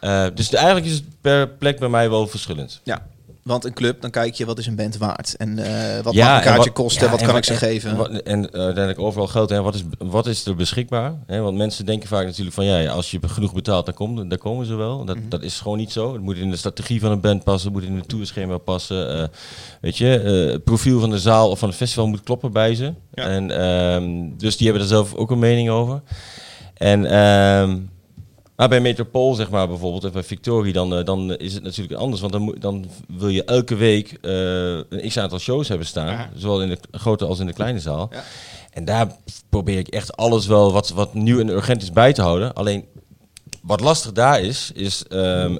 [0.00, 2.80] Eh, dus de- eigenlijk is het per plek bij mij wel verschillend.
[2.82, 3.06] Ja.
[3.44, 5.36] Want een club, dan kijk je wat is een band waard.
[5.36, 7.56] En eh, wat Ja, mag een en kaartje kosten, ja, wat en kan wat- ik
[7.58, 7.96] ze en- geven.
[7.96, 9.50] wat- en eh, uiteindelijk overal geld.
[9.50, 11.14] Hè, wat, is, wat is er beschikbaar?
[11.26, 14.38] Hè, want mensen denken vaak natuurlijk van ja, als je genoeg betaalt, dan, komt, dan
[14.38, 14.96] komen ze wel.
[14.96, 15.06] Mhm.
[15.06, 16.12] Dat, dat is gewoon niet zo.
[16.12, 19.18] Het moet in de strategie van een band passen, het moet in het tourschema passen.
[19.20, 19.28] eh,
[19.80, 22.92] weet je, het profiel van de zaal of van het festival moet kloppen bij ze.
[23.14, 23.24] Ja.
[23.28, 26.02] En, ehm, dus die hebben er zelf ook een mening over.
[26.74, 27.76] En ehm,
[28.56, 32.00] maar bij Metropool, zeg maar bijvoorbeeld, en bij Victoria, dan, eh, dan is het natuurlijk
[32.00, 32.20] anders.
[32.20, 34.32] Want dan, moet- dan wil je elke week eh,
[34.76, 36.30] een x-aantal shows hebben staan.
[36.36, 38.08] Zowel in de grote als in de kleine zaal.
[38.12, 38.22] Ja.
[38.72, 39.06] En daar
[39.48, 42.54] probeer ik echt alles wel wat, wat nieuw en urgent is bij te houden.
[42.54, 42.84] Alleen,
[43.62, 45.54] wat lastig daar is, is ehm,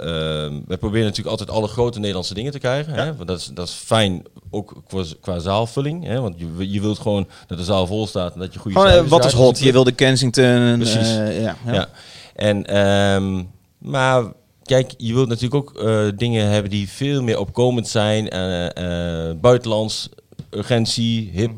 [0.66, 2.92] we proberen natuurlijk altijd alle grote Nederlandse dingen te krijgen.
[2.92, 3.14] Hè?
[3.16, 6.04] Want dat is, dat is fijn, ook qua, qua zaalvulling.
[6.04, 6.20] Hè?
[6.20, 9.10] Want je, je wilt gewoon dat de zaal vol staat en dat je goede cijfers
[9.10, 9.58] wat is hot?
[9.58, 10.74] Je wilde Kensington.
[10.78, 11.14] Precies.
[11.40, 11.88] ja, ja.
[12.34, 13.42] En, ehm,
[13.78, 14.24] maar
[14.62, 18.30] kijk, je wilt natuurlijk ook eh, dingen hebben die veel meer opkomend zijn.
[18.30, 20.08] eh, buitenlands,
[20.50, 21.50] urgentie, hip.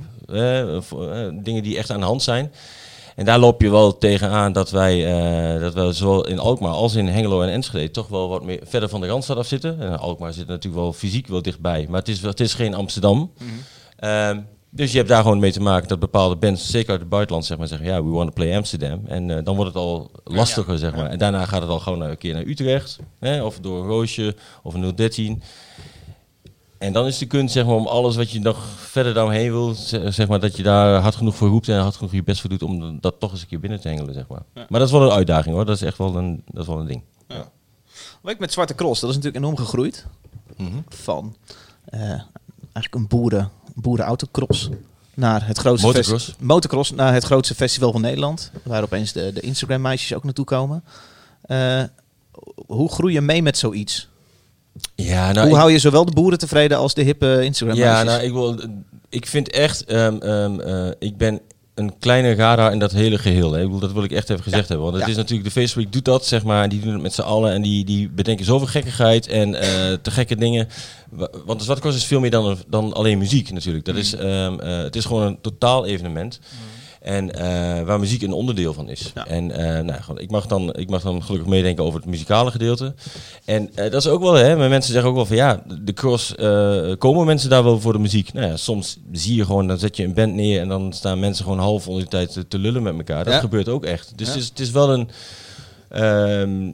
[1.42, 2.52] dingen die echt aan de hand zijn.
[3.16, 5.04] En daar loop je wel tegenaan dat wij,
[5.60, 8.88] dat we zowel in Alkmaar als in Hengelo en Enschede toch wel wat meer verder
[8.88, 9.80] van de Randstad af zitten.
[9.80, 13.32] En Alkmaar zit natuurlijk wel fysiek wel dichtbij, maar het is, het is geen Amsterdam.
[13.96, 14.40] Ehm,
[14.76, 17.44] dus je hebt daar gewoon mee te maken dat bepaalde bands, zeker uit het buitenland,
[17.46, 19.00] zeg maar, zeggen: ja, we want to play Amsterdam.
[19.06, 21.06] En eh, dan wordt het al lastiger, zeg maar.
[21.10, 24.74] En daarna gaat het al gewoon een keer naar Utrecht, hè, of door Roosje of
[24.74, 25.42] een 013.
[26.78, 29.74] En dan is de kunst, zeg maar, om alles wat je nog verder daaromheen wil,
[29.74, 32.40] ze- zeg maar, dat je daar hard genoeg voor roept en hard genoeg je best
[32.40, 34.42] voor doet om dat toch eens een keer binnen te hengelen, zeg maar.
[34.54, 35.64] Maar dat is wel een uitdaging, hoor.
[35.64, 37.02] Dat is echt wel een, dat is wel een ding.
[38.22, 40.06] Werk met Zwarte Cross, dat is natuurlijk enorm gegroeid.
[40.56, 40.76] Mhm.
[40.88, 41.36] Van
[41.84, 44.68] eh, eigenlijk een boeren, boerenautocross
[45.14, 46.34] naar het grootste Motocross.
[46.38, 50.44] motocross naar het grootste festival van Nederland, waar opeens de, de Instagram meisjes ook naartoe
[50.44, 50.84] komen.
[51.42, 51.82] Eh,
[52.66, 54.08] hoe groei je mee met zoiets?
[54.94, 58.12] Ja, nou, hoe hou je zowel de boeren tevreden als de hippe Instagram Ja, meisjes?
[58.12, 58.70] nou, ik, wil,
[59.08, 61.40] ik vind echt, ehm, ehm, eh, ik ben
[61.76, 63.52] een kleine radar in dat hele geheel.
[63.52, 63.58] Hè.
[63.58, 64.86] Ik bedoel, dat wil ik echt even gezegd hebben.
[64.86, 65.10] Want het Ja.
[65.10, 66.68] is natuurlijk, de Facebook doet dat, zeg maar.
[66.68, 70.10] Die doen het met z'n allen en die, die bedenken zoveel gekkigheid en eh, te
[70.10, 70.68] gekke dingen.
[71.10, 73.84] Wa- Want Zwarte Cross is veel meer dan, dan alleen muziek natuurlijk.
[73.84, 76.40] Dat is, ehm, eh, het is gewoon een totaal evenement.
[77.06, 79.12] En eh, waar muziek een onderdeel van is.
[79.26, 82.50] En eh, nou, gewoon, ik, mag dan, ik mag dan gelukkig meedenken over het muzikale
[82.50, 82.94] gedeelte.
[83.44, 85.92] En eh, dat is ook wel, hè, maar mensen zeggen ook wel van ja, de
[85.92, 86.34] cross,
[86.98, 88.32] komen mensen daar wel voor de muziek?
[88.32, 91.20] Nou ja, soms zie je gewoon, dan zet je een band neer en dan staan
[91.20, 93.24] mensen gewoon half onder de tijd te, lullen met elkaar.
[93.24, 94.12] Dat gebeurt ook echt.
[94.16, 95.08] Dus het, is, het is wel een,
[95.88, 96.72] ehm,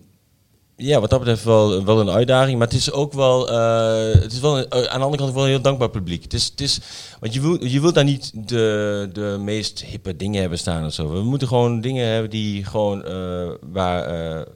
[0.82, 2.58] ja, wat dat betreft wel, wel een uitdaging.
[2.58, 5.42] Maar het is ook wel, eh, het is wel een- aan de andere kant wel
[5.42, 6.22] een heel dankbaar publiek.
[6.22, 6.78] Het is, het is,
[7.20, 10.92] want je wilt, je wilt daar niet de, de meest hippe dingen hebben staan of
[10.92, 11.12] zo.
[11.12, 14.46] We moeten gewoon dingen hebben die gewoon, eh, waar, eh,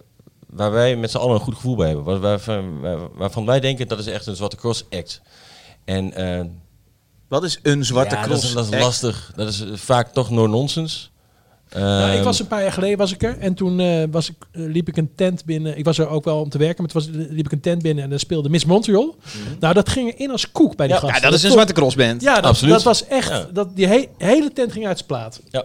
[0.46, 2.04] waar wij met z'n allen een goed gevoel bij hebben.
[2.04, 5.20] Waar, waarvan, waar- waarvan wij denken dat is echt een zwarte cross act.
[5.84, 6.44] En, eh,
[7.28, 8.40] Wat is een zwarte ja, cross?
[8.40, 9.32] Dat is, dat is lastig.
[9.36, 11.10] Dat is eh, vaak toch no nonsens.
[11.76, 14.28] Nou, ik Ehm, was een paar jaar geleden was ik er en toen eh, was
[14.30, 15.78] ik, eh, liep ik een tent binnen.
[15.78, 17.82] Ik was er ook wel om te werken, maar toen was, liep ik een tent
[17.82, 19.16] binnen en daar speelde Miss Montreal.
[19.60, 21.20] Nou, dat ging erin als koek bij die Ja, gasten.
[21.22, 22.22] ja, dat is een zwarte crossband.
[22.22, 22.74] Ja, dat, Absoluut.
[22.74, 23.28] dat was echt.
[23.28, 23.46] Ja.
[23.52, 25.40] Dat, die he- hele tent ging uit zijn plaat.
[25.50, 25.64] Ja.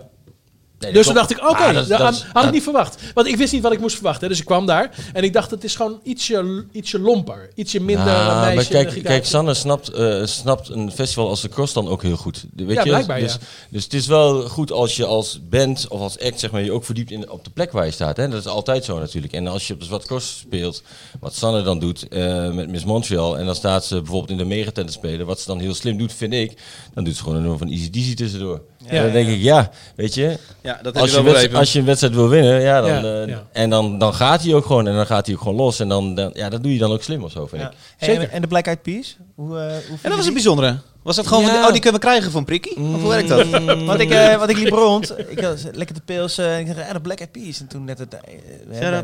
[0.81, 3.01] Nee, dus toen dacht ik, oké, Ah, dat had, ik niet verwacht.
[3.13, 4.29] Want ik wist niet wat ik moest verwachten.
[4.29, 7.49] Dus ik kwam daar en ik dacht, het is gewoon ietsje, ietsje lomper.
[7.55, 8.55] Ietsje minder eh, meisje.
[8.55, 12.15] maar kijk, kijk Sanne snapt, eh, snapt een festival als de Cross dan ook heel
[12.17, 12.45] goed.
[12.55, 12.89] Weet Ja, je?
[12.89, 13.39] blijkbaar, dus, ja.
[13.69, 16.71] dus het is wel goed als je als band of als act zeg maar, je
[16.71, 18.17] ook verdiept in, op de plek waar je staat.
[18.17, 18.27] Hè?
[18.27, 19.33] Dat is altijd zo natuurlijk.
[19.33, 20.83] En als je op de Zwarte Cross speelt,
[21.19, 23.37] wat Sanne dan doet eh, met Miss Montreal...
[23.37, 25.25] en dan staat ze bijvoorbeeld in de megatent te spelen...
[25.25, 26.57] wat ze dan heel slim doet, vind ik...
[26.93, 28.61] dan doet ze gewoon een nummer van Easy Dizzy tussendoor.
[28.85, 30.37] En dan denk ik, ja, weet je...
[30.61, 33.21] Ja, dat heb als, je wedstrijd, als je een wedstrijd wil winnen, ja, dan, Ja,
[33.21, 33.43] eh, ja.
[33.51, 35.79] en dan, dan gaat hij ook gewoon en dan gaat hij ook gewoon los.
[35.79, 37.69] En dan, dan, ja, dat doe je dan ook slim of zo, vind Ja.
[37.69, 37.75] ik.
[37.97, 39.17] Hey, en, en de Black Eyed Peas?
[39.35, 40.77] Hoe, eh, hoe En dat was een bijzondere.
[41.01, 41.49] Was dat gewoon, Ja.
[41.49, 42.77] van, oh, die kunnen we krijgen van Prikkie?
[42.77, 43.47] Of hoe werkt dat?
[43.85, 46.77] Want ik, eh, want ik liep rond, ik was lekker te pils en ik dacht,
[46.87, 47.59] ja, de Black Eyed Peas.
[47.59, 48.15] En toen net het,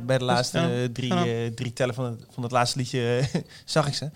[0.05, 0.87] bij, de laatste Ja.
[0.93, 1.49] drie, Ja.
[1.55, 3.19] drie tellen van het, van het laatste liedje
[3.65, 4.09] zag ik ze.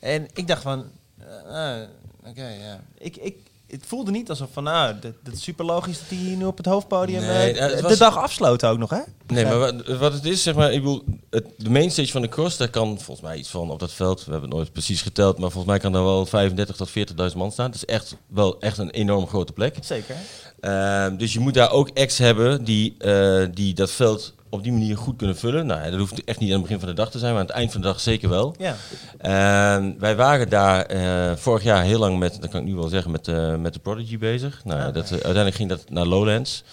[0.00, 0.84] En ik dacht van,
[1.18, 1.80] eh, ah,
[2.26, 2.80] oké, ja.
[2.98, 3.36] Ik, ik,
[3.70, 6.56] het voelde niet alsof van, nou, dat, dat is super logisch dat hij nu op
[6.56, 9.00] het hoofdpodium Nee, eh, het de dag afsloot ook nog, hè?
[9.26, 12.28] Nee, maar wat, wat het is, zeg maar, ik bedoel, het, de mainstage van de
[12.28, 15.02] cross, daar kan volgens mij iets van op dat veld, we hebben het nooit precies
[15.02, 16.88] geteld, maar volgens mij kan daar wel 35 tot
[17.30, 17.66] 40.000 man staan.
[17.70, 19.76] Dat is echt wel echt een enorm grote plek.
[19.80, 20.16] Zeker.
[20.60, 24.72] Ehm, dus je moet daar ook acts hebben die, eh, die dat veld op die
[24.72, 25.66] manier goed kunnen vullen.
[25.66, 27.46] Nou, dat hoeft echt niet aan het begin van de dag te zijn, maar aan
[27.46, 28.54] het eind van de dag zeker wel.
[28.58, 28.76] Ja.
[29.18, 32.88] Ehm, wij waren daar eh, vorig jaar heel lang met, dat kan ik nu wel
[32.88, 34.60] zeggen, met, eh, met de Prodigy bezig.
[34.64, 36.64] Nou, Ah, dat, eh, uiteindelijk ging dat naar Lowlands.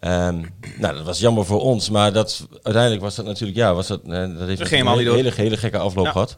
[0.00, 0.40] Ehm,
[0.78, 4.00] nou, dat was jammer voor ons, maar dat, uiteindelijk was dat natuurlijk, ja, was dat,
[4.04, 6.10] eh, dat heeft een hele, hele gekke afloop Ja.
[6.12, 6.36] gehad.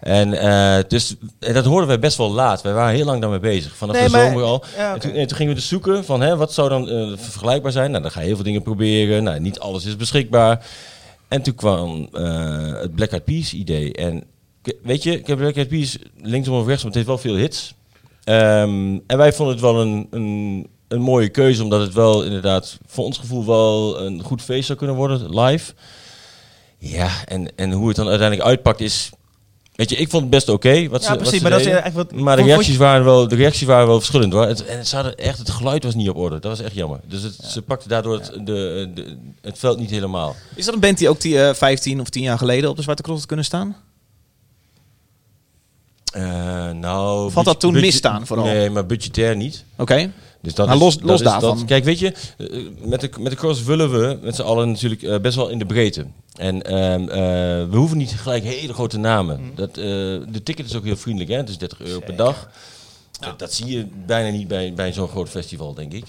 [0.00, 2.62] En eh, dus en dat hoorden wij best wel laat.
[2.62, 4.64] Wij waren heel lang daarmee bezig, vanaf Nee, de maar- zomer al.
[4.76, 7.12] ja, En toen, en toen gingen we dus zoeken van, hè, wat zou dan eh,
[7.16, 7.90] vergelijkbaar zijn?
[7.90, 9.22] Nou, dan ga je heel veel dingen proberen.
[9.22, 10.66] Nou, niet alles is beschikbaar.
[11.28, 13.92] En toen kwam eh, het Black Eyed Peas idee.
[13.92, 14.24] En
[14.82, 17.74] weet je, ik heb Black Eyed Peas linksom of rechtsom, het heeft wel veel hits.
[18.24, 22.78] Ehm, en wij vonden het wel een, een, een mooie keuze, omdat het wel inderdaad
[22.86, 25.72] voor ons gevoel wel een goed feest zou kunnen worden, live.
[26.78, 29.10] Ja, en, en hoe het dan uiteindelijk uitpakt is...
[29.72, 30.88] Weet je, ik vond het best oké.
[30.88, 31.82] wat Ja, ze, precies, wat ze maar dat is deden.
[31.82, 34.46] eigenlijk wat- maar de reacties, waren wel, de reacties waren wel verschillend hoor.
[34.46, 36.38] Het, en ze hadden echt, het geluid was niet op orde.
[36.38, 37.00] Dat was echt jammer.
[37.08, 40.36] Dus het, ze pakten daardoor het, de, de, het veld niet helemaal.
[40.54, 42.82] Is dat een band die ook die, eh 15 of 10 jaar geleden op de
[42.82, 43.76] Zwarte Cross had kunnen staan?
[46.12, 48.46] Eh, nou, Of had dat toen misstaan vooral?
[48.46, 49.64] Nee, maar budgetair niet.
[49.76, 50.10] Oké.
[50.42, 51.56] Dus dat Maar is- los- dat los is daarvan.
[51.56, 52.46] dat- kijk, weet je, eh,
[52.84, 55.58] met de, met de cross willen we met z'n allen natuurlijk eh, best wel in
[55.58, 56.06] de breedte.
[56.36, 57.16] En ehm, eh,
[57.70, 59.40] we hoeven niet gelijk hele grote namen.
[59.40, 59.50] Mm.
[59.54, 61.36] Dat, de ticket is ook heel vriendelijk, hè?
[61.36, 62.48] Het is 30 euro per dag.
[63.20, 66.04] Dat, dat zie je bijna niet bij, bij zo'n groot festival, denk ik.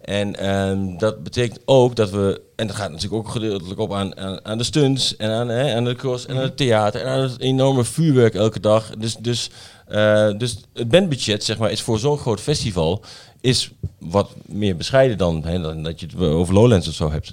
[0.00, 4.16] En ehm, dat betekent ook dat we, en dat gaat natuurlijk ook gedeeltelijk op aan,
[4.18, 7.06] aan, aan de stunts en aan, hè, aan de cross en aan het theater en
[7.08, 8.90] aan het enorme vuurwerk elke dag.
[8.98, 9.50] Dus, dus,
[9.88, 13.04] eh, dus het bandbudget, zeg maar, is voor zo'n groot festival
[13.40, 17.32] is wat meer bescheiden dan, hè, dat je het over Lowlands of zo hebt.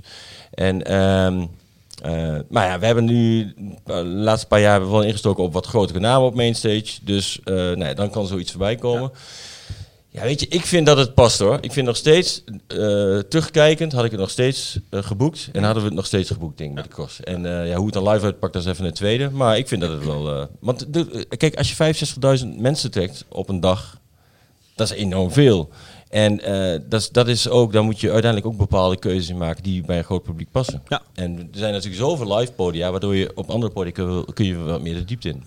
[0.53, 1.45] En ehm,
[2.03, 3.53] eh, maar ja, we hebben nu
[3.85, 6.97] eh, de laatste paar jaar wel ingestoken op wat grotere namen op mainstage.
[7.01, 9.11] Dus eh, nou ja, dan kan zoiets voorbij komen.
[10.21, 11.57] Weet je, ik vind dat het past hoor.
[11.61, 12.77] Ik vind nog steeds, eh,
[13.17, 15.49] terugkijkend, had ik het nog steeds eh, geboekt.
[15.51, 17.19] En hadden we het nog steeds geboekt, denk ik, met de cross.
[17.19, 19.29] En eh, ja, hoe het dan live uitpakt, dat is even een tweede.
[19.29, 20.47] Maar ik vind dat het wel...
[20.59, 23.99] want de, kijk, als je 65.000 mensen trekt op een dag,
[24.75, 25.69] dat is enorm veel.
[26.09, 26.37] En
[26.89, 29.81] dat, is, dat is ook, daar moet je uiteindelijk ook bepaalde keuzes in maken die
[29.81, 30.83] bij een groot publiek passen.
[30.87, 31.01] Ja.
[31.13, 34.57] En er zijn natuurlijk zoveel live podia, waardoor je op andere podia kun, kun je
[34.57, 35.43] wat meer de diepte in.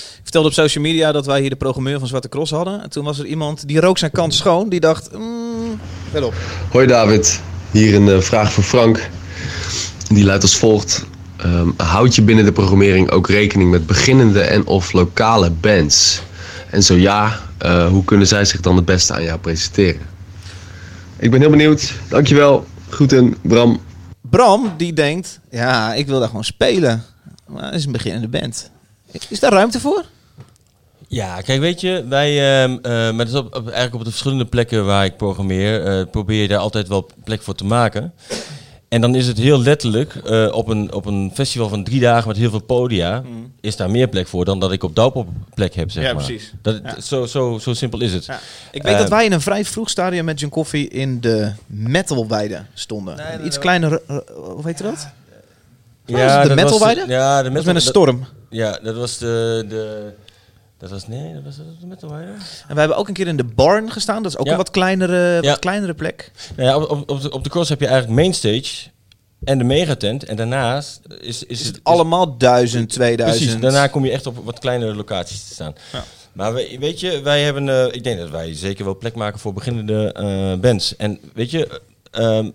[0.00, 2.82] Ik vertelde op social media dat wij hier de programmeur van Zwarte Cross hadden.
[2.82, 4.68] En toen was er iemand die rook zijn kant schoon.
[4.68, 5.80] Die dacht, mm,
[6.22, 6.34] op.
[6.70, 7.40] Hoi David,
[7.70, 9.08] hier een eh, vraag voor Frank.
[10.08, 11.06] Die luidt als volgt.
[11.36, 16.22] Ehm, houd je binnen de programmering ook rekening met beginnende en of lokale bands?
[16.70, 20.00] En zo ja, eh, hoe kunnen zij zich dan het beste aan jou presenteren?
[21.18, 21.92] Ik ben heel benieuwd.
[22.08, 22.66] Dankjewel.
[22.88, 23.80] Groeten, Bram.
[24.20, 27.04] Bram, die denkt, ja, ik wil daar gewoon spelen.
[27.46, 28.70] Maar het is een beginnende band.
[29.28, 30.04] Is daar ruimte voor?
[31.08, 34.10] Ja, kijk, weet je, wij, ehm eh, maar dat is op, op- eigenlijk op de
[34.10, 38.12] verschillende plekken waar ik programmeer, eh, probeer je daar altijd wel plek voor te maken.
[38.88, 42.28] En dan is het heel letterlijk, eh, op, een, op een festival van drie dagen
[42.28, 43.22] met heel veel podia,
[43.60, 46.24] is daar meer plek voor dan dat ik op Doupop plek heb, zeg Ja, maar.
[46.24, 46.52] precies.
[46.62, 47.00] Dat, Ja.
[47.00, 48.28] zo, zo, zo simpel is het.
[48.72, 51.52] Ik weet Eh, dat wij in een vrij vroeg stadium met John Coffee in de
[51.66, 53.16] metalweide stonden.
[53.16, 54.00] Nee, Een nee, Iets kleiner,
[54.34, 55.08] hoe heet je dat?
[56.18, 57.04] Ja, de dat was metalweide?
[57.12, 58.26] Ja, de Dat metal, was met een storm.
[58.50, 60.12] ja, dat was de, de...
[60.78, 62.30] Dat was, nee, dat was de metalweide.
[62.32, 62.38] En
[62.68, 64.22] wij hebben ook een keer in de barn gestaan.
[64.22, 64.50] Dat is ook Ja.
[64.52, 65.50] een wat kleinere, Ja.
[65.50, 66.30] wat kleinere plek.
[66.56, 68.88] Nou ja, op, op, op, de, op de cross heb je eigenlijk mainstage
[69.44, 70.24] en de megatent.
[70.24, 73.44] En daarnaast is, is, het Allemaal 1000, 2000.
[73.44, 75.74] Precies, daarna kom je echt op wat kleinere locaties te staan.
[75.92, 76.04] Ja.
[76.32, 79.38] Maar we, weet je, wij hebben, eh, ik denk dat wij zeker wel plek maken
[79.38, 80.96] voor beginnende eh, bands.
[80.96, 81.80] En weet je,
[82.10, 82.50] ehm,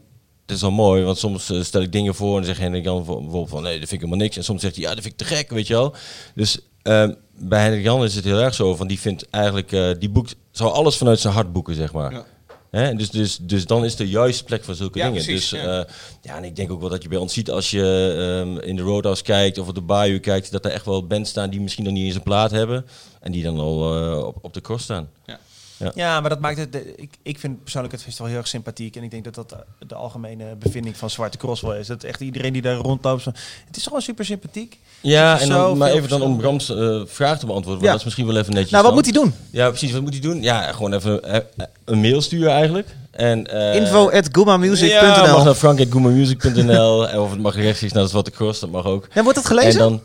[0.46, 2.84] het is wel mooi, want soms eh, stel ik dingen voor en dan zegt Hendrik
[2.84, 4.38] Jan voor- bijvoorbeeld van nee, dat vind ik helemaal niks.
[4.38, 5.94] En soms zegt hij ja, dat vind ik te gek, weet je wel.
[6.36, 9.90] Dus ehm, bij Hendrik Jan is het heel erg zo van die vindt eigenlijk, eh,
[10.00, 12.12] die boekt, zou alles vanuit zijn hart boeken, zeg maar.
[12.12, 12.26] Ja.
[12.72, 12.96] Hè?
[12.96, 15.24] Dus, dus, dus dan is de juiste plek voor zulke Ja, dingen.
[15.24, 15.80] precies, dus ja.
[15.84, 15.92] eh,
[16.22, 18.16] ja, en ik denk ook wel dat je bij ons ziet als je
[18.48, 21.30] ehm, in de Roadhouse kijkt of op de Bayou kijkt, dat er echt wel bands
[21.30, 22.86] staan die misschien nog niet eens een plaat hebben
[23.22, 23.78] en die dan al
[24.26, 25.10] op, op de cross staan.
[25.26, 25.40] Ja.
[25.78, 25.92] Ja.
[25.96, 26.72] Ja, maar dat maakt het.
[26.72, 28.96] de- Ik, ik vind persoonlijk het festival heel erg sympathiek.
[28.96, 31.88] En ik denk dat dat de, de algemene bevinding van Zwarte Cross wel is.
[31.88, 33.22] Dat echt iedereen die daar rondloopt.
[33.24, 33.32] zo-
[33.66, 34.80] Het is gewoon super sympathiek.
[35.02, 37.90] Ja, en dan, maar even dan om Brams eh, vraag te beantwoorden, Ja.
[37.90, 38.72] dat is misschien wel even netjes.
[38.72, 39.04] Nou, wat dan.
[39.04, 39.34] moet hij doen?
[39.52, 39.92] Ja, precies.
[39.92, 40.42] Wat moet hij doen?
[40.42, 41.42] Ja, gewoon even eh, eh,
[41.86, 42.96] een mail sturen eigenlijk.
[43.12, 44.30] En, eh, Info at.
[44.34, 49.08] Ja, mag naar frank.goomamusic.nl en of het mag rechtstreeks naar Zwarte Cross, dat mag ook.
[49.14, 49.72] Ja, wordt dat gelezen?
[49.72, 50.02] En dan,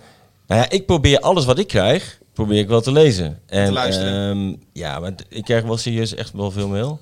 [0.46, 3.39] nou ja, ik probeer alles wat ik krijg, probeer ik wel te lezen.
[3.47, 4.31] En, te luisteren.
[4.31, 7.01] ehm, ja, maar ik krijg wel serieus echt wel veel mail.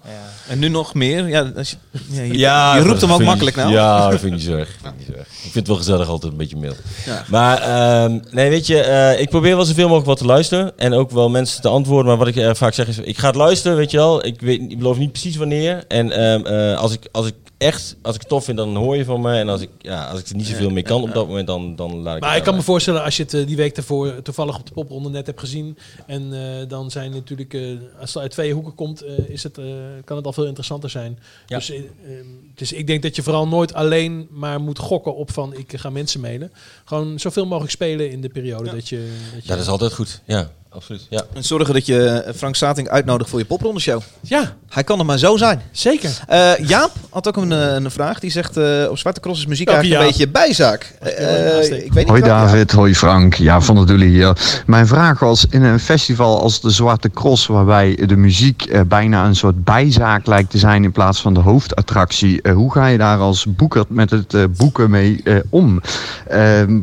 [0.48, 1.28] En nu nog meer.
[1.28, 1.76] Ja, als je,
[2.10, 3.72] ja, je, Ja, je roept hem ook makkelijk nou.
[3.72, 4.76] Ja, dat vind ik niet zo erg.
[4.82, 6.74] Vind ik vind het wel gezellig altijd een beetje mail.
[7.06, 7.24] Ja.
[7.28, 10.78] Maar ehm, nee, weet je, eh, ik probeer wel zoveel mogelijk wat te luisteren.
[10.78, 12.06] En ook wel mensen te antwoorden.
[12.06, 14.26] Maar wat ik eh, vaak zeg is, ik ga het luisteren, weet je wel.
[14.26, 15.84] Ik, weet, ik beloof niet precies wanneer.
[15.88, 18.96] En ehm, eh, als, ik, als ik echt, als ik het tof vind, dan hoor
[18.96, 19.32] je van me.
[19.38, 21.76] En als ik, ja, als ik er niet zoveel mee kan op dat moment, dan,
[21.76, 24.22] dan laat ik Maar ik kan me voorstellen, als je het eh, die week daarvoor
[24.22, 25.78] toevallig op de popronde net hebt gezien.
[26.06, 27.62] En eh, dan zijn natuurlijk, eh,
[28.00, 29.64] als het uit twee hoeken komt, eh, is het, eh,
[30.04, 31.18] kan het al veel interessanter zijn.
[31.46, 31.56] Ja.
[31.56, 35.32] Dus, eh, ehm, dus ik denk dat je vooral nooit alleen maar moet gokken op
[35.32, 36.52] van ik ga mensen mailen.
[36.84, 39.12] Gewoon zoveel mogelijk spelen in de periode dat je...
[39.34, 40.50] Dat, je Dat is altijd goed, ja.
[40.70, 41.06] Absoluut.
[41.10, 41.22] Ja.
[41.34, 44.00] En zorgen dat je eh, Frank Stating uitnodigt voor je poprondeshow.
[44.20, 45.62] Ja, Hij kan er maar zo zijn.
[45.72, 46.10] zeker.
[46.28, 48.18] Eh, Jaap had ook een, eh, een vraag.
[48.20, 50.94] Die zegt, eh, op Zwarte Cross is muziek eigenlijk een beetje bijzaak.
[51.00, 52.22] Eh, ik weet niet Hoi.
[52.22, 53.34] David, hoi Frank.
[53.34, 54.36] Ja, van der Doelen hier.
[54.66, 57.46] Mijn vraag was, in een festival als de Zwarte Cross...
[57.46, 60.84] waarbij de muziek bijna een soort bijzaak lijkt te zijn...
[60.84, 62.42] in plaats van de hoofdattractie...
[62.42, 65.80] eh, hoe ga je daar als boeker met het eh, boeken mee eh, om?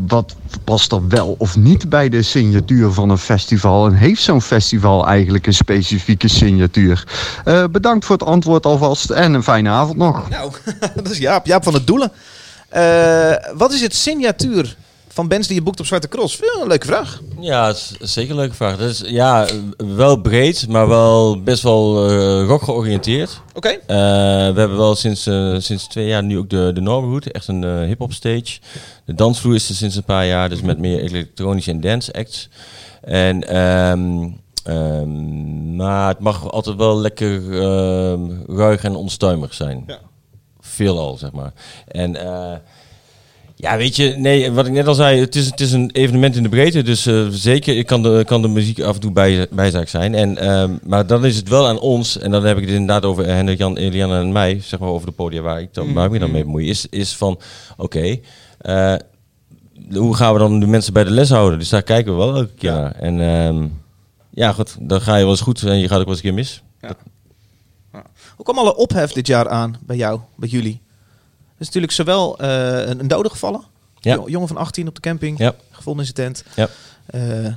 [0.08, 3.85] Wat past er wel of niet bij de signatuur van een festival?
[3.88, 7.04] En heeft zo'n festival eigenlijk een specifieke signatuur?
[7.46, 10.30] Eh, bedankt voor het antwoord alvast en een fijne avond nog.
[10.30, 10.52] Nou,
[10.96, 11.46] dat is Jaap.
[11.46, 12.12] Jaap van het Doelen.
[12.70, 14.76] Eh, wat is het signatuur
[15.16, 16.38] van bands die je boekt op Zwarte Cross?
[16.38, 17.22] Ja, een leuke vraag.
[17.40, 18.78] Ja, is zeker een leuke vraag.
[18.78, 23.42] Dat is ja, wel breed, maar wel best wel eh rock georiënteerd.
[23.54, 23.68] Oké.
[23.68, 23.78] Eh,
[24.54, 27.64] we hebben wel sinds, eh, sinds twee jaar nu ook de, de Norwood, echt een
[27.64, 28.60] hip-hop stage.
[29.06, 32.50] De dansvloer is er sinds een paar jaar, dus met meer elektronische en dance acts.
[33.06, 34.30] En, ehm,
[34.64, 39.84] ehm, maar het mag altijd wel lekker ehm, ruig en onstuimig zijn.
[39.88, 40.00] Ja.
[40.60, 41.54] Veelal, zeg maar.
[41.88, 42.58] En eh,
[43.56, 46.36] ja, weet je, nee, wat ik net al zei, het is, het is een evenement
[46.36, 46.82] in de breedte.
[46.82, 50.16] Dus eh, zeker ik kan de, kan de muziek af en toe bij, bijzaak zijn.
[50.16, 53.26] En, maar dan is het wel aan ons, en dan heb ik het inderdaad over
[53.26, 56.12] Hendrik, Jan, Eliane en mij, zeg maar over de podia waar ik, dan, waar ik
[56.12, 57.40] me dan mee bemoei, is, is van,
[57.78, 58.20] oké,
[58.58, 58.96] eh,
[59.92, 61.60] hoe gaan we dan de mensen bij de les houden?
[61.60, 62.92] Dus daar kijken we wel elke keer naar.
[62.92, 63.68] En ehm,
[64.30, 66.30] ja, goed, dan ga je wel eens goed en je gaat ook wel eens een
[66.30, 66.64] keer mis.
[68.36, 70.82] Hoe kwam alle ophef dit jaar aan bij jou, bij jullie?
[71.56, 73.64] Er is natuurlijk zowel eh, een, een dode gevallen.
[74.00, 74.14] Ja.
[74.14, 75.38] Jo- jongen van 18 op de camping.
[75.38, 75.56] Ja.
[75.72, 76.46] Gevonden in zijn tent.
[76.56, 76.68] Ja.
[77.06, 77.54] Eh,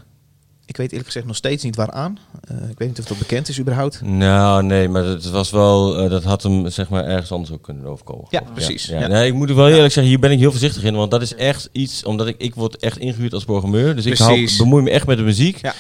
[0.68, 2.18] ik weet eerlijk gezegd nog steeds niet waaraan.
[2.48, 4.00] Eh ik weet niet of dat bekend is überhaupt.
[4.02, 7.62] Nou, nee, maar het was wel, eh, dat had hem zeg maar ergens anders ook
[7.62, 8.26] kunnen overkomen.
[8.30, 8.86] Ja, precies.
[8.86, 9.06] Ja, Ja.
[9.06, 11.34] Nee, ik moet wel eerlijk zeggen, hier ben ik heel voorzichtig in, want dat is
[11.34, 14.90] echt iets, omdat ik, ik word echt ingehuurd als programmeur, dus ik hou, bemoei me
[14.90, 15.58] echt met de muziek.
[15.62, 15.74] Ja.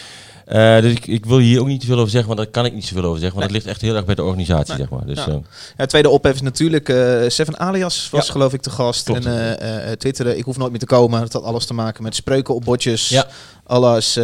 [0.48, 2.64] Eh, dus ik, ik wil hier ook niet te veel over zeggen, want daar kan
[2.64, 3.60] ik niet zoveel over zeggen, want Nee.
[3.60, 4.76] dat ligt echt heel erg bij de organisatie, Nee.
[4.78, 5.06] zeg maar.
[5.06, 5.26] Dus, Ja.
[5.26, 5.36] eh,
[5.76, 8.32] Ja, tweede ophef is natuurlijk eh Seven Alias was Ja.
[8.32, 9.04] geloof ik te gast.
[9.04, 9.24] Klopt.
[9.26, 11.20] En eh, twitteren, ik hoef nooit meer te komen.
[11.20, 13.08] Dat had alles te maken met spreuken op bordjes.
[13.08, 13.26] Ja.
[13.64, 14.18] Alles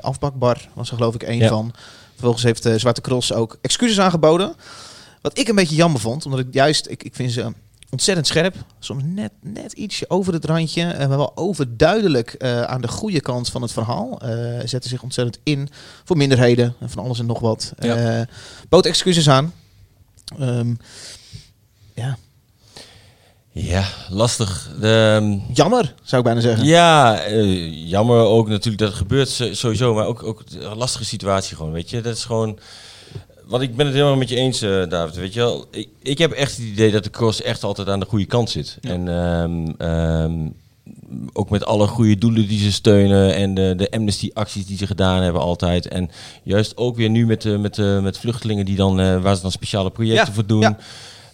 [0.00, 1.48] afbakbar was er geloof ik één Ja.
[1.48, 1.72] van.
[2.12, 4.54] Vervolgens heeft de Zwarte Cross ook excuses aangeboden.
[5.20, 7.52] Wat ik een beetje jammer vond, omdat ik juist, ik, ik vind ze
[7.92, 8.54] ontzettend scherp.
[8.78, 13.20] Soms net, net ietsje over het randje, eh, maar wel overduidelijk eh, aan de goede
[13.20, 14.20] kant van het verhaal.
[14.20, 15.68] Eh, zetten zich ontzettend in
[16.04, 17.72] voor minderheden en van alles en nog wat.
[17.78, 18.26] Ja.
[18.68, 19.54] Bood excuses aan.
[20.38, 20.74] Ehm,
[21.94, 22.16] ja,
[23.54, 24.70] ja, lastig.
[24.80, 26.64] Ehm, jammer zou ik bijna zeggen.
[26.64, 27.28] Ja,
[27.68, 31.72] jammer ook natuurlijk dat het gebeurt so- sowieso, maar ook, ook een lastige situatie gewoon,
[31.72, 32.00] weet je.
[32.00, 32.58] Dat is gewoon,
[33.52, 35.66] want ik ben het helemaal met je eens, eh, David, weet je wel.
[35.70, 38.50] Ik, ik heb echt het idee dat de cross echt altijd aan de goede kant
[38.50, 38.78] zit.
[38.80, 40.48] En ehm, ehm,
[41.32, 45.22] ook met alle goede doelen die ze steunen en de, de amnesty-acties die ze gedaan
[45.22, 45.88] hebben altijd.
[45.88, 46.10] En
[46.42, 49.42] juist ook weer nu met, de met, de met vluchtelingen die dan, eh, waar ze
[49.42, 50.60] dan speciale projecten Ja, voor doen.
[50.60, 50.76] ja.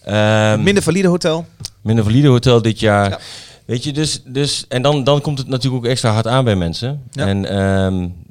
[0.04, 1.46] Ehm, Minder valide hotel.
[1.80, 3.10] Minder valide hotel dit jaar.
[3.10, 3.18] Ja.
[3.64, 6.56] Weet je, dus, dus en dan, dan komt het natuurlijk ook extra hard aan bij
[6.56, 7.02] mensen.
[7.14, 7.44] En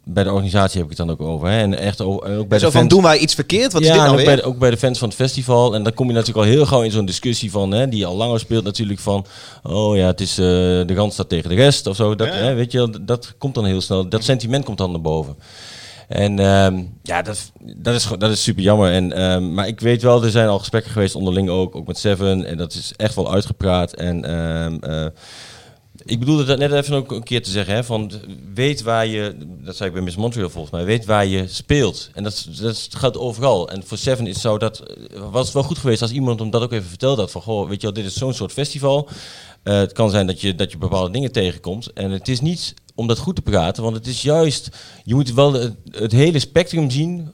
[0.08, 1.47] bij de organisatie heb ik het dan ook over.
[1.47, 1.60] Hè.
[1.60, 2.88] En echt en ook bij Zo de van, fans.
[2.93, 3.74] doen wij iets verkeerd?
[3.74, 4.26] Wat ja, is dit nou ook weer?
[4.26, 5.76] bij, de, ook bij de fans van het festival.
[5.76, 8.16] En dan kom je natuurlijk al heel gauw in zo'n discussie van, hè, die al
[8.16, 9.26] langer speelt natuurlijk van,
[9.64, 12.16] oh ja, het is eh, de Randstad tegen de rest of zo.
[12.16, 12.34] Dat, Ja.
[12.34, 14.10] Hè, weet je, dat, dat komt dan heel snel.
[14.10, 15.36] Dat sentiment komt dan naar boven.
[16.08, 18.91] En ehm, ja, dat, dat, is, dat is super jammer.
[18.91, 21.97] En, ehm, maar ik weet wel, er zijn al gesprekken geweest onderling ook, ook met
[21.97, 22.45] Seven.
[22.45, 23.93] En dat is echt wel uitgepraat.
[23.93, 25.05] En ehm, eh,
[26.08, 27.74] ik bedoelde dat net even ook een keer te zeggen.
[27.74, 28.12] Hè, van
[28.53, 32.10] weet waar je, dat zei ik bij Miss Montreal volgens mij, weet waar je speelt.
[32.14, 33.70] En dat, dat gaat overal.
[33.70, 34.84] En voor Seven is zo dat,
[35.32, 37.32] was het wel goed geweest als iemand hem dat ook even verteld had.
[37.32, 39.10] Van goh, weet je wel, dit is zo'n soort festival.
[39.64, 41.93] Eh, het kan zijn dat je, dat je bepaalde dingen tegenkomt.
[41.93, 44.70] En het is niet om dat goed te praten, want het is juist,
[45.03, 45.53] je moet wel
[45.91, 47.34] het hele spectrum zien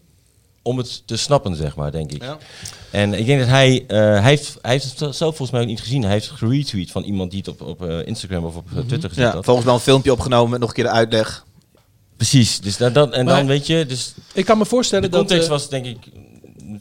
[0.63, 2.21] om het te snappen, zeg maar, denk ik.
[2.23, 2.37] Ja.
[2.91, 5.67] En ik denk dat hij, eh, hij, heeft, hij heeft het zelf volgens mij ook
[5.67, 6.03] niet gezien.
[6.03, 9.09] Hij heeft geretweet van iemand die het op, op eh, Instagram of op eh, Twitter
[9.09, 9.45] gezet Ja, had.
[9.45, 11.45] volgens mij een filmpje opgenomen met nog een keer de uitleg.
[12.17, 15.09] Precies, dus dat, dat, en Maar- dan weet je, dus Ik kan me voorstellen de
[15.09, 15.19] dat...
[15.19, 15.97] context eh, was denk ik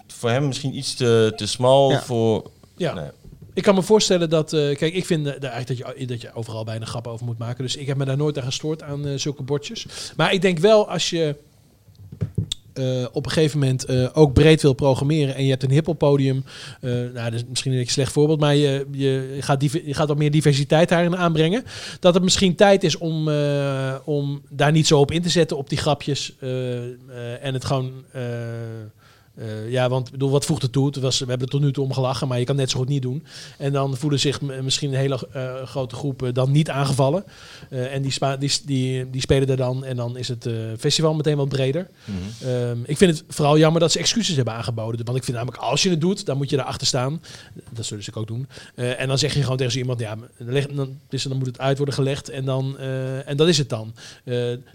[0.06, 2.02] voor hem misschien iets te, te smal Ja.
[2.02, 2.50] voor...
[2.76, 2.94] Ja.
[2.94, 3.10] Ja.
[3.54, 4.52] Ik kan me voorstellen dat...
[4.52, 7.38] eh, kijk, ik vind daar eigenlijk dat je, dat je overal bijna grap over moet
[7.38, 7.64] maken.
[7.64, 9.86] Dus ik heb me daar nooit aan gestoord aan eh, zulke bordjes.
[10.16, 11.36] Maar ik denk wel als je
[12.74, 15.34] eh, op een gegeven moment eh, ook breed wil programmeren...
[15.34, 16.44] en je hebt een hippelpodium...
[16.80, 18.40] eh nou, dat is misschien een slecht voorbeeld...
[18.40, 21.64] maar je, je, gaat, je gaat wat meer diversiteit daarin aanbrengen.
[22.00, 23.28] Dat het misschien tijd is om,
[24.04, 25.56] om daar niet zo op in te zetten...
[25.56, 26.34] op die grapjes.
[27.40, 28.04] en het gewoon...
[29.34, 30.86] eh, ja, want bedoel, wat voegt het toe?
[30.86, 32.78] Het was, we hebben er tot nu toe om gelachen, maar je kan net zo
[32.78, 33.24] goed niet doen.
[33.58, 37.24] En dan voelen zich misschien een hele eh, grote groep eh, dan niet aangevallen.
[37.68, 40.48] En die, die, die, die spelen er dan en dan is het
[40.78, 41.88] festival meteen wat breder.
[42.04, 42.48] Mhm.
[42.48, 45.04] Ehm, ik vind het vooral jammer dat ze excuses hebben aangeboden.
[45.04, 47.22] Want ik vind namelijk, als je het doet, dan moet je daarachter staan.
[47.70, 48.46] Dat zullen ze ook doen.
[48.74, 50.16] En dan zeg je gewoon tegen zo iemand, ja,
[50.74, 52.78] dan, dus dan moet het uit worden gelegd en dan,
[53.26, 53.94] en dat is het dan.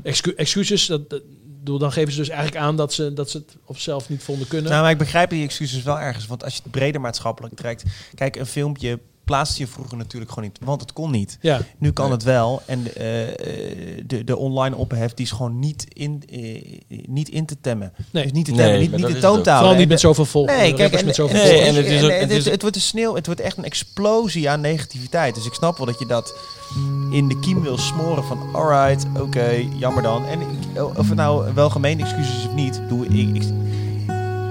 [0.04, 1.22] Excu- excuses, dat, dat-
[1.68, 4.24] bedoel, dan geven ze dus eigenlijk aan dat ze, dat ze het op zelf niet
[4.24, 4.70] vonden kunnen.
[4.72, 6.28] Nou, maar ik begrijp die excuses wel ergens.
[6.28, 7.84] Want als je het breder maatschappelijk trekt...
[8.16, 10.60] Kijk, een filmpje plaatste je vroeger natuurlijk gewoon niet.
[10.66, 11.38] Want het kon niet.
[11.42, 11.60] Ja.
[11.78, 12.62] Nu kan het wel.
[12.66, 17.46] En de, eh, de, de online ophef die is gewoon niet in, eh, niet in
[17.46, 17.94] te temmen.
[18.12, 18.24] Nee.
[18.24, 19.58] Dus niet te Nee, temmen, niet, maar niet dat de toontaal.
[19.60, 20.58] Vooral niet met zoveel volgers.
[20.58, 22.76] Nee, kijk, en, met zoveel nee, en het, is ook- het, het is- het wordt
[22.76, 25.36] een sneeuw, het wordt echt een explosie aan negativiteit.
[25.36, 26.36] Dus ik snap wel dat je dat
[27.12, 29.50] in de kiem wil smoren van alright, oké,
[29.80, 30.26] jammer dan.
[30.26, 30.48] En ik-
[30.98, 33.44] of het nou wel gemeen excuses of niet, doe ik, ik,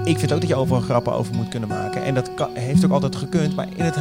[0.03, 2.03] ik vind ook dat je overal grappen over moet kunnen maken.
[2.03, 3.55] En dat kan, heeft ook altijd gekund.
[3.55, 3.95] Maar in het,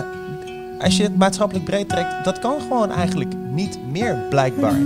[0.81, 4.78] als je het maatschappelijk breed trekt, dat kan gewoon eigenlijk niet meer blijkbaar.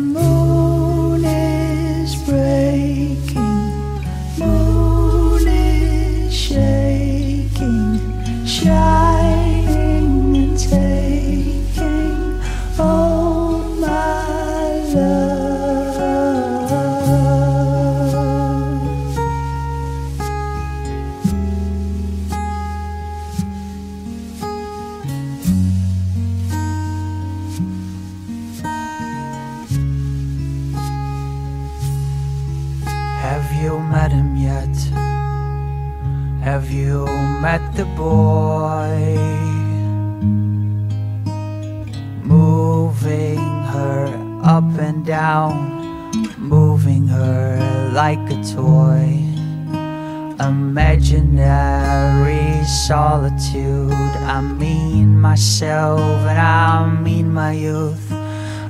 [36.50, 37.06] Have you
[37.40, 39.14] met the boy?
[42.24, 43.38] Moving
[43.74, 44.06] her
[44.42, 49.22] up and down, moving her like a toy.
[50.40, 51.04] Imaginary
[52.64, 53.92] solitude.
[53.92, 58.10] I mean myself and I mean my youth.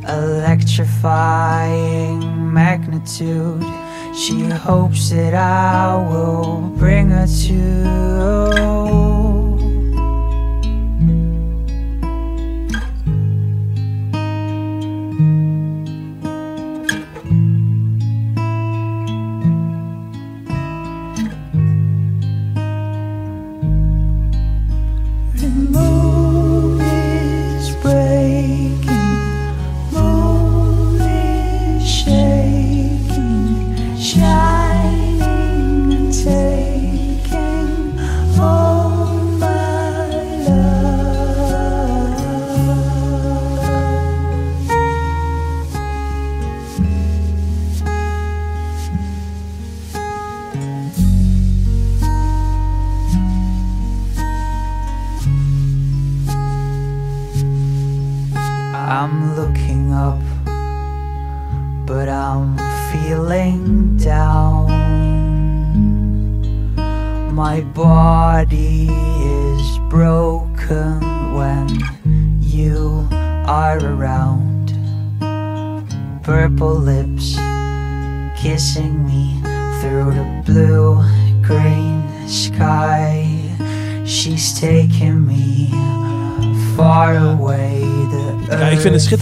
[0.06, 3.79] Electrifying magnitude.
[4.14, 9.09] She hopes that I will bring her to.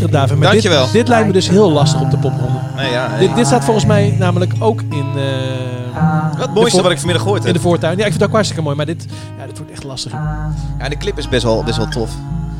[0.08, 0.38] Het David.
[0.38, 0.84] Maar Dankjewel.
[0.84, 2.58] Dit, dit lijkt me dus heel lastig op de popronde.
[2.76, 5.06] Nee, ja, Dit, dit staat volgens mij namelijk ook in...
[5.16, 7.56] eh, Wat de mooiste wat ik vanmiddag gehoord In heb.
[7.56, 7.92] de voortuin.
[7.92, 8.76] Ja, ik vind het ook hartstikke mooi.
[8.76, 9.06] Maar dit,
[9.38, 10.12] ja, dit wordt echt lastig.
[10.78, 12.10] Ja, de clip is best wel, best wel tof.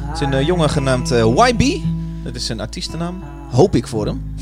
[0.07, 1.81] Het is een eh, jongen genaamd eh, YB.
[2.25, 3.23] Dat is zijn artiestennaam.
[3.51, 4.35] Hoop ik voor hem.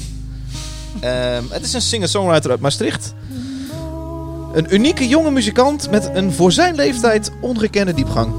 [1.01, 3.15] Ehm, het is een singer-songwriter uit Maastricht.
[4.53, 8.33] Een unieke jonge muzikant met een voor zijn leeftijd ongekende diepgang.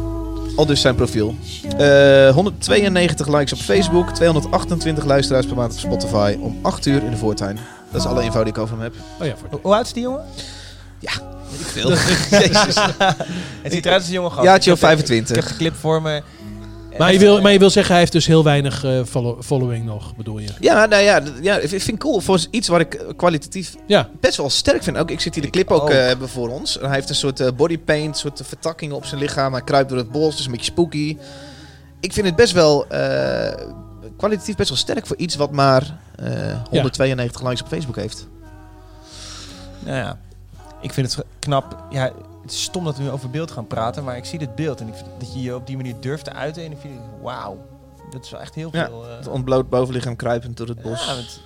[0.57, 1.35] Al dus zijn profiel.
[1.77, 6.37] Eh, 192 likes op Facebook, 228 luisteraars per maand op Spotify.
[6.39, 7.59] Om 8 uur in de voortuin.
[7.91, 8.93] Dat is alle info die ik over hem heb.
[9.21, 10.21] Oh ja, voor Hoe oud is die jongen?
[10.99, 11.11] Ja,
[11.51, 11.89] weet ik veel.
[12.39, 12.75] Jezus.
[13.61, 14.47] Het ziet eruit als een jonge gast.
[14.57, 15.35] Of heb- 25.
[15.35, 16.21] Ik heb de clip voor me.
[16.97, 19.85] Maar je, wil, maar je wil zeggen, hij heeft dus heel weinig eh, follow- following
[19.85, 20.47] nog, bedoel je?
[20.59, 22.19] Ja, nou ja, ja, ik vind cool.
[22.19, 24.09] Voor iets wat ik eh, kwalitatief Ja.
[24.19, 24.97] best wel sterk vind.
[24.97, 25.89] Ook, ik zit hier de clip ook ook.
[25.89, 26.77] eh, hebben voor ons.
[26.81, 29.53] Hij heeft een soort eh, bodypaint, soort vertakkingen op zijn lichaam.
[29.53, 31.17] Hij kruipt door het bos, dus een beetje spooky.
[31.99, 33.65] Ik vind het best wel eh,
[34.17, 36.29] kwalitatief best wel sterk voor iets wat maar eh,
[36.69, 38.27] 192 likes op Facebook heeft.
[39.79, 40.19] Nou ja,
[40.81, 41.83] ik vind het knap.
[41.89, 42.03] Ja,
[42.41, 44.79] het is stom dat we nu over beeld gaan praten, maar ik zie dit beeld
[44.81, 46.63] en ik vind dat je je op die manier durft te uiten.
[46.63, 47.65] En ik vind, wauw,
[48.11, 49.07] dat is wel echt heel Ja, veel.
[49.09, 51.05] eh, het ontbloot bovenlichaam kruipend door het bos.
[51.05, 51.39] ja, het, het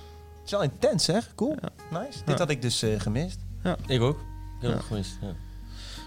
[0.44, 1.32] is wel intens, zeg.
[1.34, 1.54] Cool,
[1.90, 2.18] nice.
[2.18, 2.36] Dit Ja.
[2.36, 3.38] had ik dus eh, gemist.
[3.62, 3.76] Ja.
[3.86, 4.16] Ik ook.
[4.18, 4.24] Ik
[4.60, 4.76] heb Ja.
[4.76, 5.16] het gemist.
[5.20, 5.32] Ja.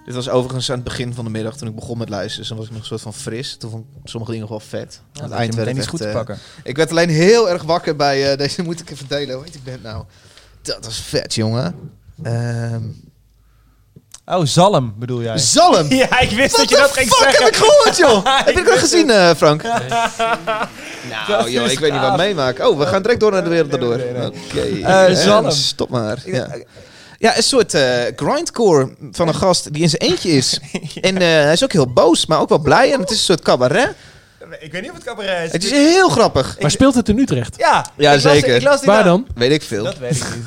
[0.06, 2.40] Dit was overigens aan het begin van de middag toen ik begon met luisteren.
[2.40, 3.58] Dus dan was ik nog een soort van fris.
[3.58, 5.02] Toen vond ik sommige dingen nog wel vet.
[5.12, 6.38] Ja, Aan je meteen werd echt, goed te eh, pakken.
[6.64, 8.64] Ik werd alleen heel erg wakker bij eh, deze.
[8.64, 9.36] Moet ik even delen.
[9.36, 10.04] Hoe heet die band nou?
[10.62, 11.76] Dat was vet, jongen.
[12.24, 12.84] Ehm
[14.26, 15.38] Oh, Zalm bedoel jij?
[15.38, 15.88] Zalm!
[16.02, 17.44] Ja, ik wist What dat je dat ging fuck zeggen.
[17.46, 18.26] heb ik gehoord, joh?
[18.46, 19.62] heb je Ik wist gezien, eh, Frank?
[21.28, 22.70] Dat Nou, joh, ik weet niet wat meemaken.
[22.70, 23.94] Oh, we gaan direct door naar de wereld erdoor.
[24.26, 24.60] Oké.
[24.84, 25.52] Eh, Eh, Zalm.
[25.52, 26.22] Stop maar.
[26.26, 26.48] Ja.
[27.18, 27.84] Ja, een soort eh,
[28.16, 30.60] grindcore van een gast die in zijn eentje is.
[31.02, 32.94] En eh, hij is ook heel boos, maar ook wel blij.
[32.94, 33.94] En het is een soort cabaret.
[34.60, 35.52] Ik weet niet of het cabaret is.
[35.52, 36.58] Het is heel grappig.
[36.60, 37.56] Maar speelt het in Utrecht?
[37.58, 38.56] Ja, Ja, ik las- zeker.
[38.56, 39.28] ik las die Waar dan?
[39.36, 39.84] Weet ik veel.
[39.84, 40.46] Dat weet ik niet.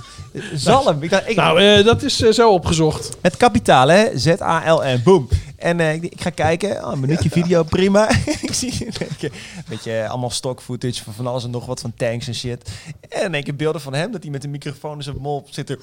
[0.55, 1.03] Zalm.
[1.03, 3.17] Ik dacht, ik, Nou, eh, dat is eh, zo opgezocht.
[3.21, 4.19] Het kapitaal, hè?
[4.19, 5.03] Z-A-L-M.
[5.05, 5.29] Boom.
[5.57, 6.85] En eh, ik, ik ga kijken.
[6.85, 8.09] Oh, een minuutje video, prima.
[8.49, 9.31] ik zie een
[9.69, 12.71] beetje, allemaal stock footage van van alles en nog wat van tanks en shit.
[13.09, 15.47] En in één keer beelden van hem dat hij met een microfoon in zijn mol
[15.51, 15.79] zit te...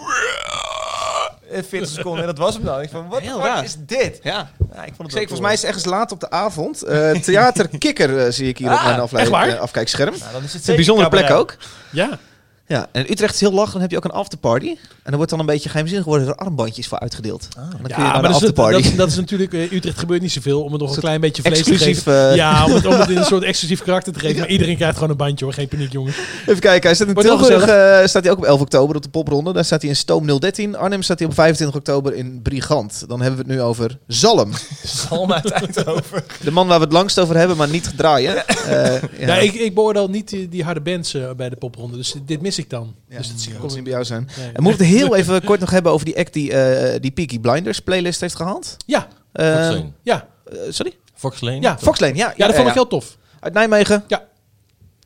[1.52, 2.82] Eh, 40 seconden en dat was hem dan.
[2.82, 4.20] Ik van, wat fuck is dit?
[4.24, 4.50] Ja.
[4.74, 6.82] Ja, ik vond het Zeker, volgens mij is het ergens laat op de avond.
[6.84, 10.16] Eh, Theater Kikker zie ik hier op Ah, mijn afleiding, eh, afkijkscherm.
[10.20, 11.56] Nou, dan is het een bijzondere plek ook.
[11.92, 12.20] Ja.
[12.68, 13.72] Ja, en Utrecht is heel lachen.
[13.72, 14.68] Dan heb je ook een afterparty.
[14.68, 17.48] En dan wordt dan een beetje geheimzinnig worden er armbandjes voor uitgedeeld.
[17.58, 17.64] Ah.
[17.64, 18.82] En dan kun Ja, je naar maar de dat is, afterparty.
[18.90, 19.54] dat, dat is natuurlijk...
[19.54, 22.30] eh, Utrecht gebeurt niet zoveel om het nog een klein beetje vlees Exclusief, te geven.
[22.30, 24.40] eh, Ja, om het, om het in een soort exclusief karakter te geven.
[24.40, 25.54] Maar iedereen krijgt gewoon een bandje hoor.
[25.54, 26.16] Geen paniek jongens.
[26.46, 29.10] Even kijken, hij staat in Tilburg eh, staat hij ook op 11 oktober op de
[29.10, 29.54] popronde.
[29.54, 30.76] Daar staat hij in Stoom 013.
[30.78, 33.04] Arnhem staat hij op 25 oktober in Brigant.
[33.08, 34.52] Dan hebben we het nu over Zalm.
[35.10, 36.24] Zalm uit Eindhoven.
[36.44, 38.44] De man waar we het langst over hebben, maar niet draaien.
[38.66, 39.00] Eh, ja.
[39.20, 39.36] Ja.
[39.38, 41.98] ik, ik beoordeel niet die, die harde bands bij de popronde.
[41.98, 42.96] Dus dit mis ik dan.
[43.10, 44.30] Ja, dus dat zie ik dat ook zal niet bij jou zijn.
[44.38, 44.52] Nee.
[44.54, 47.12] En moeten we het heel even kort nog hebben over die act die, eh, die
[47.12, 48.76] Peaky Blinders playlist heeft gehaald?
[48.86, 49.08] Ja.
[49.34, 49.92] Fox Lane.
[50.02, 50.28] Ja.
[50.46, 50.94] eh, sorry?
[51.16, 51.62] Fox Lane?
[51.62, 51.78] Ja.
[51.78, 52.34] Fox Lane, ja.
[52.38, 53.18] Ja, dat vond ik heel tof.
[53.40, 54.04] Uit Nijmegen.
[54.08, 54.24] Ja.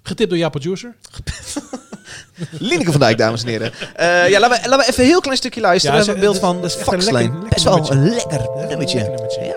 [0.03, 0.95] Getipt door jouw producer.
[2.51, 3.71] Lineke van Dijk, dames en heren.
[3.95, 5.97] Eh, ja, laten we, laten we even een heel klein stukje luisteren.
[5.97, 7.33] Ja, we hebben een beeld van dat is echt een Fox lekker- Lane.
[7.33, 8.97] lekker Best wel een lekker nummertje.
[8.97, 9.43] Lekker nummertje.
[9.43, 9.55] Ja.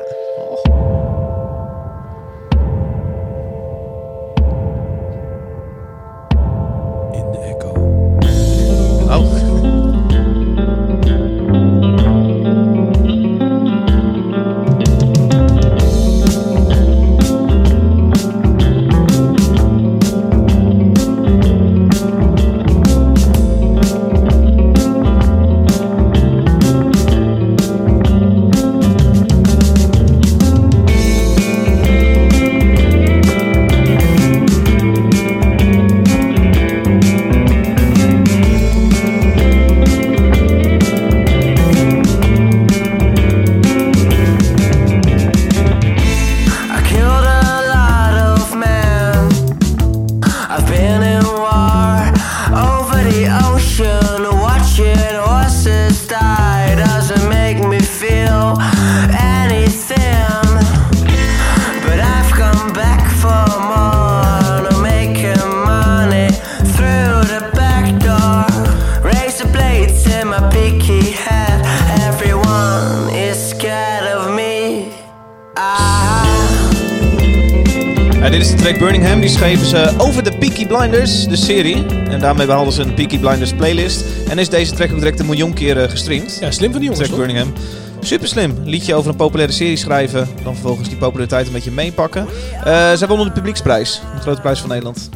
[79.59, 81.87] Schreven ze over de Peaky Blinders, de serie.
[81.87, 84.05] En daarmee behaalden ze een Peaky Blinders playlist.
[84.29, 86.39] En is deze track ook direct een miljoen keer eh, gestreamd.
[86.41, 87.21] Ja, slim van die jongens, Track?
[87.21, 87.53] Birmingham.
[88.01, 88.57] Super slim.
[88.65, 90.29] Liedje over een populaire serie schrijven.
[90.43, 92.27] Dan vervolgens die populariteit een beetje meepakken.
[92.65, 94.01] Eh zij wonnen de publieksprijs.
[94.15, 95.09] De grote prijs van Nederland.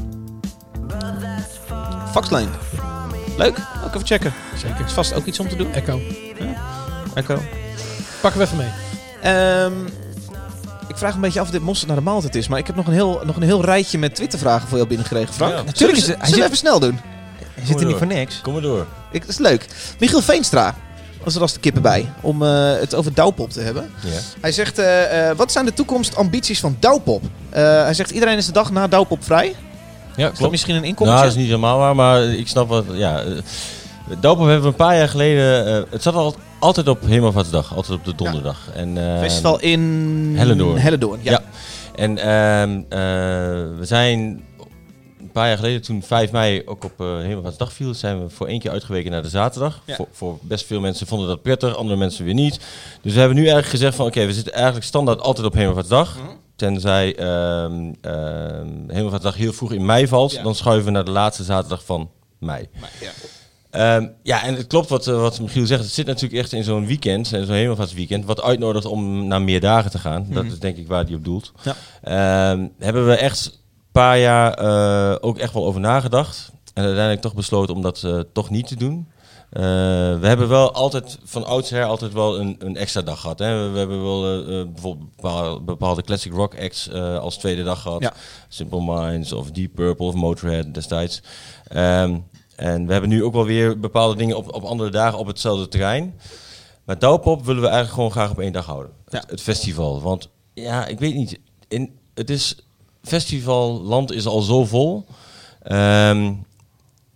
[2.12, 2.48] Foxlane.
[3.36, 3.58] Leuk.
[3.84, 4.32] Ook even checken.
[4.56, 4.84] Zeker.
[4.86, 5.72] Is vast ook iets om te doen.
[5.72, 6.00] Echo.
[7.14, 7.38] Echo.
[8.20, 8.70] Pakken we even mee.
[9.22, 9.72] Ehm,
[10.96, 12.48] ik vraag een beetje af of dit mosterd naar de maaltijd is.
[12.48, 15.34] Maar ik heb nog een heel, nog een heel rijtje met Twittervragen voor jou binnengekregen,
[15.34, 15.52] Frank.
[15.52, 15.62] Ja.
[15.62, 16.28] Natuurlijk is Zullen het.
[16.30, 17.00] we- Zullen we hij even snel doen?
[17.54, 18.40] Hij zit er niet voor niks.
[18.40, 18.86] Kom maar door.
[19.12, 19.66] Ik, dat is leuk.
[19.98, 20.74] Michiel Veenstra
[21.24, 22.12] was er als de kippen bij.
[22.20, 23.90] Om eh, het over Douwpop te hebben.
[24.04, 24.10] Ja.
[24.40, 27.22] Hij zegt, eh, eh, wat zijn de toekomstambities van Douwpop?
[27.50, 29.46] Eh, hij zegt, iedereen is de dag na Douwpop vrij.
[29.46, 29.52] Ja,
[30.16, 30.50] Is dat klopt.
[30.50, 31.22] misschien een Nou, inkommetje?
[31.22, 32.84] dat is niet helemaal waar, maar ik snap wat...
[32.92, 33.22] Ja,
[34.20, 35.66] Dopen hebben we een paar jaar geleden...
[35.66, 36.34] eh, het zat al,
[36.66, 38.58] altijd op Hemelvaartsdag, altijd op de donderdag.
[38.74, 39.80] En, eh, Festival in
[40.36, 40.78] Hellendoorn.
[40.78, 41.42] Hellendoorn, ja.
[41.94, 42.98] En ehm, eh,
[43.78, 44.18] we zijn
[45.20, 48.46] een paar jaar geleden, toen 5 mei ook op uh, Hemelvaartsdag viel, zijn we voor
[48.46, 49.80] één keer uitgeweken naar de zaterdag.
[49.84, 49.96] Ja.
[49.96, 52.60] Voor, voor best veel mensen vonden dat prettig, andere mensen weer niet.
[53.02, 56.16] Dus we hebben nu eigenlijk gezegd van oké, we zitten eigenlijk standaard altijd op Hemelvaartsdag.
[56.16, 56.26] Mhm.
[56.56, 57.92] Tenzij ehm
[58.86, 60.42] Hemelvaartsdag heel vroeg in mei valt, Ja.
[60.42, 62.68] dan schuiven we naar de laatste zaterdag van mei.
[63.00, 63.10] ja.
[63.76, 65.82] Ehm, ja, en het klopt wat, eh, wat Michiel zegt.
[65.82, 69.60] Het zit natuurlijk echt in zo'n weekend, in zo'n hemelvaartsweekend, wat uitnodigt om naar meer
[69.60, 70.26] dagen te gaan.
[70.30, 70.52] Dat Mhm.
[70.52, 71.52] is denk ik waar hij op doelt.
[71.62, 71.74] Ja.
[72.02, 73.52] Ehm, hebben we echt een
[73.92, 76.50] paar jaar eh, ook echt wel over nagedacht.
[76.74, 79.08] En uiteindelijk toch besloten om dat eh, toch niet te doen.
[79.50, 79.62] Eh,
[80.20, 83.38] we hebben wel altijd, van oudsher, altijd wel een, een extra dag gehad.
[83.38, 83.62] Hè.
[83.64, 87.62] We, we hebben wel eh, eh, bijvoorbeeld bepaalde, bepaalde classic rock acts eh, als tweede
[87.62, 88.02] dag gehad.
[88.02, 88.12] Ja.
[88.48, 91.22] Simple Minds of Deep Purple of Motorhead destijds.
[91.68, 92.16] Ehm,
[92.56, 95.68] en we hebben nu ook wel weer bepaalde dingen op, op andere dagen op hetzelfde
[95.68, 96.14] terrein.
[96.84, 98.92] Maar Douwpop willen we eigenlijk gewoon graag op één dag houden.
[99.08, 100.00] Het, het festival.
[100.00, 101.38] Want ja, ik weet niet.
[101.68, 102.56] In, het is,
[103.02, 105.06] festivalland is al zo vol.
[105.62, 106.32] Ehm,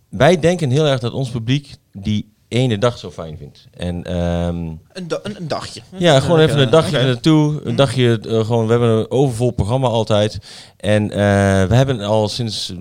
[0.09, 3.67] wij denken heel erg dat ons publiek die ene dag zo fijn vindt.
[3.77, 4.55] En ehm,
[4.93, 5.81] Een, da- een, een dagje.
[5.97, 7.61] ja, gewoon even een dagje naartoe.
[7.63, 10.37] Een dagje, eh, gewoon, we hebben een overvol programma altijd.
[10.77, 11.17] En eh,
[11.67, 12.77] we hebben al sinds eh,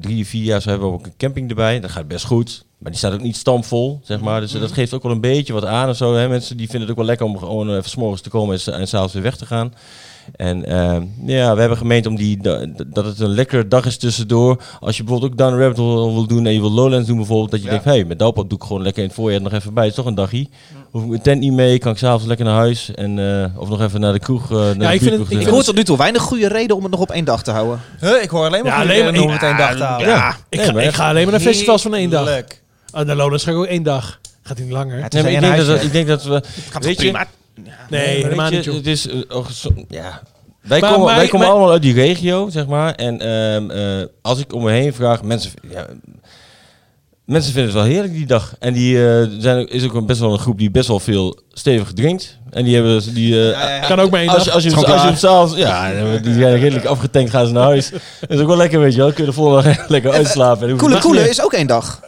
[0.00, 1.80] drie, vier jaar zo hebben we ook een camping erbij.
[1.80, 2.64] Dat gaat best goed.
[2.78, 4.40] Maar die staat ook niet stampvol, zeg maar.
[4.40, 6.14] Dus dat geeft ook wel een beetje wat aan of zo.
[6.14, 6.28] Hè.
[6.28, 8.60] Mensen die vinden het ook wel lekker om gewoon even 's morgens te komen en,
[8.60, 9.74] s- en s'avonds weer weg te gaan.
[10.36, 13.96] En ehm, ja, we hebben gemeend om die, da- dat het een lekkere dag is
[13.96, 14.62] tussendoor.
[14.80, 17.50] Als je bijvoorbeeld ook Down Rabbit Hole wil doen en je wil Lowlands doen bijvoorbeeld.
[17.50, 17.70] Dat je Ja.
[17.70, 19.82] denkt, hé, hey, met Douwpop doe ik gewoon lekker in het voorjaar nog even bij.
[19.82, 20.46] Het is toch een dagje.
[20.90, 22.94] Hoef ik mijn tent niet mee, kan ik s'avonds lekker naar huis.
[22.94, 24.50] En, eh, of nog even naar de kroeg.
[24.50, 26.82] eh, naar de ik, vind het, ik hoor tot nu toe weinig goede reden om
[26.82, 27.80] het nog op één dag te houden.
[28.00, 30.08] Huh, ik hoor alleen maar Ja, alleen maar- om het één dag te houden.
[30.08, 32.24] Ja, ik, ga, ik ga alleen maar naar festivals van één dag.
[32.26, 32.62] Heerlijk.
[32.94, 34.20] Oh, naar Lowlands ga ik ook één dag.
[34.42, 35.02] Gaat niet langer.
[35.02, 35.86] het Nee, ik, een denk dat, huisje.
[35.86, 36.42] ik denk dat we...
[36.80, 37.12] Weet je?
[37.90, 38.74] Nee, helemaal niet, joh.
[38.74, 40.22] Het is, eh, oh, zo- ja.
[40.62, 42.94] Wij Maar- komen, maar- wij komen maar- allemaal uit die regio, zeg maar.
[42.94, 45.86] En ehm, eh, als ik om me heen vraag, mensen, ja,
[47.24, 48.54] mensen vinden het wel heerlijk die dag.
[48.58, 51.00] En die eh, zijn, ook- is ook een- best wel een groep die best wel
[51.00, 52.38] veel stevig drinkt.
[52.50, 54.44] En die hebben, die, eh, Kan ook maar één als, dag.
[54.46, 57.46] je- als je, hem- gewoon als je hem s'avonds, ja, die zijn redelijk afgetankt, gaan
[57.46, 57.90] ze naar huis.
[57.90, 59.12] Dat is ook wel lekker, weet je wel.
[59.12, 60.62] Kun je de volgende dag lekker uitslapen.
[60.62, 62.00] En dan hoef je Koele niet Koele meer- is ook één dag.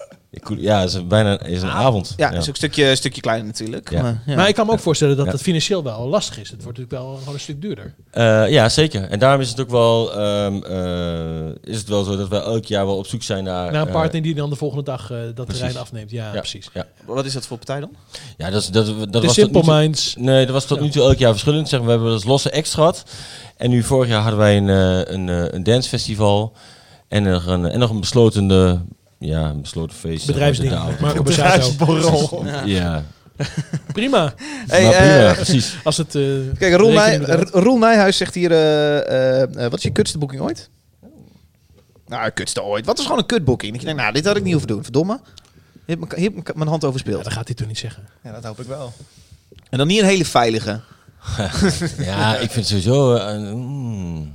[0.56, 2.14] Ja, het is bijna is een avond.
[2.16, 3.90] Ja, is ook een stukje, een stukje kleiner natuurlijk.
[3.90, 4.02] Ja.
[4.02, 4.34] Maar, ja.
[4.36, 5.32] Maar ik kan me ook voorstellen dat Ja.
[5.32, 6.50] het financieel wel lastig is.
[6.50, 7.94] Het wordt natuurlijk wel gewoon een stuk duurder.
[8.10, 9.02] Eh, ja, zeker.
[9.10, 12.64] En daarom is het ook wel, ehm, eh, is het wel zo dat we elk
[12.64, 13.72] jaar wel op zoek zijn naar...
[13.72, 15.54] Naar een eh, partner die dan de volgende dag eh, dat precies.
[15.54, 16.10] terrein afneemt.
[16.10, 16.38] Ja, Ja.
[16.38, 16.68] precies.
[16.74, 16.86] ja.
[17.06, 17.90] Wat is dat voor partij dan?
[18.36, 20.14] Ja, dat, is- dat, dat De was Simple toe- Minds.
[20.18, 21.68] Nee, dat was tot nu toe elk jaar verschillend.
[21.68, 23.04] Zeg, we hebben dus losse acts gehad.
[23.56, 26.52] En nu vorig jaar hadden wij een, eh, een, een dancefestival.
[27.08, 28.48] En nog een, en nog een besloten,
[29.18, 30.24] ja, een besloten feest.
[30.26, 31.00] maar, Bedrijfsding.
[31.00, 31.70] Marco Borsato.
[31.70, 32.44] Bedrijfsborrel.
[32.66, 33.04] Ja.
[33.92, 34.34] Prima.
[34.66, 35.76] Hey, prima, eh, precies.
[35.84, 36.22] Als het, eh,
[36.58, 37.18] Kijk, Roel, Nij.
[37.52, 38.52] Roel Nijhuis zegt hier...
[38.52, 40.68] eh, wat is je kutste boeking ooit?
[42.06, 42.86] Nou, kutste ooit.
[42.86, 43.72] Wat is gewoon een kutboeking?
[43.72, 44.82] Dat je denkt, nou, dit had ik niet hoeven doen.
[44.82, 45.20] Verdomme.
[45.86, 47.24] Hier heb ik- hier heb ik mijn hand over Ja, speeld.
[47.24, 48.02] dat gaat hij toch niet zeggen.
[48.24, 48.92] Ja, dat hoop ik wel.
[49.70, 50.80] En dan niet een hele veilige.
[51.98, 53.18] Ja, ik vind sowieso...
[53.56, 54.32] mm.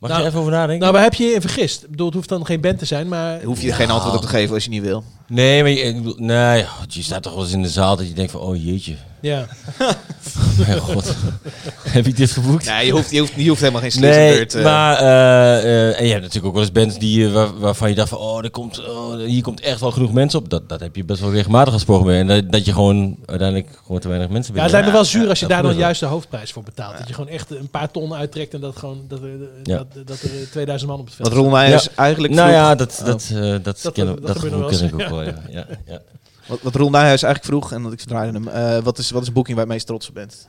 [0.00, 0.80] Mag Nou, je er even over nadenken?
[0.80, 1.82] Nou, waar heb je je in vergist?
[1.82, 3.42] Ik bedoel, het hoeft dan geen band te zijn, maar...
[3.42, 5.04] Hoef je er geen antwoord op te geven als je niet wil.
[5.30, 7.96] Nee, maar je, ik bedoel- nee, oh, je staat toch wel eens in de zaal
[7.96, 8.94] dat je denkt van, oh jeetje.
[9.20, 9.46] Ja.
[10.66, 11.14] Mijn god,
[11.88, 12.66] heb ik dit geboekt?
[12.66, 14.54] Nee, je hoeft, je hoeft, je hoeft helemaal geen Nee, slissenbeurt.
[14.54, 14.62] eh.
[14.64, 15.58] maar eh,
[15.88, 18.18] eh, en je hebt natuurlijk ook wel eens bands die, waar- waarvan je dacht van,
[18.18, 20.50] oh, er komt, oh, hier komt echt wel genoeg mensen op.
[20.50, 22.20] Dat, dat heb je best wel regelmatig gesproken mee.
[22.20, 25.04] En dat, dat je gewoon uiteindelijk gewoon te weinig mensen Ja, het lijkt me wel
[25.04, 26.98] zuur als je daar dan juist de hoofdprijs voor betaalt.
[26.98, 29.28] Dat je gewoon echt een paar ton uittrekt en dat, gewoon, dat, er,
[29.62, 29.76] Ja.
[29.76, 31.90] dat, dat er 2000 man op het veld Wat Roel Nijhuis Ja.
[31.96, 33.06] eigenlijk Nou vroeg- ja, dat, Oh.
[33.06, 35.19] dat, eh, dat, Dat- dat dat.
[35.24, 35.66] Wel, ja.
[35.68, 36.00] ja, ja.
[36.46, 38.48] Wat, wat Roel Nijhuis eigenlijk vroeg, en dat ik verdraaide hem.
[38.48, 40.48] eh, wat, is, wat is een boeking waar je het meest trots op bent?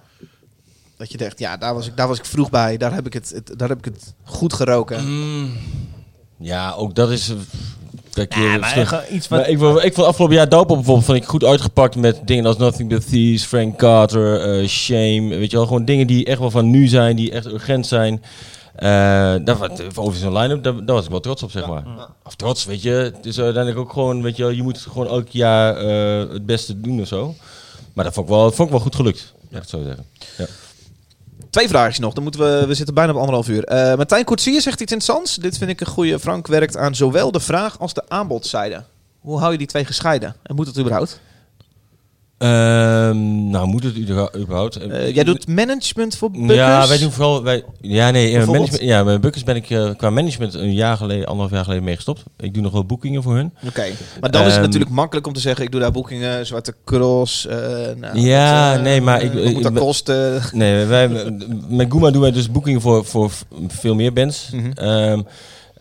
[0.98, 2.78] Dat je dacht, ja, daar was ik, daar was ik vroeg bij.
[2.78, 5.08] Daar heb ik het, het- daar heb ik het goed geroken.
[5.08, 5.52] Mm.
[6.38, 7.34] Ja, ook dat is...
[8.14, 11.18] Kijk, Ja, maar iets wat- maar ik, vond, ik vond afgelopen jaar Dope bijvoorbeeld vond
[11.18, 15.28] ik goed uitgepakt met dingen als Nothing But Thieves, Frank Carter, eh, Shame.
[15.36, 18.24] Weet je wel, gewoon dingen die echt wel van nu zijn, die echt urgent zijn.
[18.76, 21.84] Eh was- over zo'n line-up, daar, daar was ik wel trots op, zeg maar.
[22.24, 22.90] Of trots, weet je.
[22.92, 26.46] Het is uiteindelijk ook gewoon, weet je wel, je moet gewoon elk jaar eh, het
[26.46, 27.36] beste doen of zo.
[27.94, 30.06] Maar dat vond ik wel, vond ik wel goed gelukt, ik het zo zeggen.
[30.38, 30.46] Ja.
[31.50, 32.14] Twee vraagjes nog.
[32.14, 33.64] Dan moeten we, we zitten bijna op anderhalf uur.
[33.64, 35.36] Eh Martijn Koetsier zegt iets interessants.
[35.36, 36.20] Dit vind ik een goede.
[36.20, 38.84] Frank werkt aan zowel de vraag als de aanbodzijde.
[39.20, 40.36] Hoe hou je die twee gescheiden?
[40.44, 41.20] En moet het überhaupt?
[42.42, 44.76] Ehm, nou, moet het überha- überhaupt?
[44.76, 46.54] Eh, jij doet management voor Bukkers?
[46.54, 47.44] Ja, wij doen vooral...
[47.44, 50.98] Wij, ja, nee, eh, management, ja, bij Bukkers ben ik eh, qua management een jaar
[50.98, 52.24] geleden, anderhalf jaar geleden mee gestopt.
[52.38, 53.54] Ik doe nog wel boekingen voor hun.
[53.68, 53.84] Oké.
[54.20, 55.66] Maar dan is het Ehm, natuurlijk makkelijk om te zeggen...
[55.66, 57.48] ik doe daar boekingen, Zwarte Cross.
[57.98, 60.42] nou, Ja, wat, nee, maar ik- Wat moet dat kosten?
[60.52, 61.10] Nee, wij,
[61.68, 63.32] met Goema doen wij dus boekingen voor, voor
[63.68, 64.50] veel meer bands.
[64.54, 64.72] Mhm.
[64.72, 65.22] Ehm,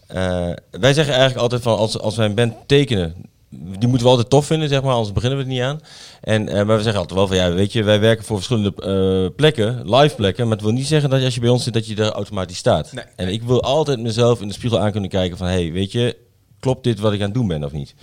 [0.07, 3.15] eh, wij zeggen eigenlijk altijd van als, als wij een band tekenen,
[3.51, 5.81] die moeten we altijd tof vinden, zeg maar, anders beginnen we het niet aan.
[6.21, 8.73] En, eh, maar we zeggen altijd wel van ja, weet je, wij werken voor verschillende
[8.77, 11.73] eh, plekken, live plekken, maar het wil niet zeggen dat als je bij ons zit,
[11.75, 12.93] dat je er automatisch staat.
[12.93, 13.05] Nee.
[13.17, 16.17] En ik wil altijd mezelf in de spiegel aan kunnen kijken van hey, weet je,
[16.61, 17.95] klopt dit wat ik aan het doen ben of niet?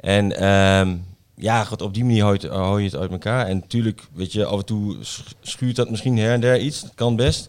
[0.00, 0.96] En ehm,
[1.34, 3.46] ja, goed, op die manier hou je, het, hou je het uit elkaar.
[3.46, 6.82] En natuurlijk, weet je, af en toe sch- schuurt dat misschien her en der iets.
[6.82, 7.48] Dat kan best.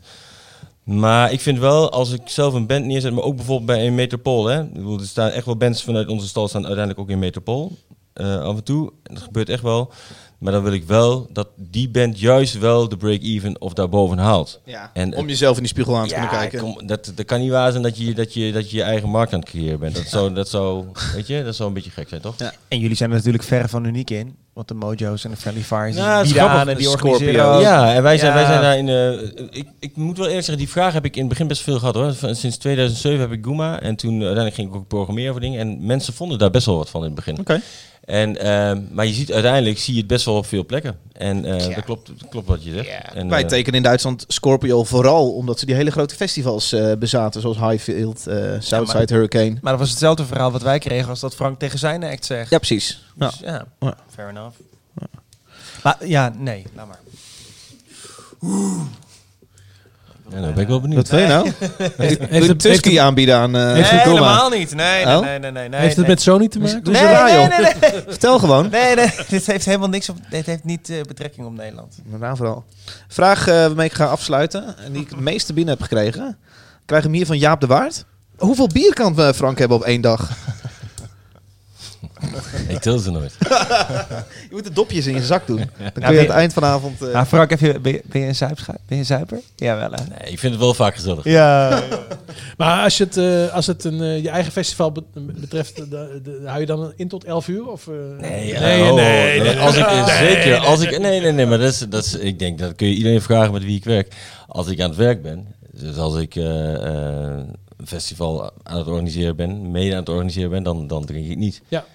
[0.84, 3.96] Maar ik vind wel, als ik zelf een band neerzet, maar ook bijvoorbeeld bij een
[3.96, 4.46] Metropool.
[4.46, 4.62] Hè?
[4.64, 7.78] Ik bedoel, er staan echt wel bands vanuit onze stal staan uiteindelijk ook in Metropool.
[8.14, 8.92] eh, af en toe.
[9.04, 9.92] Dat gebeurt echt wel.
[10.40, 14.62] Maar dan wil ik wel dat die band juist wel de break-even of daarboven haalt.
[14.66, 16.60] Ja, En, om jezelf in die spiegel aan te ja, kunnen kijken.
[16.60, 19.10] Kom, dat, dat kan niet waar zijn dat je, dat, je, dat je je eigen
[19.10, 19.96] markt aan het creëren bent.
[19.96, 22.36] Dat zou, dat zou, weet je, dat zou een beetje gek zijn, toch?
[22.68, 24.36] En jullie zijn er natuurlijk verre van uniek in.
[24.60, 27.10] Want de Mojo's en de Friendly Fires die Ja, bieden aan en die Scorpio.
[27.12, 27.60] organiseren.
[27.60, 28.90] Ja, en wij zijn, wij zijn daar in...
[28.90, 31.62] eh, ik, ik moet wel eerlijk zeggen, die vraag heb ik in het begin best
[31.62, 32.14] veel gehad hoor.
[32.36, 35.60] Sinds 2007 heb ik Guma en toen uiteindelijk ging ik ook programmeren voor dingen.
[35.60, 37.40] En mensen vonden daar best wel wat van in het begin.
[37.40, 37.62] Oké.
[38.10, 41.00] En, ehm, maar je ziet uiteindelijk zie je het best wel op veel plekken.
[41.12, 42.90] En eh, dat, klopt, dat klopt wat je zegt.
[43.14, 46.94] En, Wij eh, tekenen in Duitsland Scorpio vooral omdat ze die hele grote festivals eh,
[46.94, 47.42] bezaten.
[47.42, 49.58] Zoals Highfield, eh, Southside maar- Hurricane.
[49.62, 52.50] Maar dat was hetzelfde verhaal wat wij kregen als dat Frank tegen zijn act zegt.
[52.50, 53.04] Ja, precies.
[53.16, 53.52] Dus, Ja.
[53.52, 53.66] ja.
[53.88, 53.98] Ja.
[54.16, 54.56] fair enough.
[55.84, 57.00] Maar ja, nee, laat maar.
[60.32, 61.10] Ja, nou ben ik wel benieuwd.
[61.10, 61.52] Wat wil je nou?
[61.98, 64.76] Heeft- Doe heeft een het- Tusky aanbieden aan eh Nee, helemaal niet.
[64.76, 65.22] Nee, nee, Oh?
[65.24, 65.80] nee, nee, nee, nee.
[65.80, 66.84] Heeft het met Sony te maken?
[66.84, 68.02] Doe Nee, nee, nee, nee.
[68.08, 68.70] Vertel gewoon.
[68.70, 70.18] Nee, nee, dit heeft helemaal niks op.
[70.30, 71.98] Dit heeft niet eh, betrekking op Nederland.
[72.20, 72.64] Nou, vooral.
[73.08, 74.78] Vraag eh, waarmee ik ga afsluiten.
[74.86, 76.28] En die ik het meeste binnen heb gekregen.
[76.80, 78.06] Ik krijg hem hier van Jaap de Waard.
[78.38, 80.30] Hoeveel bier kan eh, Frank hebben op één dag?
[82.68, 83.36] Ik tel ze nooit.
[83.40, 85.58] je moet de dopjes in je zak doen.
[85.78, 87.02] Dan kun je aan het eind van de avond...
[87.02, 89.40] eh, Nou, Frank, heb je, ben, je, ben je een zuipscha- Ben je een zuiper?
[89.56, 90.04] Jawel, hè?
[90.10, 91.24] Nee, ik vind het wel vaak gezellig.
[91.24, 91.82] Ja.
[92.58, 96.20] Maar als, je het, eh, als het een, eh, je eigen festival be- betreft, de,
[96.24, 97.68] de, hou je dan in tot 11 uur?
[97.68, 97.94] Of, eh?
[98.20, 99.60] Nee, nee, oh, nee, nee.
[99.60, 100.90] Als ik Nee, zeker, nee, als nee.
[100.90, 103.22] ik nee, nee, nee, maar dat is, dat is, ik denk dat kun je iedereen
[103.22, 104.14] vragen met wie ik werk.
[104.48, 107.38] Als ik aan het werk ben, dus als ik eh, eh,
[107.78, 111.38] een festival aan het organiseren ben, mede aan het organiseren ben, dan, dan drink ik
[111.38, 111.62] niet.
[111.68, 111.86] Ja.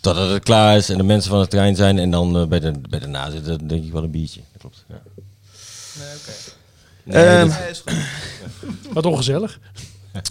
[0.00, 2.60] Totdat het klaar is en de mensen van het terrein zijn en dan eh, bij
[2.60, 4.40] de bij de nazitten denk ik wel een biertje.
[4.52, 4.84] Dat klopt.
[4.88, 5.00] Ja.
[7.04, 7.82] Nee, Ehm, dat-
[8.92, 9.58] Wat ongezellig.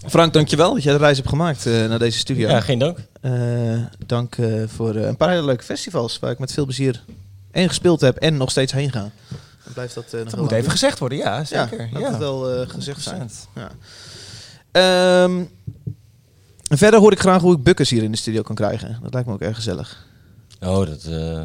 [0.06, 2.48] Frank, dankjewel dat jij de reis hebt gemaakt eh, naar deze studio.
[2.48, 2.98] Ja, geen dank.
[3.20, 3.32] Eh,
[4.06, 7.04] dank eh, voor een paar hele leuke festivals waar ik met veel plezier
[7.50, 9.10] en gespeeld heb en nog steeds heen ga.
[9.64, 10.70] Dan blijft dat, eh, nog Dat moet even doen.
[10.70, 11.80] gezegd worden, ja, zeker.
[11.80, 12.18] Ja, laat Ja.
[12.18, 13.30] wel eh, gezegd zijn.
[13.30, 13.48] 100%.
[13.54, 13.70] Ja.
[16.68, 18.98] Ehm, verder hoor ik graag hoe ik bukkers hier in de studio kan krijgen.
[19.02, 20.06] Dat lijkt me ook erg gezellig.
[20.60, 21.42] Oh, dat, eh,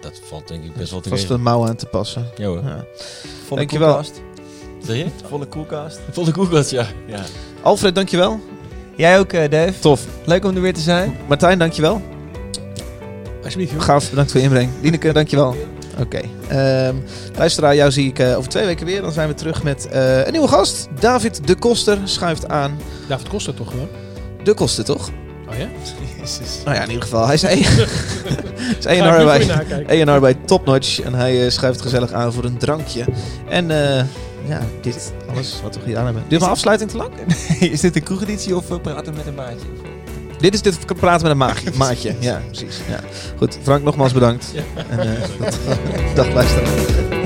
[0.00, 2.26] dat valt denk ik best wel te Vast een mouw aan te passen.
[2.36, 2.62] Ja hoor.
[2.64, 2.84] Ja.
[3.46, 3.88] Volle Dankjewel.
[3.92, 4.20] koelkast.
[4.84, 5.06] Zeg je?
[5.28, 6.00] Volle koelkast.
[6.10, 6.86] Volle koelkast, ja.
[7.06, 7.22] ja.
[7.62, 8.40] Alfred, dankjewel.
[8.96, 9.78] Jij ook, eh, Dave.
[9.78, 10.06] Tof.
[10.24, 11.16] Leuk om er weer te zijn.
[11.28, 12.02] Martijn, dankjewel.
[13.44, 13.82] Alsjeblieft, joh.
[13.82, 14.70] Gaaf, bedankt voor je inbreng.
[14.80, 15.56] Dieneke, dankjewel.
[15.98, 16.20] Oké.
[16.48, 16.96] Ehm
[17.36, 19.02] luisteraar, jou zie ik eh, over twee weken weer.
[19.02, 20.88] Dan zijn we terug met eh, een nieuwe gast.
[21.00, 22.78] David de Koster schuift aan.
[23.08, 23.88] David Koster toch gewoon?
[24.44, 25.10] De Koster, toch?
[25.50, 25.66] Oh ja?
[26.64, 27.26] Nou ja, in ieder geval.
[27.26, 27.50] Hij is A&R
[28.80, 29.24] Ga ik nu voor
[29.86, 30.06] bij.
[30.06, 31.00] A&R bij Topnotch.
[31.00, 33.04] En hij eh, schuift gezellig aan voor een drankje.
[33.48, 34.04] En eh,
[34.48, 36.22] ja, dit alles wat we gedaan hebben.
[36.28, 37.10] Duurt mijn afsluiting te lang?
[37.74, 39.66] Is dit een kroegeditie of we praten met een maatje?
[40.38, 42.14] Dit is dit praten met een maagje, maatje.
[42.18, 42.80] Ja, precies.
[42.88, 43.00] Ja.
[43.36, 44.52] Goed, Frank, nogmaals bedankt.
[44.88, 47.19] En, eh, dag luisteraar.